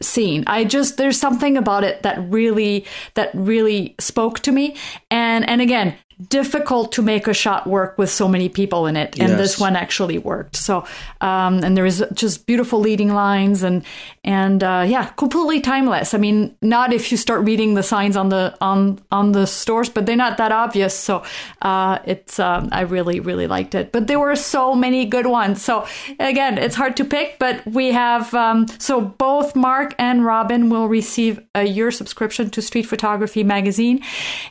scene. 0.00 0.44
I 0.46 0.64
just 0.64 0.96
there's 0.96 1.20
something 1.20 1.58
about 1.58 1.84
it 1.84 2.02
that 2.02 2.18
really 2.32 2.86
that 3.12 3.30
really 3.34 3.94
spoke 4.00 4.40
to 4.40 4.52
me. 4.52 4.74
And 5.10 5.46
and 5.46 5.60
again, 5.60 5.96
difficult 6.28 6.92
to 6.92 7.02
make 7.02 7.26
a 7.26 7.34
shot 7.34 7.66
work 7.66 7.96
with 7.98 8.10
so 8.10 8.28
many 8.28 8.48
people 8.48 8.86
in 8.86 8.96
it 8.96 9.18
and 9.18 9.30
yes. 9.30 9.38
this 9.38 9.58
one 9.58 9.76
actually 9.76 10.18
worked. 10.18 10.56
So 10.56 10.84
um, 11.20 11.62
and 11.64 11.76
there 11.76 11.86
is 11.86 12.04
just 12.12 12.46
beautiful 12.46 12.80
leading 12.80 13.14
lines 13.14 13.62
and 13.62 13.84
and 14.24 14.62
uh, 14.62 14.84
yeah 14.86 15.06
completely 15.10 15.60
timeless. 15.60 16.14
I 16.14 16.18
mean 16.18 16.56
not 16.62 16.92
if 16.92 17.10
you 17.10 17.18
start 17.18 17.44
reading 17.44 17.74
the 17.74 17.82
signs 17.82 18.16
on 18.16 18.28
the 18.28 18.56
on 18.60 19.00
on 19.10 19.32
the 19.32 19.46
stores 19.46 19.88
but 19.88 20.06
they're 20.06 20.16
not 20.16 20.36
that 20.38 20.52
obvious. 20.52 20.98
So 20.98 21.22
uh, 21.62 21.98
it's 22.04 22.38
um, 22.38 22.68
i 22.72 22.82
really 22.82 23.20
really 23.20 23.46
liked 23.46 23.74
it. 23.74 23.92
But 23.92 24.06
there 24.06 24.20
were 24.20 24.36
so 24.36 24.74
many 24.74 25.06
good 25.06 25.26
ones. 25.26 25.62
So 25.62 25.86
again 26.18 26.58
it's 26.58 26.74
hard 26.74 26.96
to 26.96 27.04
pick 27.04 27.38
but 27.38 27.64
we 27.66 27.92
have 27.92 28.32
um, 28.34 28.66
so 28.78 29.00
both 29.00 29.54
mark 29.56 29.94
and 29.98 30.24
robin 30.24 30.68
will 30.68 30.88
receive 30.88 31.40
a 31.54 31.64
year 31.64 31.90
subscription 31.90 32.50
to 32.50 32.62
street 32.62 32.86
photography 32.86 33.44
magazine. 33.44 34.02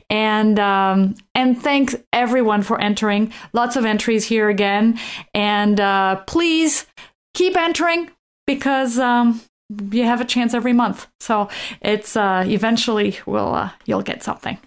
And 0.10 0.60
um, 0.60 1.16
And 1.34 1.62
thanks 1.62 1.96
everyone 2.12 2.62
for 2.62 2.80
entering. 2.80 3.32
Lots 3.54 3.76
of 3.76 3.86
entries 3.86 4.26
here 4.26 4.50
again. 4.50 5.00
And 5.34 5.80
uh, 5.80 6.18
please 6.28 6.86
keep 7.34 7.56
entering 7.56 8.12
because 8.46 9.00
um, 9.00 9.42
you 9.92 10.04
have 10.04 10.22
a 10.22 10.26
chance 10.26 10.54
every 10.54 10.74
month. 10.74 11.08
So 11.20 11.50
it's 11.82 12.16
uh, 12.16 12.44
eventually 12.46 13.18
will 13.26 13.56
uh, 13.56 13.72
you'll 13.86 14.02
get 14.02 14.24
something. 14.24 14.58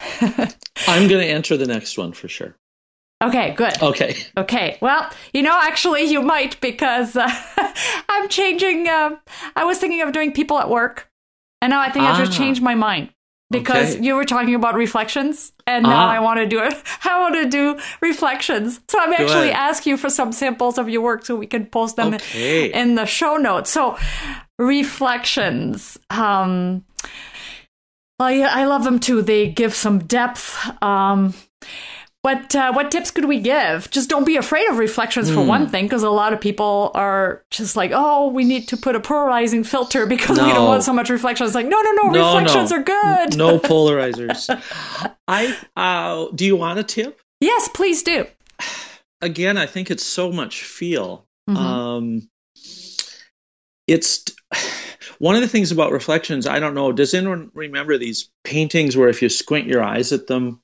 I'm 0.20 1.08
going 1.08 1.20
to 1.20 1.26
enter 1.26 1.56
the 1.56 1.66
next 1.66 1.96
one 1.98 2.12
for 2.12 2.28
sure. 2.28 2.54
Okay, 3.22 3.54
good. 3.54 3.80
Okay. 3.80 4.16
Okay. 4.36 4.76
Well, 4.82 5.08
you 5.32 5.42
know, 5.42 5.58
actually, 5.62 6.02
you 6.02 6.20
might 6.20 6.60
because 6.60 7.16
uh, 7.16 7.30
I'm 8.08 8.28
changing. 8.28 8.88
Uh, 8.88 9.16
I 9.56 9.64
was 9.64 9.78
thinking 9.78 10.02
of 10.02 10.12
doing 10.12 10.32
people 10.32 10.58
at 10.58 10.68
work, 10.68 11.08
and 11.62 11.70
now 11.70 11.80
I 11.80 11.90
think 11.90 12.04
ah. 12.04 12.14
I 12.14 12.18
just 12.18 12.36
changed 12.36 12.60
my 12.60 12.74
mind 12.74 13.13
because 13.50 13.94
okay. 13.94 14.04
you 14.04 14.14
were 14.14 14.24
talking 14.24 14.54
about 14.54 14.74
reflections, 14.74 15.52
and 15.66 15.84
now 15.84 16.06
ah. 16.06 16.10
I 16.10 16.20
want 16.20 16.38
to 16.38 16.46
do 16.46 16.62
it. 16.62 16.74
I 17.04 17.20
want 17.20 17.34
to 17.36 17.48
do 17.48 17.78
reflections. 18.00 18.80
So 18.88 18.98
I'm 18.98 19.12
actually 19.12 19.52
asking 19.52 19.92
you 19.92 19.96
for 19.96 20.10
some 20.10 20.32
samples 20.32 20.78
of 20.78 20.88
your 20.88 21.02
work 21.02 21.24
so 21.24 21.36
we 21.36 21.46
can 21.46 21.66
post 21.66 21.96
them 21.96 22.14
okay. 22.14 22.66
in, 22.66 22.90
in 22.90 22.94
the 22.94 23.06
show 23.06 23.36
notes. 23.36 23.70
So 23.70 23.98
reflections. 24.58 25.98
Um, 26.10 26.84
well, 28.18 28.30
yeah, 28.30 28.50
I 28.52 28.64
love 28.66 28.84
them 28.84 29.00
too. 29.00 29.22
They 29.22 29.48
give 29.48 29.74
some 29.74 29.98
depth. 30.00 30.56
Um, 30.82 31.34
what 32.24 32.56
uh, 32.56 32.72
what 32.72 32.90
tips 32.90 33.10
could 33.10 33.26
we 33.26 33.38
give? 33.38 33.90
Just 33.90 34.08
don't 34.08 34.24
be 34.24 34.38
afraid 34.38 34.66
of 34.70 34.78
reflections 34.78 35.28
for 35.28 35.40
mm. 35.40 35.46
one 35.46 35.68
thing, 35.68 35.84
because 35.84 36.02
a 36.02 36.08
lot 36.08 36.32
of 36.32 36.40
people 36.40 36.90
are 36.94 37.44
just 37.50 37.76
like, 37.76 37.90
oh, 37.92 38.28
we 38.28 38.44
need 38.44 38.66
to 38.68 38.78
put 38.78 38.96
a 38.96 39.00
polarizing 39.00 39.62
filter 39.62 40.06
because 40.14 40.38
no. 40.38 40.46
we 40.46 40.52
don't 40.54 40.66
want 40.66 40.82
so 40.82 40.94
much 40.94 41.10
reflection. 41.10 41.44
It's 41.44 41.54
like, 41.54 41.66
no, 41.66 41.78
no, 41.82 41.90
no, 41.90 42.08
no 42.08 42.38
reflections 42.38 42.70
no. 42.70 42.78
are 42.78 42.82
good. 42.82 43.36
No 43.36 43.58
polarizers. 43.70 44.48
I 45.28 45.54
uh, 45.76 46.28
do 46.34 46.46
you 46.46 46.56
want 46.56 46.78
a 46.78 46.82
tip? 46.82 47.20
Yes, 47.40 47.68
please 47.68 48.02
do. 48.02 48.26
Again, 49.20 49.58
I 49.58 49.66
think 49.66 49.90
it's 49.90 50.04
so 50.04 50.32
much 50.32 50.62
feel. 50.62 51.26
Mm-hmm. 51.50 51.56
Um, 51.58 52.28
it's 53.86 54.24
one 55.18 55.34
of 55.34 55.42
the 55.42 55.48
things 55.48 55.72
about 55.72 55.92
reflections. 55.92 56.46
I 56.46 56.58
don't 56.58 56.74
know. 56.74 56.90
Does 56.90 57.12
anyone 57.12 57.50
remember 57.52 57.98
these 57.98 58.30
paintings 58.44 58.96
where 58.96 59.10
if 59.10 59.20
you 59.20 59.28
squint 59.28 59.66
your 59.66 59.82
eyes 59.82 60.10
at 60.12 60.26
them? 60.26 60.62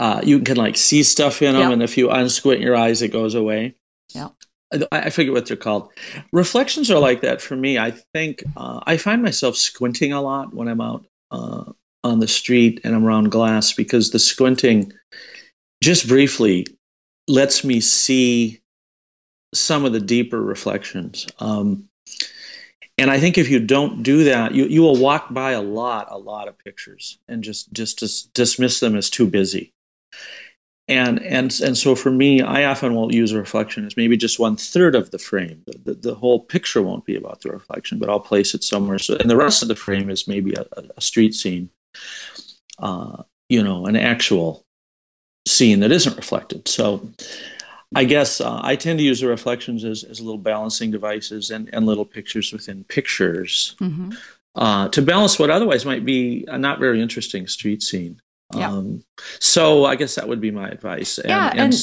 Uh, 0.00 0.22
you 0.24 0.40
can 0.40 0.56
like 0.56 0.78
see 0.78 1.02
stuff 1.02 1.42
in 1.42 1.52
them, 1.52 1.60
yep. 1.60 1.72
and 1.72 1.82
if 1.82 1.98
you 1.98 2.08
unsquint 2.08 2.62
your 2.62 2.74
eyes, 2.74 3.02
it 3.02 3.08
goes 3.08 3.34
away. 3.34 3.74
Yeah. 4.14 4.28
I, 4.72 4.86
I 4.90 5.10
forget 5.10 5.34
what 5.34 5.44
they're 5.44 5.58
called. 5.58 5.90
Reflections 6.32 6.90
are 6.90 6.98
like 6.98 7.20
that 7.20 7.42
for 7.42 7.54
me. 7.54 7.78
I 7.78 7.90
think 8.14 8.42
uh, 8.56 8.80
I 8.86 8.96
find 8.96 9.22
myself 9.22 9.56
squinting 9.56 10.14
a 10.14 10.22
lot 10.22 10.54
when 10.54 10.68
I'm 10.68 10.80
out 10.80 11.04
uh, 11.30 11.64
on 12.02 12.18
the 12.18 12.28
street 12.28 12.80
and 12.82 12.94
I'm 12.94 13.04
around 13.04 13.30
glass 13.30 13.74
because 13.74 14.10
the 14.10 14.18
squinting 14.18 14.94
just 15.82 16.08
briefly 16.08 16.66
lets 17.28 17.62
me 17.62 17.80
see 17.80 18.62
some 19.52 19.84
of 19.84 19.92
the 19.92 20.00
deeper 20.00 20.40
reflections. 20.40 21.26
Um, 21.38 21.90
and 22.96 23.10
I 23.10 23.20
think 23.20 23.36
if 23.36 23.50
you 23.50 23.60
don't 23.60 24.02
do 24.02 24.24
that, 24.24 24.54
you, 24.54 24.64
you 24.64 24.80
will 24.80 24.96
walk 24.96 25.26
by 25.30 25.52
a 25.52 25.60
lot, 25.60 26.08
a 26.10 26.16
lot 26.16 26.48
of 26.48 26.58
pictures 26.58 27.18
and 27.28 27.44
just, 27.44 27.70
just, 27.70 27.98
just 27.98 28.32
dismiss 28.32 28.80
them 28.80 28.96
as 28.96 29.10
too 29.10 29.26
busy 29.26 29.74
and 30.90 31.22
and 31.22 31.60
and 31.60 31.78
so 31.78 31.94
for 31.94 32.10
me, 32.10 32.42
I 32.42 32.64
often 32.64 32.94
will 32.96 33.14
use 33.14 33.30
a 33.30 33.38
reflection 33.38 33.86
as 33.86 33.96
maybe 33.96 34.16
just 34.16 34.40
one 34.40 34.56
third 34.56 34.96
of 34.96 35.12
the 35.12 35.18
frame. 35.18 35.62
The, 35.66 35.78
the, 35.78 35.94
the, 35.94 36.14
whole 36.16 36.40
picture 36.40 36.82
won't 36.82 37.04
be 37.04 37.14
about 37.14 37.42
the 37.42 37.50
reflection, 37.50 38.00
but 38.00 38.08
I'll 38.08 38.18
place 38.18 38.54
it 38.54 38.64
somewhere. 38.64 38.98
So, 38.98 39.16
and 39.16 39.30
the 39.30 39.36
rest 39.36 39.62
of 39.62 39.68
the 39.68 39.76
frame 39.76 40.10
is 40.10 40.26
maybe 40.26 40.54
a, 40.54 40.66
a 40.96 41.00
street 41.00 41.34
scene, 41.34 41.70
uh, 42.80 43.22
you 43.48 43.62
know, 43.62 43.86
an 43.86 43.94
actual 43.94 44.64
scene 45.46 45.80
that 45.80 45.92
isn't 45.92 46.16
reflected. 46.16 46.66
So, 46.66 47.08
I 47.94 48.02
guess 48.02 48.40
uh, 48.40 48.60
I 48.60 48.74
tend 48.74 48.98
to 48.98 49.04
use 49.04 49.20
the 49.20 49.28
reflections 49.28 49.84
as, 49.84 50.02
as 50.02 50.20
little 50.20 50.38
balancing 50.38 50.90
devices 50.90 51.50
and, 51.50 51.70
and 51.72 51.86
little 51.86 52.04
pictures 52.04 52.52
within 52.52 52.82
pictures 52.82 53.76
mm-hmm. 53.80 54.10
uh, 54.56 54.88
to 54.88 55.02
balance 55.02 55.38
what 55.38 55.50
otherwise 55.50 55.84
might 55.84 56.04
be 56.04 56.46
a 56.48 56.58
not 56.58 56.80
very 56.80 57.00
interesting 57.00 57.46
street 57.46 57.82
scene. 57.82 58.20
Yeah. 58.54 58.70
Um, 58.70 59.02
so 59.38 59.84
I 59.84 59.96
guess 59.96 60.16
that 60.16 60.28
would 60.28 60.40
be 60.40 60.50
my 60.50 60.68
advice. 60.68 61.18
And, 61.18 61.28
yeah, 61.28 61.50
and, 61.50 61.60
and, 61.60 61.74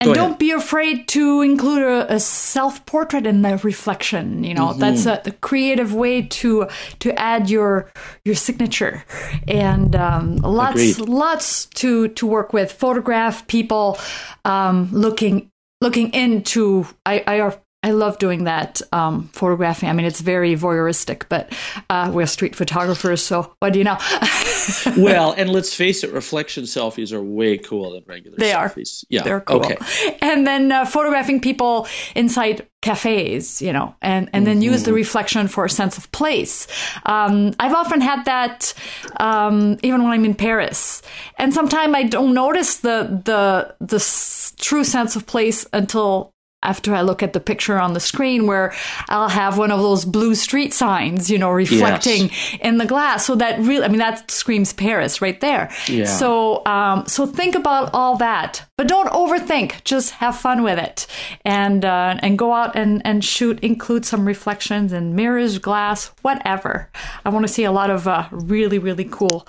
and 0.00 0.14
don't 0.14 0.38
be 0.38 0.50
afraid 0.50 1.08
to 1.08 1.42
include 1.42 1.82
a, 1.82 2.14
a 2.14 2.20
self 2.20 2.84
portrait 2.86 3.26
in 3.26 3.42
the 3.42 3.58
reflection. 3.58 4.44
You 4.44 4.54
know, 4.54 4.68
mm-hmm. 4.68 4.80
that's 4.80 5.06
a, 5.06 5.22
a, 5.24 5.32
creative 5.32 5.94
way 5.94 6.22
to 6.22 6.68
to 7.00 7.18
add 7.18 7.50
your 7.50 7.90
your 8.24 8.34
signature, 8.34 9.04
and 9.46 9.94
um, 9.96 10.36
lots 10.36 10.98
Agreed. 10.98 11.08
lots 11.08 11.66
to 11.66 12.08
to 12.08 12.26
work 12.26 12.52
with. 12.52 12.72
Photograph 12.72 13.46
people 13.46 13.98
um, 14.44 14.88
looking 14.92 15.50
looking 15.80 16.12
into. 16.12 16.86
I, 17.06 17.22
I 17.26 17.56
I 17.84 17.90
love 17.90 18.18
doing 18.18 18.44
that 18.44 18.80
um, 18.92 19.28
photographing. 19.34 19.90
I 19.90 19.92
mean, 19.92 20.06
it's 20.06 20.22
very 20.22 20.56
voyeuristic, 20.56 21.24
but 21.28 21.52
uh, 21.90 22.10
we're 22.14 22.26
street 22.26 22.56
photographers, 22.56 23.22
so 23.22 23.54
what 23.58 23.74
do 23.74 23.78
you 23.78 23.84
know? 23.84 23.98
well, 24.96 25.32
and 25.32 25.50
let's 25.50 25.74
face 25.74 26.02
it, 26.02 26.10
reflection 26.10 26.64
selfies 26.64 27.12
are 27.12 27.22
way 27.22 27.58
cooler 27.58 27.92
than 27.92 28.04
regular 28.08 28.38
they 28.38 28.52
selfies. 28.52 29.04
Are. 29.04 29.06
Yeah, 29.10 29.22
they're 29.22 29.40
cool. 29.42 29.56
Okay. 29.56 29.76
And 30.22 30.46
then 30.46 30.72
uh, 30.72 30.86
photographing 30.86 31.42
people 31.42 31.86
inside 32.14 32.66
cafes, 32.80 33.60
you 33.60 33.72
know, 33.72 33.94
and, 34.00 34.30
and 34.32 34.46
then 34.46 34.56
mm-hmm. 34.56 34.72
use 34.72 34.84
the 34.84 34.90
mm-hmm. 34.90 34.96
reflection 34.96 35.48
for 35.48 35.66
a 35.66 35.70
sense 35.70 35.98
of 35.98 36.10
place. 36.10 36.66
Um, 37.04 37.54
I've 37.60 37.74
often 37.74 38.00
had 38.00 38.24
that 38.24 38.72
um, 39.18 39.78
even 39.82 40.02
when 40.02 40.12
I'm 40.12 40.24
in 40.24 40.34
Paris, 40.34 41.02
and 41.38 41.52
sometimes 41.52 41.94
I 41.94 42.04
don't 42.04 42.32
notice 42.32 42.78
the 42.78 43.20
the 43.24 43.74
the 43.80 44.54
true 44.58 44.84
sense 44.84 45.16
of 45.16 45.26
place 45.26 45.66
until 45.72 46.33
after 46.64 46.94
I 46.94 47.02
look 47.02 47.22
at 47.22 47.32
the 47.32 47.40
picture 47.40 47.78
on 47.78 47.92
the 47.92 48.00
screen 48.00 48.46
where 48.46 48.74
I'll 49.08 49.28
have 49.28 49.58
one 49.58 49.70
of 49.70 49.80
those 49.80 50.04
blue 50.04 50.34
street 50.34 50.72
signs, 50.74 51.30
you 51.30 51.38
know, 51.38 51.50
reflecting 51.50 52.28
yes. 52.28 52.56
in 52.60 52.78
the 52.78 52.86
glass. 52.86 53.26
So 53.26 53.34
that 53.36 53.60
really, 53.60 53.84
I 53.84 53.88
mean, 53.88 53.98
that 53.98 54.30
screams 54.30 54.72
Paris 54.72 55.20
right 55.20 55.40
there. 55.40 55.70
Yeah. 55.86 56.06
So, 56.06 56.64
um, 56.66 57.06
so 57.06 57.26
think 57.26 57.54
about 57.54 57.90
all 57.92 58.16
that, 58.16 58.66
but 58.76 58.88
don't 58.88 59.08
overthink. 59.10 59.84
Just 59.84 60.12
have 60.12 60.36
fun 60.36 60.62
with 60.62 60.78
it, 60.78 61.06
and 61.44 61.84
uh, 61.84 62.16
and 62.20 62.38
go 62.38 62.52
out 62.52 62.76
and 62.76 63.02
and 63.04 63.24
shoot. 63.24 63.60
Include 63.60 64.04
some 64.04 64.26
reflections 64.26 64.92
and 64.92 65.14
mirrors, 65.14 65.58
glass, 65.58 66.12
whatever. 66.22 66.90
I 67.24 67.28
want 67.28 67.46
to 67.46 67.52
see 67.52 67.64
a 67.64 67.72
lot 67.72 67.90
of 67.90 68.08
uh, 68.08 68.28
really 68.30 68.78
really 68.78 69.04
cool 69.04 69.46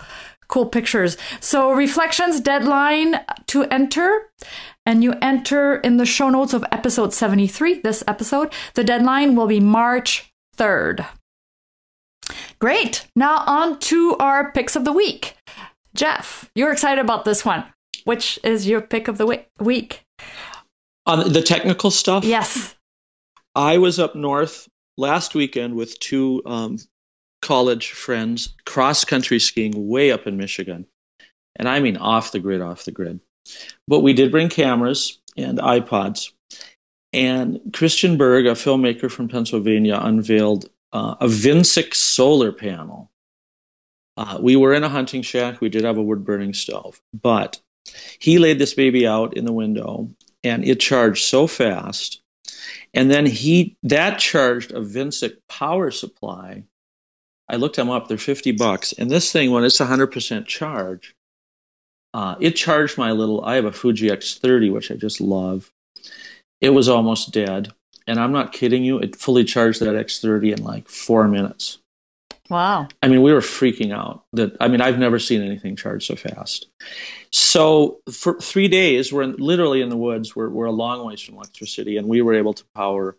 cool 0.47 0.67
pictures. 0.67 1.17
So 1.39 1.71
reflections 1.71 2.39
deadline 2.39 3.19
to 3.47 3.63
enter 3.63 4.29
and 4.85 5.03
you 5.03 5.13
enter 5.21 5.77
in 5.77 5.97
the 5.97 6.05
show 6.05 6.29
notes 6.29 6.53
of 6.53 6.63
episode 6.71 7.13
73, 7.13 7.81
this 7.81 8.03
episode. 8.07 8.53
The 8.75 8.83
deadline 8.83 9.35
will 9.35 9.47
be 9.47 9.59
March 9.59 10.31
3rd. 10.57 11.05
Great. 12.59 13.07
Now 13.15 13.43
on 13.45 13.79
to 13.79 14.15
our 14.17 14.51
picks 14.51 14.75
of 14.75 14.85
the 14.85 14.93
week. 14.93 15.35
Jeff, 15.93 16.49
you're 16.55 16.71
excited 16.71 17.01
about 17.01 17.25
this 17.25 17.45
one. 17.45 17.65
Which 18.03 18.39
is 18.43 18.67
your 18.67 18.81
pick 18.81 19.07
of 19.07 19.17
the 19.17 19.45
week? 19.59 20.03
On 21.05 21.31
the 21.31 21.41
technical 21.41 21.91
stuff? 21.91 22.23
Yes. 22.23 22.75
I 23.55 23.77
was 23.77 23.99
up 23.99 24.15
north 24.15 24.67
last 24.97 25.33
weekend 25.33 25.75
with 25.75 25.99
two 25.99 26.41
um, 26.45 26.77
college 27.41 27.91
friends 27.91 28.53
cross 28.65 29.05
country 29.05 29.39
skiing 29.39 29.87
way 29.87 30.11
up 30.11 30.27
in 30.27 30.37
Michigan. 30.37 30.85
And 31.55 31.69
I 31.69 31.79
mean 31.79 31.97
off 31.97 32.31
the 32.31 32.39
grid, 32.39 32.61
off 32.61 32.85
the 32.85 32.91
grid. 32.91 33.19
But 33.87 34.01
we 34.01 34.13
did 34.13 34.31
bring 34.31 34.49
cameras 34.49 35.19
and 35.37 35.59
iPods. 35.59 36.31
And 37.13 37.71
Christian 37.73 38.17
Berg, 38.17 38.45
a 38.45 38.51
filmmaker 38.51 39.09
from 39.09 39.29
Pennsylvania, 39.29 39.97
unveiled 40.01 40.69
uh, 40.91 41.15
a 41.21 41.27
Vinsic 41.27 41.93
solar 41.93 42.51
panel. 42.51 43.09
Uh, 44.17 44.39
we 44.41 44.55
were 44.55 44.73
in 44.73 44.83
a 44.83 44.89
hunting 44.89 45.21
shack. 45.21 45.61
We 45.61 45.69
did 45.69 45.83
have 45.83 45.97
a 45.97 46.03
wood 46.03 46.25
burning 46.25 46.53
stove, 46.53 47.01
but 47.13 47.61
he 48.19 48.39
laid 48.39 48.59
this 48.59 48.73
baby 48.73 49.05
out 49.05 49.37
in 49.37 49.45
the 49.45 49.53
window 49.53 50.09
and 50.43 50.63
it 50.65 50.79
charged 50.79 51.25
so 51.25 51.47
fast. 51.47 52.21
And 52.93 53.11
then 53.11 53.25
he 53.25 53.75
that 53.83 54.19
charged 54.19 54.71
a 54.71 54.79
Vinsic 54.79 55.37
power 55.49 55.91
supply. 55.91 56.63
I 57.49 57.57
looked 57.57 57.75
them 57.75 57.89
up; 57.89 58.07
they're 58.07 58.17
fifty 58.17 58.51
bucks. 58.51 58.93
And 58.93 59.11
this 59.11 59.31
thing, 59.31 59.51
when 59.51 59.65
it's 59.65 59.77
hundred 59.79 60.07
percent 60.07 60.47
charge, 60.47 61.13
uh, 62.15 62.37
it 62.39 62.51
charged 62.51 62.97
my 62.97 63.11
little. 63.11 63.43
I 63.43 63.55
have 63.55 63.65
a 63.65 63.73
Fuji 63.73 64.07
X30, 64.07 64.71
which 64.71 64.89
I 64.89 64.95
just 64.95 65.19
love. 65.19 65.69
It 66.61 66.69
was 66.69 66.87
almost 66.87 67.33
dead, 67.33 67.73
and 68.07 68.17
I'm 68.17 68.31
not 68.31 68.53
kidding 68.53 68.85
you. 68.85 68.99
It 68.99 69.17
fully 69.17 69.43
charged 69.43 69.81
that 69.81 69.95
X30 69.95 70.57
in 70.57 70.63
like 70.63 70.87
four 70.87 71.27
minutes. 71.27 71.77
Wow. 72.49 72.87
I 73.03 73.09
mean, 73.09 73.21
we 73.21 73.33
were 73.33 73.41
freaking 73.41 73.93
out. 73.93 74.23
That 74.31 74.55
I 74.61 74.69
mean, 74.69 74.79
I've 74.79 74.97
never 74.97 75.19
seen 75.19 75.41
anything 75.41 75.75
charge 75.75 76.07
so 76.07 76.15
fast. 76.15 76.67
So 77.33 77.99
for 78.09 78.39
three 78.39 78.69
days, 78.69 79.11
we're 79.11 79.23
in, 79.23 79.33
literally 79.33 79.81
in 79.81 79.89
the 79.89 79.97
woods. 79.97 80.33
We're 80.33 80.47
we're 80.47 80.67
a 80.67 80.71
long 80.71 81.05
ways 81.05 81.19
from 81.19 81.35
electricity, 81.35 81.97
and 81.97 82.07
we 82.07 82.21
were 82.21 82.35
able 82.35 82.53
to 82.53 82.63
power. 82.73 83.17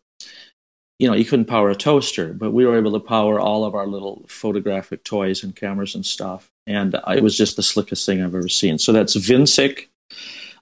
You 0.99 1.09
know, 1.09 1.15
you 1.15 1.27
couldn't 1.27 1.45
power 1.49 1.69
a 1.69 1.75
toaster, 1.75 2.33
but 2.33 2.51
we 2.51 2.65
were 2.65 2.79
able 2.79 2.93
to 2.93 3.01
power 3.01 3.39
all 3.39 3.67
of 3.67 3.75
our 3.75 3.87
little 3.87 4.25
photographic 4.29 5.05
toys 5.05 5.45
and 5.45 5.55
cameras 5.55 5.97
and 5.97 6.07
stuff 6.07 6.51
and 6.67 6.95
it 7.09 7.23
was 7.23 7.37
just 7.37 7.57
the 7.57 7.63
slickest 7.63 8.07
thing 8.07 8.23
I've 8.23 8.35
ever 8.35 8.49
seen. 8.49 8.79
So 8.79 8.93
that's 8.93 9.17
Vinsic. 9.17 9.87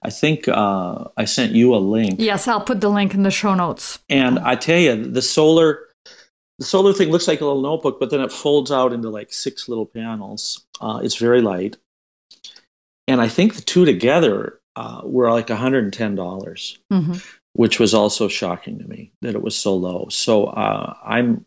I 0.01 0.11
think 0.11 0.47
uh, 0.47 1.05
I 1.17 1.25
sent 1.25 1.53
you 1.53 1.73
a 1.73 1.77
link. 1.77 2.19
Yes, 2.19 2.47
I'll 2.47 2.61
put 2.61 2.79
the 2.79 2.89
link 2.89 3.15
in 3.15 3.23
the 3.23 3.31
show 3.31 3.55
notes. 3.55 3.99
And 4.07 4.37
I 4.37 4.55
tell 4.55 4.77
you, 4.77 5.03
the 5.05 5.21
solar 5.21 5.79
the 6.59 6.65
solar 6.65 6.93
thing 6.93 7.09
looks 7.09 7.27
like 7.27 7.41
a 7.41 7.45
little 7.45 7.61
notebook, 7.61 7.99
but 7.99 8.09
then 8.11 8.21
it 8.21 8.31
folds 8.31 8.71
out 8.71 8.93
into 8.93 9.09
like 9.09 9.33
six 9.33 9.67
little 9.67 9.85
panels. 9.85 10.65
Uh, 10.79 11.01
it's 11.03 11.15
very 11.15 11.41
light, 11.41 11.77
and 13.07 13.19
I 13.19 13.27
think 13.27 13.55
the 13.55 13.61
two 13.61 13.85
together 13.85 14.59
uh, 14.75 15.01
were 15.03 15.31
like 15.31 15.47
$110, 15.47 16.15
dollars 16.15 16.79
mm-hmm. 16.91 17.13
which 17.53 17.79
was 17.79 17.93
also 17.93 18.27
shocking 18.27 18.79
to 18.79 18.87
me 18.87 19.11
that 19.21 19.35
it 19.35 19.41
was 19.41 19.57
so 19.57 19.75
low. 19.75 20.07
So 20.09 20.45
uh, 20.45 20.95
I'm 21.03 21.45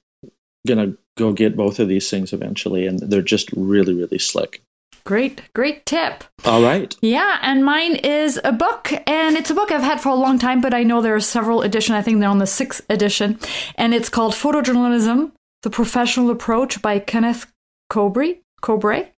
gonna 0.66 0.96
go 1.18 1.32
get 1.32 1.56
both 1.56 1.78
of 1.78 1.88
these 1.88 2.08
things 2.08 2.32
eventually, 2.32 2.86
and 2.86 2.98
they're 2.98 3.20
just 3.22 3.50
really, 3.52 3.94
really 3.94 4.18
slick. 4.18 4.62
Great, 5.04 5.42
great 5.54 5.86
tip. 5.86 6.24
All 6.44 6.62
right. 6.62 6.94
Yeah, 7.00 7.38
and 7.42 7.64
mine 7.64 7.96
is 7.96 8.38
a 8.44 8.52
book, 8.52 8.92
and 9.06 9.36
it's 9.36 9.50
a 9.50 9.54
book 9.54 9.72
I've 9.72 9.82
had 9.82 10.00
for 10.00 10.10
a 10.10 10.14
long 10.14 10.38
time, 10.38 10.60
but 10.60 10.74
I 10.74 10.82
know 10.82 11.00
there 11.00 11.14
are 11.14 11.20
several 11.20 11.62
editions. 11.62 11.96
I 11.96 12.02
think 12.02 12.20
they're 12.20 12.28
on 12.28 12.38
the 12.38 12.46
sixth 12.46 12.84
edition, 12.90 13.38
and 13.76 13.94
it's 13.94 14.08
called 14.08 14.34
Photojournalism: 14.34 15.32
The 15.62 15.70
Professional 15.70 16.30
Approach 16.30 16.82
by 16.82 16.98
Kenneth 16.98 17.46
Kobré. 17.90 18.38
Kobré. 18.62 19.08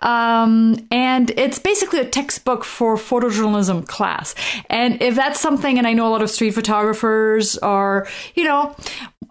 Um, 0.00 0.86
and 0.90 1.30
it's 1.30 1.58
basically 1.58 2.00
a 2.00 2.04
textbook 2.04 2.64
for 2.64 2.96
photojournalism 2.96 3.86
class. 3.86 4.34
And 4.70 5.00
if 5.02 5.14
that's 5.14 5.40
something, 5.40 5.78
and 5.78 5.86
I 5.86 5.92
know 5.92 6.06
a 6.06 6.10
lot 6.10 6.22
of 6.22 6.30
street 6.30 6.54
photographers 6.54 7.58
are, 7.58 8.06
you 8.34 8.44
know, 8.44 8.76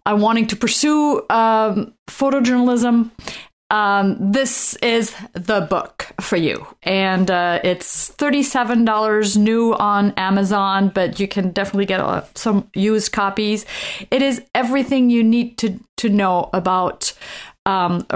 I'm 0.08 0.22
wanting 0.22 0.47
to 0.47 0.55
pursue 0.55 1.26
um, 1.30 1.93
photojournalism. 2.08 3.12
Um, 3.70 4.32
this 4.32 4.76
is 4.76 5.14
the 5.34 5.60
book 5.60 6.08
for 6.22 6.38
you. 6.38 6.66
And 6.84 7.30
uh, 7.30 7.60
it's 7.62 8.12
$37 8.12 9.36
new 9.36 9.74
on 9.74 10.14
Amazon, 10.16 10.88
but 10.95 11.20
you 11.20 11.28
can 11.28 11.51
definitely 11.51 11.88
get 11.88 11.99
uh, 11.99 12.24
some 12.36 12.70
used 12.74 13.12
copies. 13.12 13.66
It 14.10 14.22
is 14.22 14.41
everything 14.55 15.10
you 15.10 15.26
need 15.26 15.58
to, 15.58 15.78
to 15.97 16.08
know 16.08 16.49
about 16.53 17.12
um, 17.66 18.08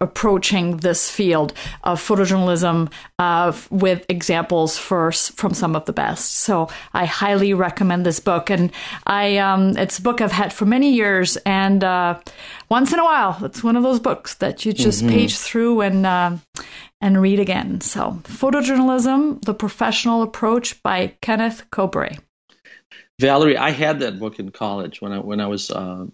approaching 0.00 0.78
this 0.78 1.10
field 1.10 1.52
of 1.84 2.00
photojournalism 2.00 2.90
uh, 3.18 3.52
with 3.70 4.04
examples 4.08 4.78
first 4.78 5.32
from 5.32 5.54
some 5.54 5.74
of 5.74 5.84
the 5.86 5.92
best. 5.92 6.38
So 6.38 6.68
I 6.92 7.04
highly 7.04 7.54
recommend 7.54 8.06
this 8.06 8.20
book, 8.20 8.50
and 8.50 8.70
I 9.06 9.38
um, 9.38 9.76
it's 9.76 9.98
a 9.98 10.02
book 10.02 10.20
I've 10.20 10.32
had 10.32 10.52
for 10.52 10.66
many 10.66 10.92
years, 10.92 11.36
and 11.38 11.82
uh, 11.82 12.20
once 12.68 12.92
in 12.92 12.98
a 12.98 13.04
while, 13.04 13.38
it's 13.44 13.64
one 13.64 13.76
of 13.76 13.82
those 13.82 14.00
books 14.00 14.34
that 14.34 14.64
you 14.64 14.72
just 14.72 15.00
mm-hmm. 15.00 15.10
page 15.10 15.38
through 15.38 15.80
and 15.80 16.06
uh, 16.06 16.36
and 17.00 17.20
read 17.20 17.40
again. 17.40 17.80
So 17.80 18.20
photojournalism: 18.24 19.44
The 19.44 19.54
Professional 19.54 20.22
Approach 20.22 20.82
by 20.82 21.14
Kenneth 21.20 21.64
Kobré. 21.70 22.18
Valerie, 23.20 23.56
I 23.56 23.70
had 23.70 23.98
that 24.00 24.20
book 24.20 24.38
in 24.38 24.50
college 24.50 25.00
when 25.00 25.12
I 25.12 25.18
when 25.18 25.40
I 25.40 25.46
was 25.46 25.70
uh, 25.70 26.06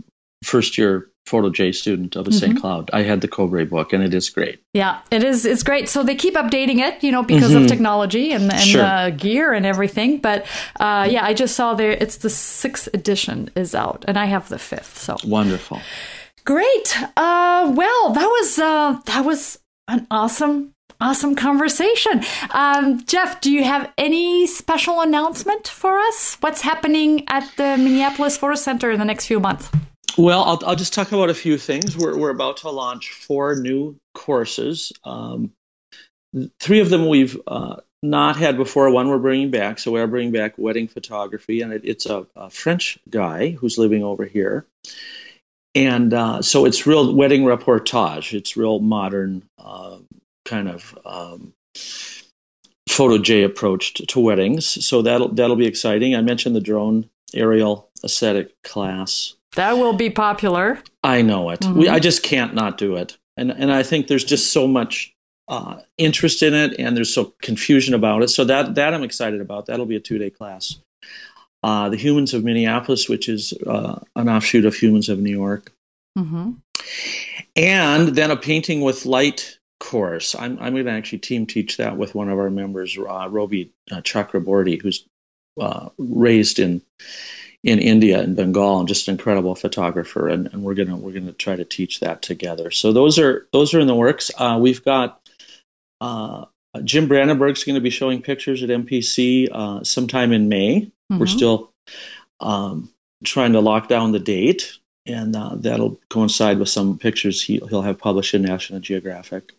first 0.43 0.79
year 0.79 1.11
Photo 1.27 1.49
J 1.51 1.73
student 1.73 2.17
of 2.17 2.25
the 2.25 2.31
mm-hmm. 2.31 2.39
St. 2.39 2.61
Cloud. 2.61 2.91
I 2.93 3.03
had 3.03 3.21
the 3.21 3.29
Kobré 3.29 3.69
book, 3.69 3.93
and 3.93 4.03
it 4.03 4.13
is 4.13 4.29
great. 4.29 4.63
Yeah, 4.75 5.01
it 5.11 5.25
is. 5.25 5.47
It's 5.47 5.63
great. 5.63 5.89
So 5.89 6.03
they 6.03 6.15
keep 6.15 6.35
updating 6.35 6.79
it, 6.79 7.03
you 7.03 7.11
know, 7.11 7.23
because 7.23 7.53
mm-hmm. 7.53 7.63
of 7.63 7.69
technology 7.69 8.33
and, 8.33 8.53
and 8.53 8.61
sure. 8.61 8.83
uh, 8.83 9.11
gear 9.11 9.53
and 9.53 9.65
everything. 9.65 10.19
But 10.19 10.47
uh, 10.79 11.09
yeah, 11.11 11.25
I 11.25 11.33
just 11.33 11.57
saw 11.57 11.75
there. 11.75 11.93
It's 11.93 12.19
the 12.19 12.31
sixth 12.31 12.89
edition 12.93 13.51
is 13.55 13.75
out, 13.75 14.05
and 14.07 14.19
I 14.19 14.27
have 14.27 14.49
the 14.49 14.59
fifth. 14.59 14.99
So 14.99 15.17
wonderful. 15.25 15.81
Great. 16.45 16.97
Uh, 17.17 17.73
well, 17.75 18.11
that 18.11 18.27
was 18.27 18.59
uh, 18.59 19.01
that 19.07 19.25
was 19.25 19.59
an 19.89 20.07
awesome 20.11 20.75
awesome 21.01 21.35
conversation. 21.35 22.23
Um, 22.51 23.03
Jeff, 23.07 23.41
do 23.41 23.51
you 23.51 23.65
have 23.65 23.93
any 23.97 24.47
special 24.47 25.01
announcement 25.01 25.69
for 25.69 25.99
us? 25.99 26.37
What's 26.41 26.61
happening 26.61 27.25
at 27.29 27.51
the 27.57 27.77
Minneapolis 27.79 28.37
Photo 28.37 28.55
Center 28.55 28.91
in 28.91 28.99
the 28.99 29.05
next 29.05 29.27
few 29.27 29.41
months? 29.41 29.71
Well, 30.17 30.45
I'll, 30.45 30.61
I'll 30.65 30.77
just 30.77 30.95
talk 30.95 31.11
about 31.11 31.31
a 31.31 31.35
few 31.35 31.59
things. 31.59 31.97
We're, 31.97 32.17
we're 32.17 32.31
about 32.31 32.59
to 32.59 32.71
launch 32.71 33.11
four 33.11 33.57
new 33.57 33.97
courses. 34.15 34.93
Um, 35.03 35.53
three 36.61 36.81
of 36.81 36.91
them 36.91 37.09
we've 37.09 37.41
uh, 37.47 37.77
not 38.03 38.37
had 38.37 38.57
before. 38.57 38.91
One 38.91 39.09
we're 39.09 39.19
bringing 39.19 39.51
back. 39.51 39.79
So 39.79 39.91
we're 39.93 40.07
bringing 40.07 40.33
back 40.33 40.57
wedding 40.57 40.87
photography, 40.87 41.63
and 41.63 41.73
it, 41.73 41.83
it's 41.85 42.07
a, 42.07 42.27
a, 42.37 42.51
French 42.51 42.99
guy 43.11 43.51
who's 43.51 43.77
living 43.77 44.05
over 44.05 44.25
here. 44.25 44.67
And 45.75 46.15
uh, 46.15 46.43
so 46.43 46.67
it's 46.67 46.87
real 46.87 47.13
wedding 47.13 47.43
reportage. 47.43 48.35
It's 48.35 48.57
real 48.57 48.79
modern 48.79 49.43
uh, 49.59 49.99
kind 50.45 50.69
of 50.69 50.97
um, 51.05 51.53
photo 52.89 53.19
J 53.19 53.43
approach 53.43 53.95
to, 53.95 54.07
to 54.07 54.21
weddings. 54.21 54.87
So 54.87 55.03
that'll 55.03 55.31
that'll 55.31 55.57
be 55.57 55.67
exciting. 55.67 56.15
I 56.15 56.21
mentioned 56.21 56.55
the 56.55 56.61
drone 56.61 57.11
aerial 57.35 57.91
aesthetic 58.05 58.55
class 58.63 59.35
that 59.57 59.73
will 59.73 59.93
be 59.95 60.11
popular. 60.11 60.79
I 61.03 61.23
know 61.23 61.51
it. 61.51 61.61
Mm-hmm. 61.61 61.79
We, 61.79 61.89
I 61.89 61.99
just 61.99 62.23
can't 62.23 62.55
not 62.55 62.79
do 62.79 62.97
it. 62.97 63.17
And 63.37 63.51
and 63.51 63.73
I 63.73 63.83
think 63.83 64.07
there's 64.07 64.25
just 64.25 64.53
so 64.53 64.67
much 64.67 65.15
uh, 65.49 65.81
interest 65.99 66.43
in 66.43 66.55
it, 66.55 66.77
and 66.79 66.97
there's 66.97 67.13
so 67.13 67.35
confusion 67.43 67.95
about 67.95 68.23
it. 68.23 68.29
So 68.29 68.45
that 68.45 68.77
that 68.77 68.95
I'm 68.95 69.03
excited 69.03 69.41
about. 69.41 69.67
That'll 69.67 69.87
be 69.87 69.97
a 69.97 70.01
two 70.01 70.19
day 70.19 70.31
class. 70.31 70.79
Uh, 71.63 71.89
the 71.89 71.97
Humans 71.97 72.35
of 72.35 72.45
Minneapolis, 72.45 73.09
which 73.09 73.29
is 73.29 73.55
uh, 73.67 74.01
an 74.17 74.29
offshoot 74.29 74.67
of 74.67 74.75
Humans 74.75 75.09
of 75.09 75.19
New 75.19 75.31
York, 75.31 75.73
mm-hmm. 76.17 76.53
and 77.57 78.09
then 78.09 78.31
a 78.31 78.37
painting 78.37 78.83
with 78.83 79.07
light 79.07 79.59
course. 79.81 80.35
I'm 80.35 80.59
I'm 80.61 80.75
going 80.75 80.87
to 80.87 80.93
actually 80.93 81.19
team 81.19 81.47
teach 81.47 81.79
that 81.79 81.97
with 81.97 82.15
one 82.15 82.29
of 82.29 82.39
our 82.39 82.51
members, 82.51 82.97
uh, 82.99 83.29
Robi 83.29 83.71
uh, 83.91 83.97
Chakraborty, 83.97 84.81
who's 84.81 85.07
uh, 85.61 85.89
raised 85.99 86.59
in 86.59 86.83
in 87.65 87.79
India 87.79 88.21
and 88.21 88.37
Bengal, 88.37 88.79
and 88.79 88.87
just 88.87 89.09
an 89.09 89.13
incredible 89.13 89.55
photographer. 89.55 90.29
And, 90.29 90.53
and, 90.53 90.63
we're 90.63 90.75
gonna 90.75 90.97
we're 90.97 91.13
gonna 91.13 91.33
try 91.33 91.57
to 91.57 91.65
teach 91.65 92.01
that 92.01 92.21
together. 92.21 92.71
So 92.71 92.93
those 92.93 93.19
are 93.19 93.49
those 93.53 93.73
are 93.73 93.81
in 93.81 93.87
the 93.87 93.95
works. 93.95 94.31
Uh, 94.37 94.59
we've 94.61 94.85
got 94.85 95.21
uh, 96.01 96.45
Jim 96.85 97.09
Brandenburg's 97.09 97.65
going 97.65 97.77
to 97.77 97.81
be 97.81 97.91
showing 97.91 98.21
pictures 98.21 98.63
at 98.63 98.69
MPC 98.69 99.49
uh, 99.51 99.83
sometime 99.83 100.33
in 100.33 100.49
May. 100.49 100.81
Mm-hmm. 100.83 101.19
We're 101.19 101.27
still 101.27 101.73
um, 102.39 102.91
trying 103.25 103.53
to 103.53 103.61
lock 103.61 103.89
down 103.89 104.13
the 104.13 104.19
date, 104.19 104.79
and 105.07 105.35
uh, 105.35 105.55
that'll 105.55 105.99
coincide 106.11 106.59
with 106.59 106.69
some 106.69 106.99
pictures 106.99 107.43
he, 107.43 107.59
will 107.59 107.83
have 107.83 107.99
published 107.99 108.35
in 108.35 108.43
National 108.43 108.81
Geographic. 108.81 109.53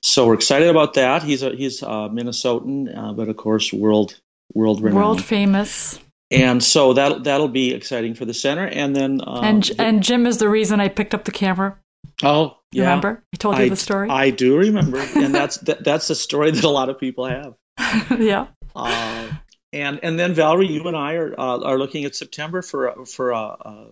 So 0.00 0.26
we're 0.26 0.34
excited 0.34 0.68
about 0.68 0.94
that. 0.94 1.22
He's 1.22 1.42
a 1.42 1.50
he's 1.50 1.82
a 1.82 2.08
Minnesotan, 2.08 2.96
uh, 2.96 3.12
but 3.12 3.28
of 3.28 3.36
course 3.36 3.72
world 3.74 4.18
world 4.54 4.82
renowned. 4.82 4.96
World 4.96 5.24
famous 5.24 5.98
and 6.34 6.62
so 6.62 6.92
that 6.94 7.24
that'll 7.24 7.48
be 7.48 7.72
exciting 7.72 8.14
for 8.14 8.24
the 8.24 8.34
center. 8.34 8.66
And 8.66 8.94
then 8.94 9.20
um, 9.26 9.44
and 9.44 9.70
and 9.78 10.02
Jim 10.02 10.26
is 10.26 10.38
the 10.38 10.48
reason 10.48 10.80
I 10.80 10.88
picked 10.88 11.14
up 11.14 11.24
the 11.24 11.32
camera. 11.32 11.78
Oh, 12.22 12.58
yeah. 12.70 12.82
Remember, 12.82 13.22
I 13.32 13.36
told 13.36 13.58
you 13.58 13.64
I, 13.64 13.68
the 13.68 13.76
story. 13.76 14.08
I 14.08 14.30
do 14.30 14.56
remember, 14.56 14.98
and 14.98 15.34
that's 15.34 15.58
that, 15.58 15.84
that's 15.84 16.10
a 16.10 16.14
story 16.14 16.50
that 16.50 16.64
a 16.64 16.68
lot 16.68 16.88
of 16.88 16.98
people 16.98 17.26
have. 17.26 17.54
yeah. 18.18 18.46
Uh, 18.74 19.28
and 19.72 20.00
and 20.02 20.18
then 20.18 20.34
Valerie, 20.34 20.68
you 20.68 20.86
and 20.86 20.96
I 20.96 21.14
are 21.14 21.34
uh, 21.38 21.60
are 21.60 21.78
looking 21.78 22.04
at 22.04 22.14
September 22.14 22.62
for 22.62 23.04
for 23.06 23.32
a, 23.32 23.38
a, 23.38 23.86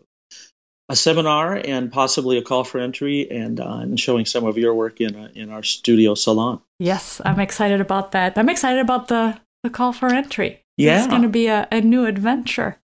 a, 0.91 0.97
seminar 0.97 1.55
and 1.55 1.91
possibly 1.91 2.39
a 2.39 2.43
call 2.43 2.65
for 2.65 2.79
entry 2.79 3.29
and 3.31 3.59
uh, 3.61 3.79
and 3.79 3.99
showing 3.99 4.25
some 4.25 4.45
of 4.45 4.57
your 4.57 4.75
work 4.75 5.01
in 5.01 5.15
in 5.35 5.51
our 5.51 5.63
studio 5.63 6.15
salon. 6.15 6.61
Yes, 6.79 7.21
I'm 7.25 7.41
excited 7.41 7.81
about 7.81 8.13
that. 8.13 8.39
I'm 8.39 8.49
excited 8.49 8.81
about 8.81 9.09
the 9.09 9.39
the 9.63 9.71
call 9.71 9.93
for 9.93 10.09
entry. 10.09 10.62
Yeah. 10.77 10.99
It's 10.99 11.07
going 11.07 11.23
to 11.23 11.29
be 11.29 11.47
a, 11.47 11.69
a 11.71 11.81
new 11.81 12.07
adventure. 12.07 12.79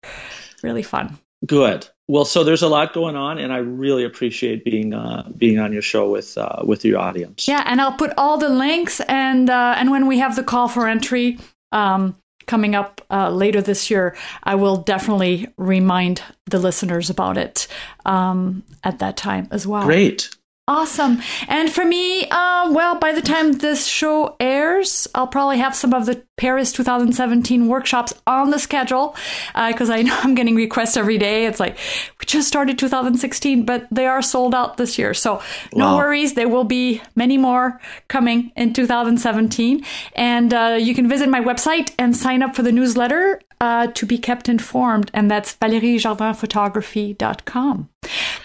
Really 0.63 0.83
fun. 0.83 1.17
Good. 1.45 1.87
Well, 2.07 2.25
so 2.25 2.43
there's 2.43 2.61
a 2.61 2.67
lot 2.67 2.93
going 2.93 3.15
on, 3.15 3.39
and 3.39 3.51
I 3.51 3.57
really 3.57 4.03
appreciate 4.03 4.63
being 4.63 4.93
uh, 4.93 5.27
being 5.35 5.59
on 5.59 5.73
your 5.73 5.81
show 5.81 6.09
with 6.09 6.37
uh, 6.37 6.61
with 6.63 6.85
your 6.85 6.99
audience. 6.99 7.47
Yeah, 7.47 7.63
and 7.65 7.81
I'll 7.81 7.97
put 7.97 8.13
all 8.17 8.37
the 8.37 8.49
links 8.49 8.99
and 9.01 9.49
uh, 9.49 9.75
and 9.77 9.89
when 9.89 10.07
we 10.07 10.19
have 10.19 10.35
the 10.35 10.43
call 10.43 10.67
for 10.67 10.87
entry 10.87 11.39
um, 11.71 12.15
coming 12.45 12.75
up 12.75 13.01
uh, 13.09 13.31
later 13.31 13.61
this 13.61 13.89
year, 13.89 14.15
I 14.43 14.55
will 14.55 14.77
definitely 14.77 15.47
remind 15.57 16.21
the 16.45 16.59
listeners 16.59 17.09
about 17.09 17.37
it 17.37 17.67
um, 18.05 18.63
at 18.83 18.99
that 18.99 19.17
time 19.17 19.47
as 19.49 19.65
well. 19.65 19.83
Great. 19.83 20.29
Awesome. 20.67 21.21
And 21.47 21.71
for 21.71 21.85
me, 21.85 22.27
uh, 22.27 22.71
well, 22.71 22.97
by 22.97 23.11
the 23.11 23.21
time 23.21 23.51
this 23.51 23.85
show 23.85 24.35
airs, 24.39 25.07
I'll 25.13 25.27
probably 25.27 25.59
have 25.59 25.75
some 25.75 25.93
of 25.93 26.07
the 26.07 26.23
Paris 26.37 26.71
2017 26.71 27.67
workshops 27.67 28.15
on 28.25 28.49
the 28.49 28.57
schedule 28.57 29.15
because 29.53 29.91
uh, 29.91 29.93
I 29.93 30.01
know 30.01 30.17
I'm 30.23 30.33
getting 30.33 30.55
requests 30.55 30.97
every 30.97 31.19
day. 31.19 31.45
It's 31.45 31.59
like, 31.59 31.77
we 32.19 32.25
just 32.25 32.47
started 32.47 32.79
2016, 32.79 33.63
but 33.63 33.87
they 33.91 34.07
are 34.07 34.23
sold 34.23 34.55
out 34.55 34.77
this 34.77 34.97
year. 34.97 35.13
So 35.13 35.39
no 35.75 35.85
wow. 35.85 35.97
worries. 35.97 36.33
There 36.33 36.49
will 36.49 36.63
be 36.63 36.99
many 37.15 37.37
more 37.37 37.79
coming 38.07 38.51
in 38.55 38.73
2017. 38.73 39.85
And 40.15 40.51
uh, 40.51 40.77
you 40.81 40.95
can 40.95 41.07
visit 41.07 41.29
my 41.29 41.41
website 41.41 41.93
and 41.99 42.17
sign 42.17 42.41
up 42.41 42.55
for 42.55 42.63
the 42.63 42.71
newsletter 42.71 43.39
uh, 43.61 43.87
to 43.87 44.05
be 44.05 44.17
kept 44.17 44.49
informed. 44.49 45.09
And 45.13 45.31
that's 45.31 45.55
valeriejardinphotography.com. 45.55 47.89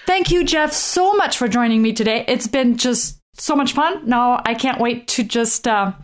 Thank 0.07 0.31
you, 0.31 0.45
Jeff, 0.45 0.73
so 0.73 1.15
much 1.15 1.37
for 1.37 1.49
joining 1.49 1.83
me 1.83 1.93
today. 1.93 2.25
It's 2.29 2.47
been 2.47 2.77
just 2.77 3.19
so 3.35 3.57
much 3.57 3.73
fun. 3.73 4.09
Now 4.09 4.41
I 4.45 4.55
can't 4.55 4.81
wait 4.81 5.09
to 5.09 5.25
just 5.25 5.67
uh, 5.67 5.95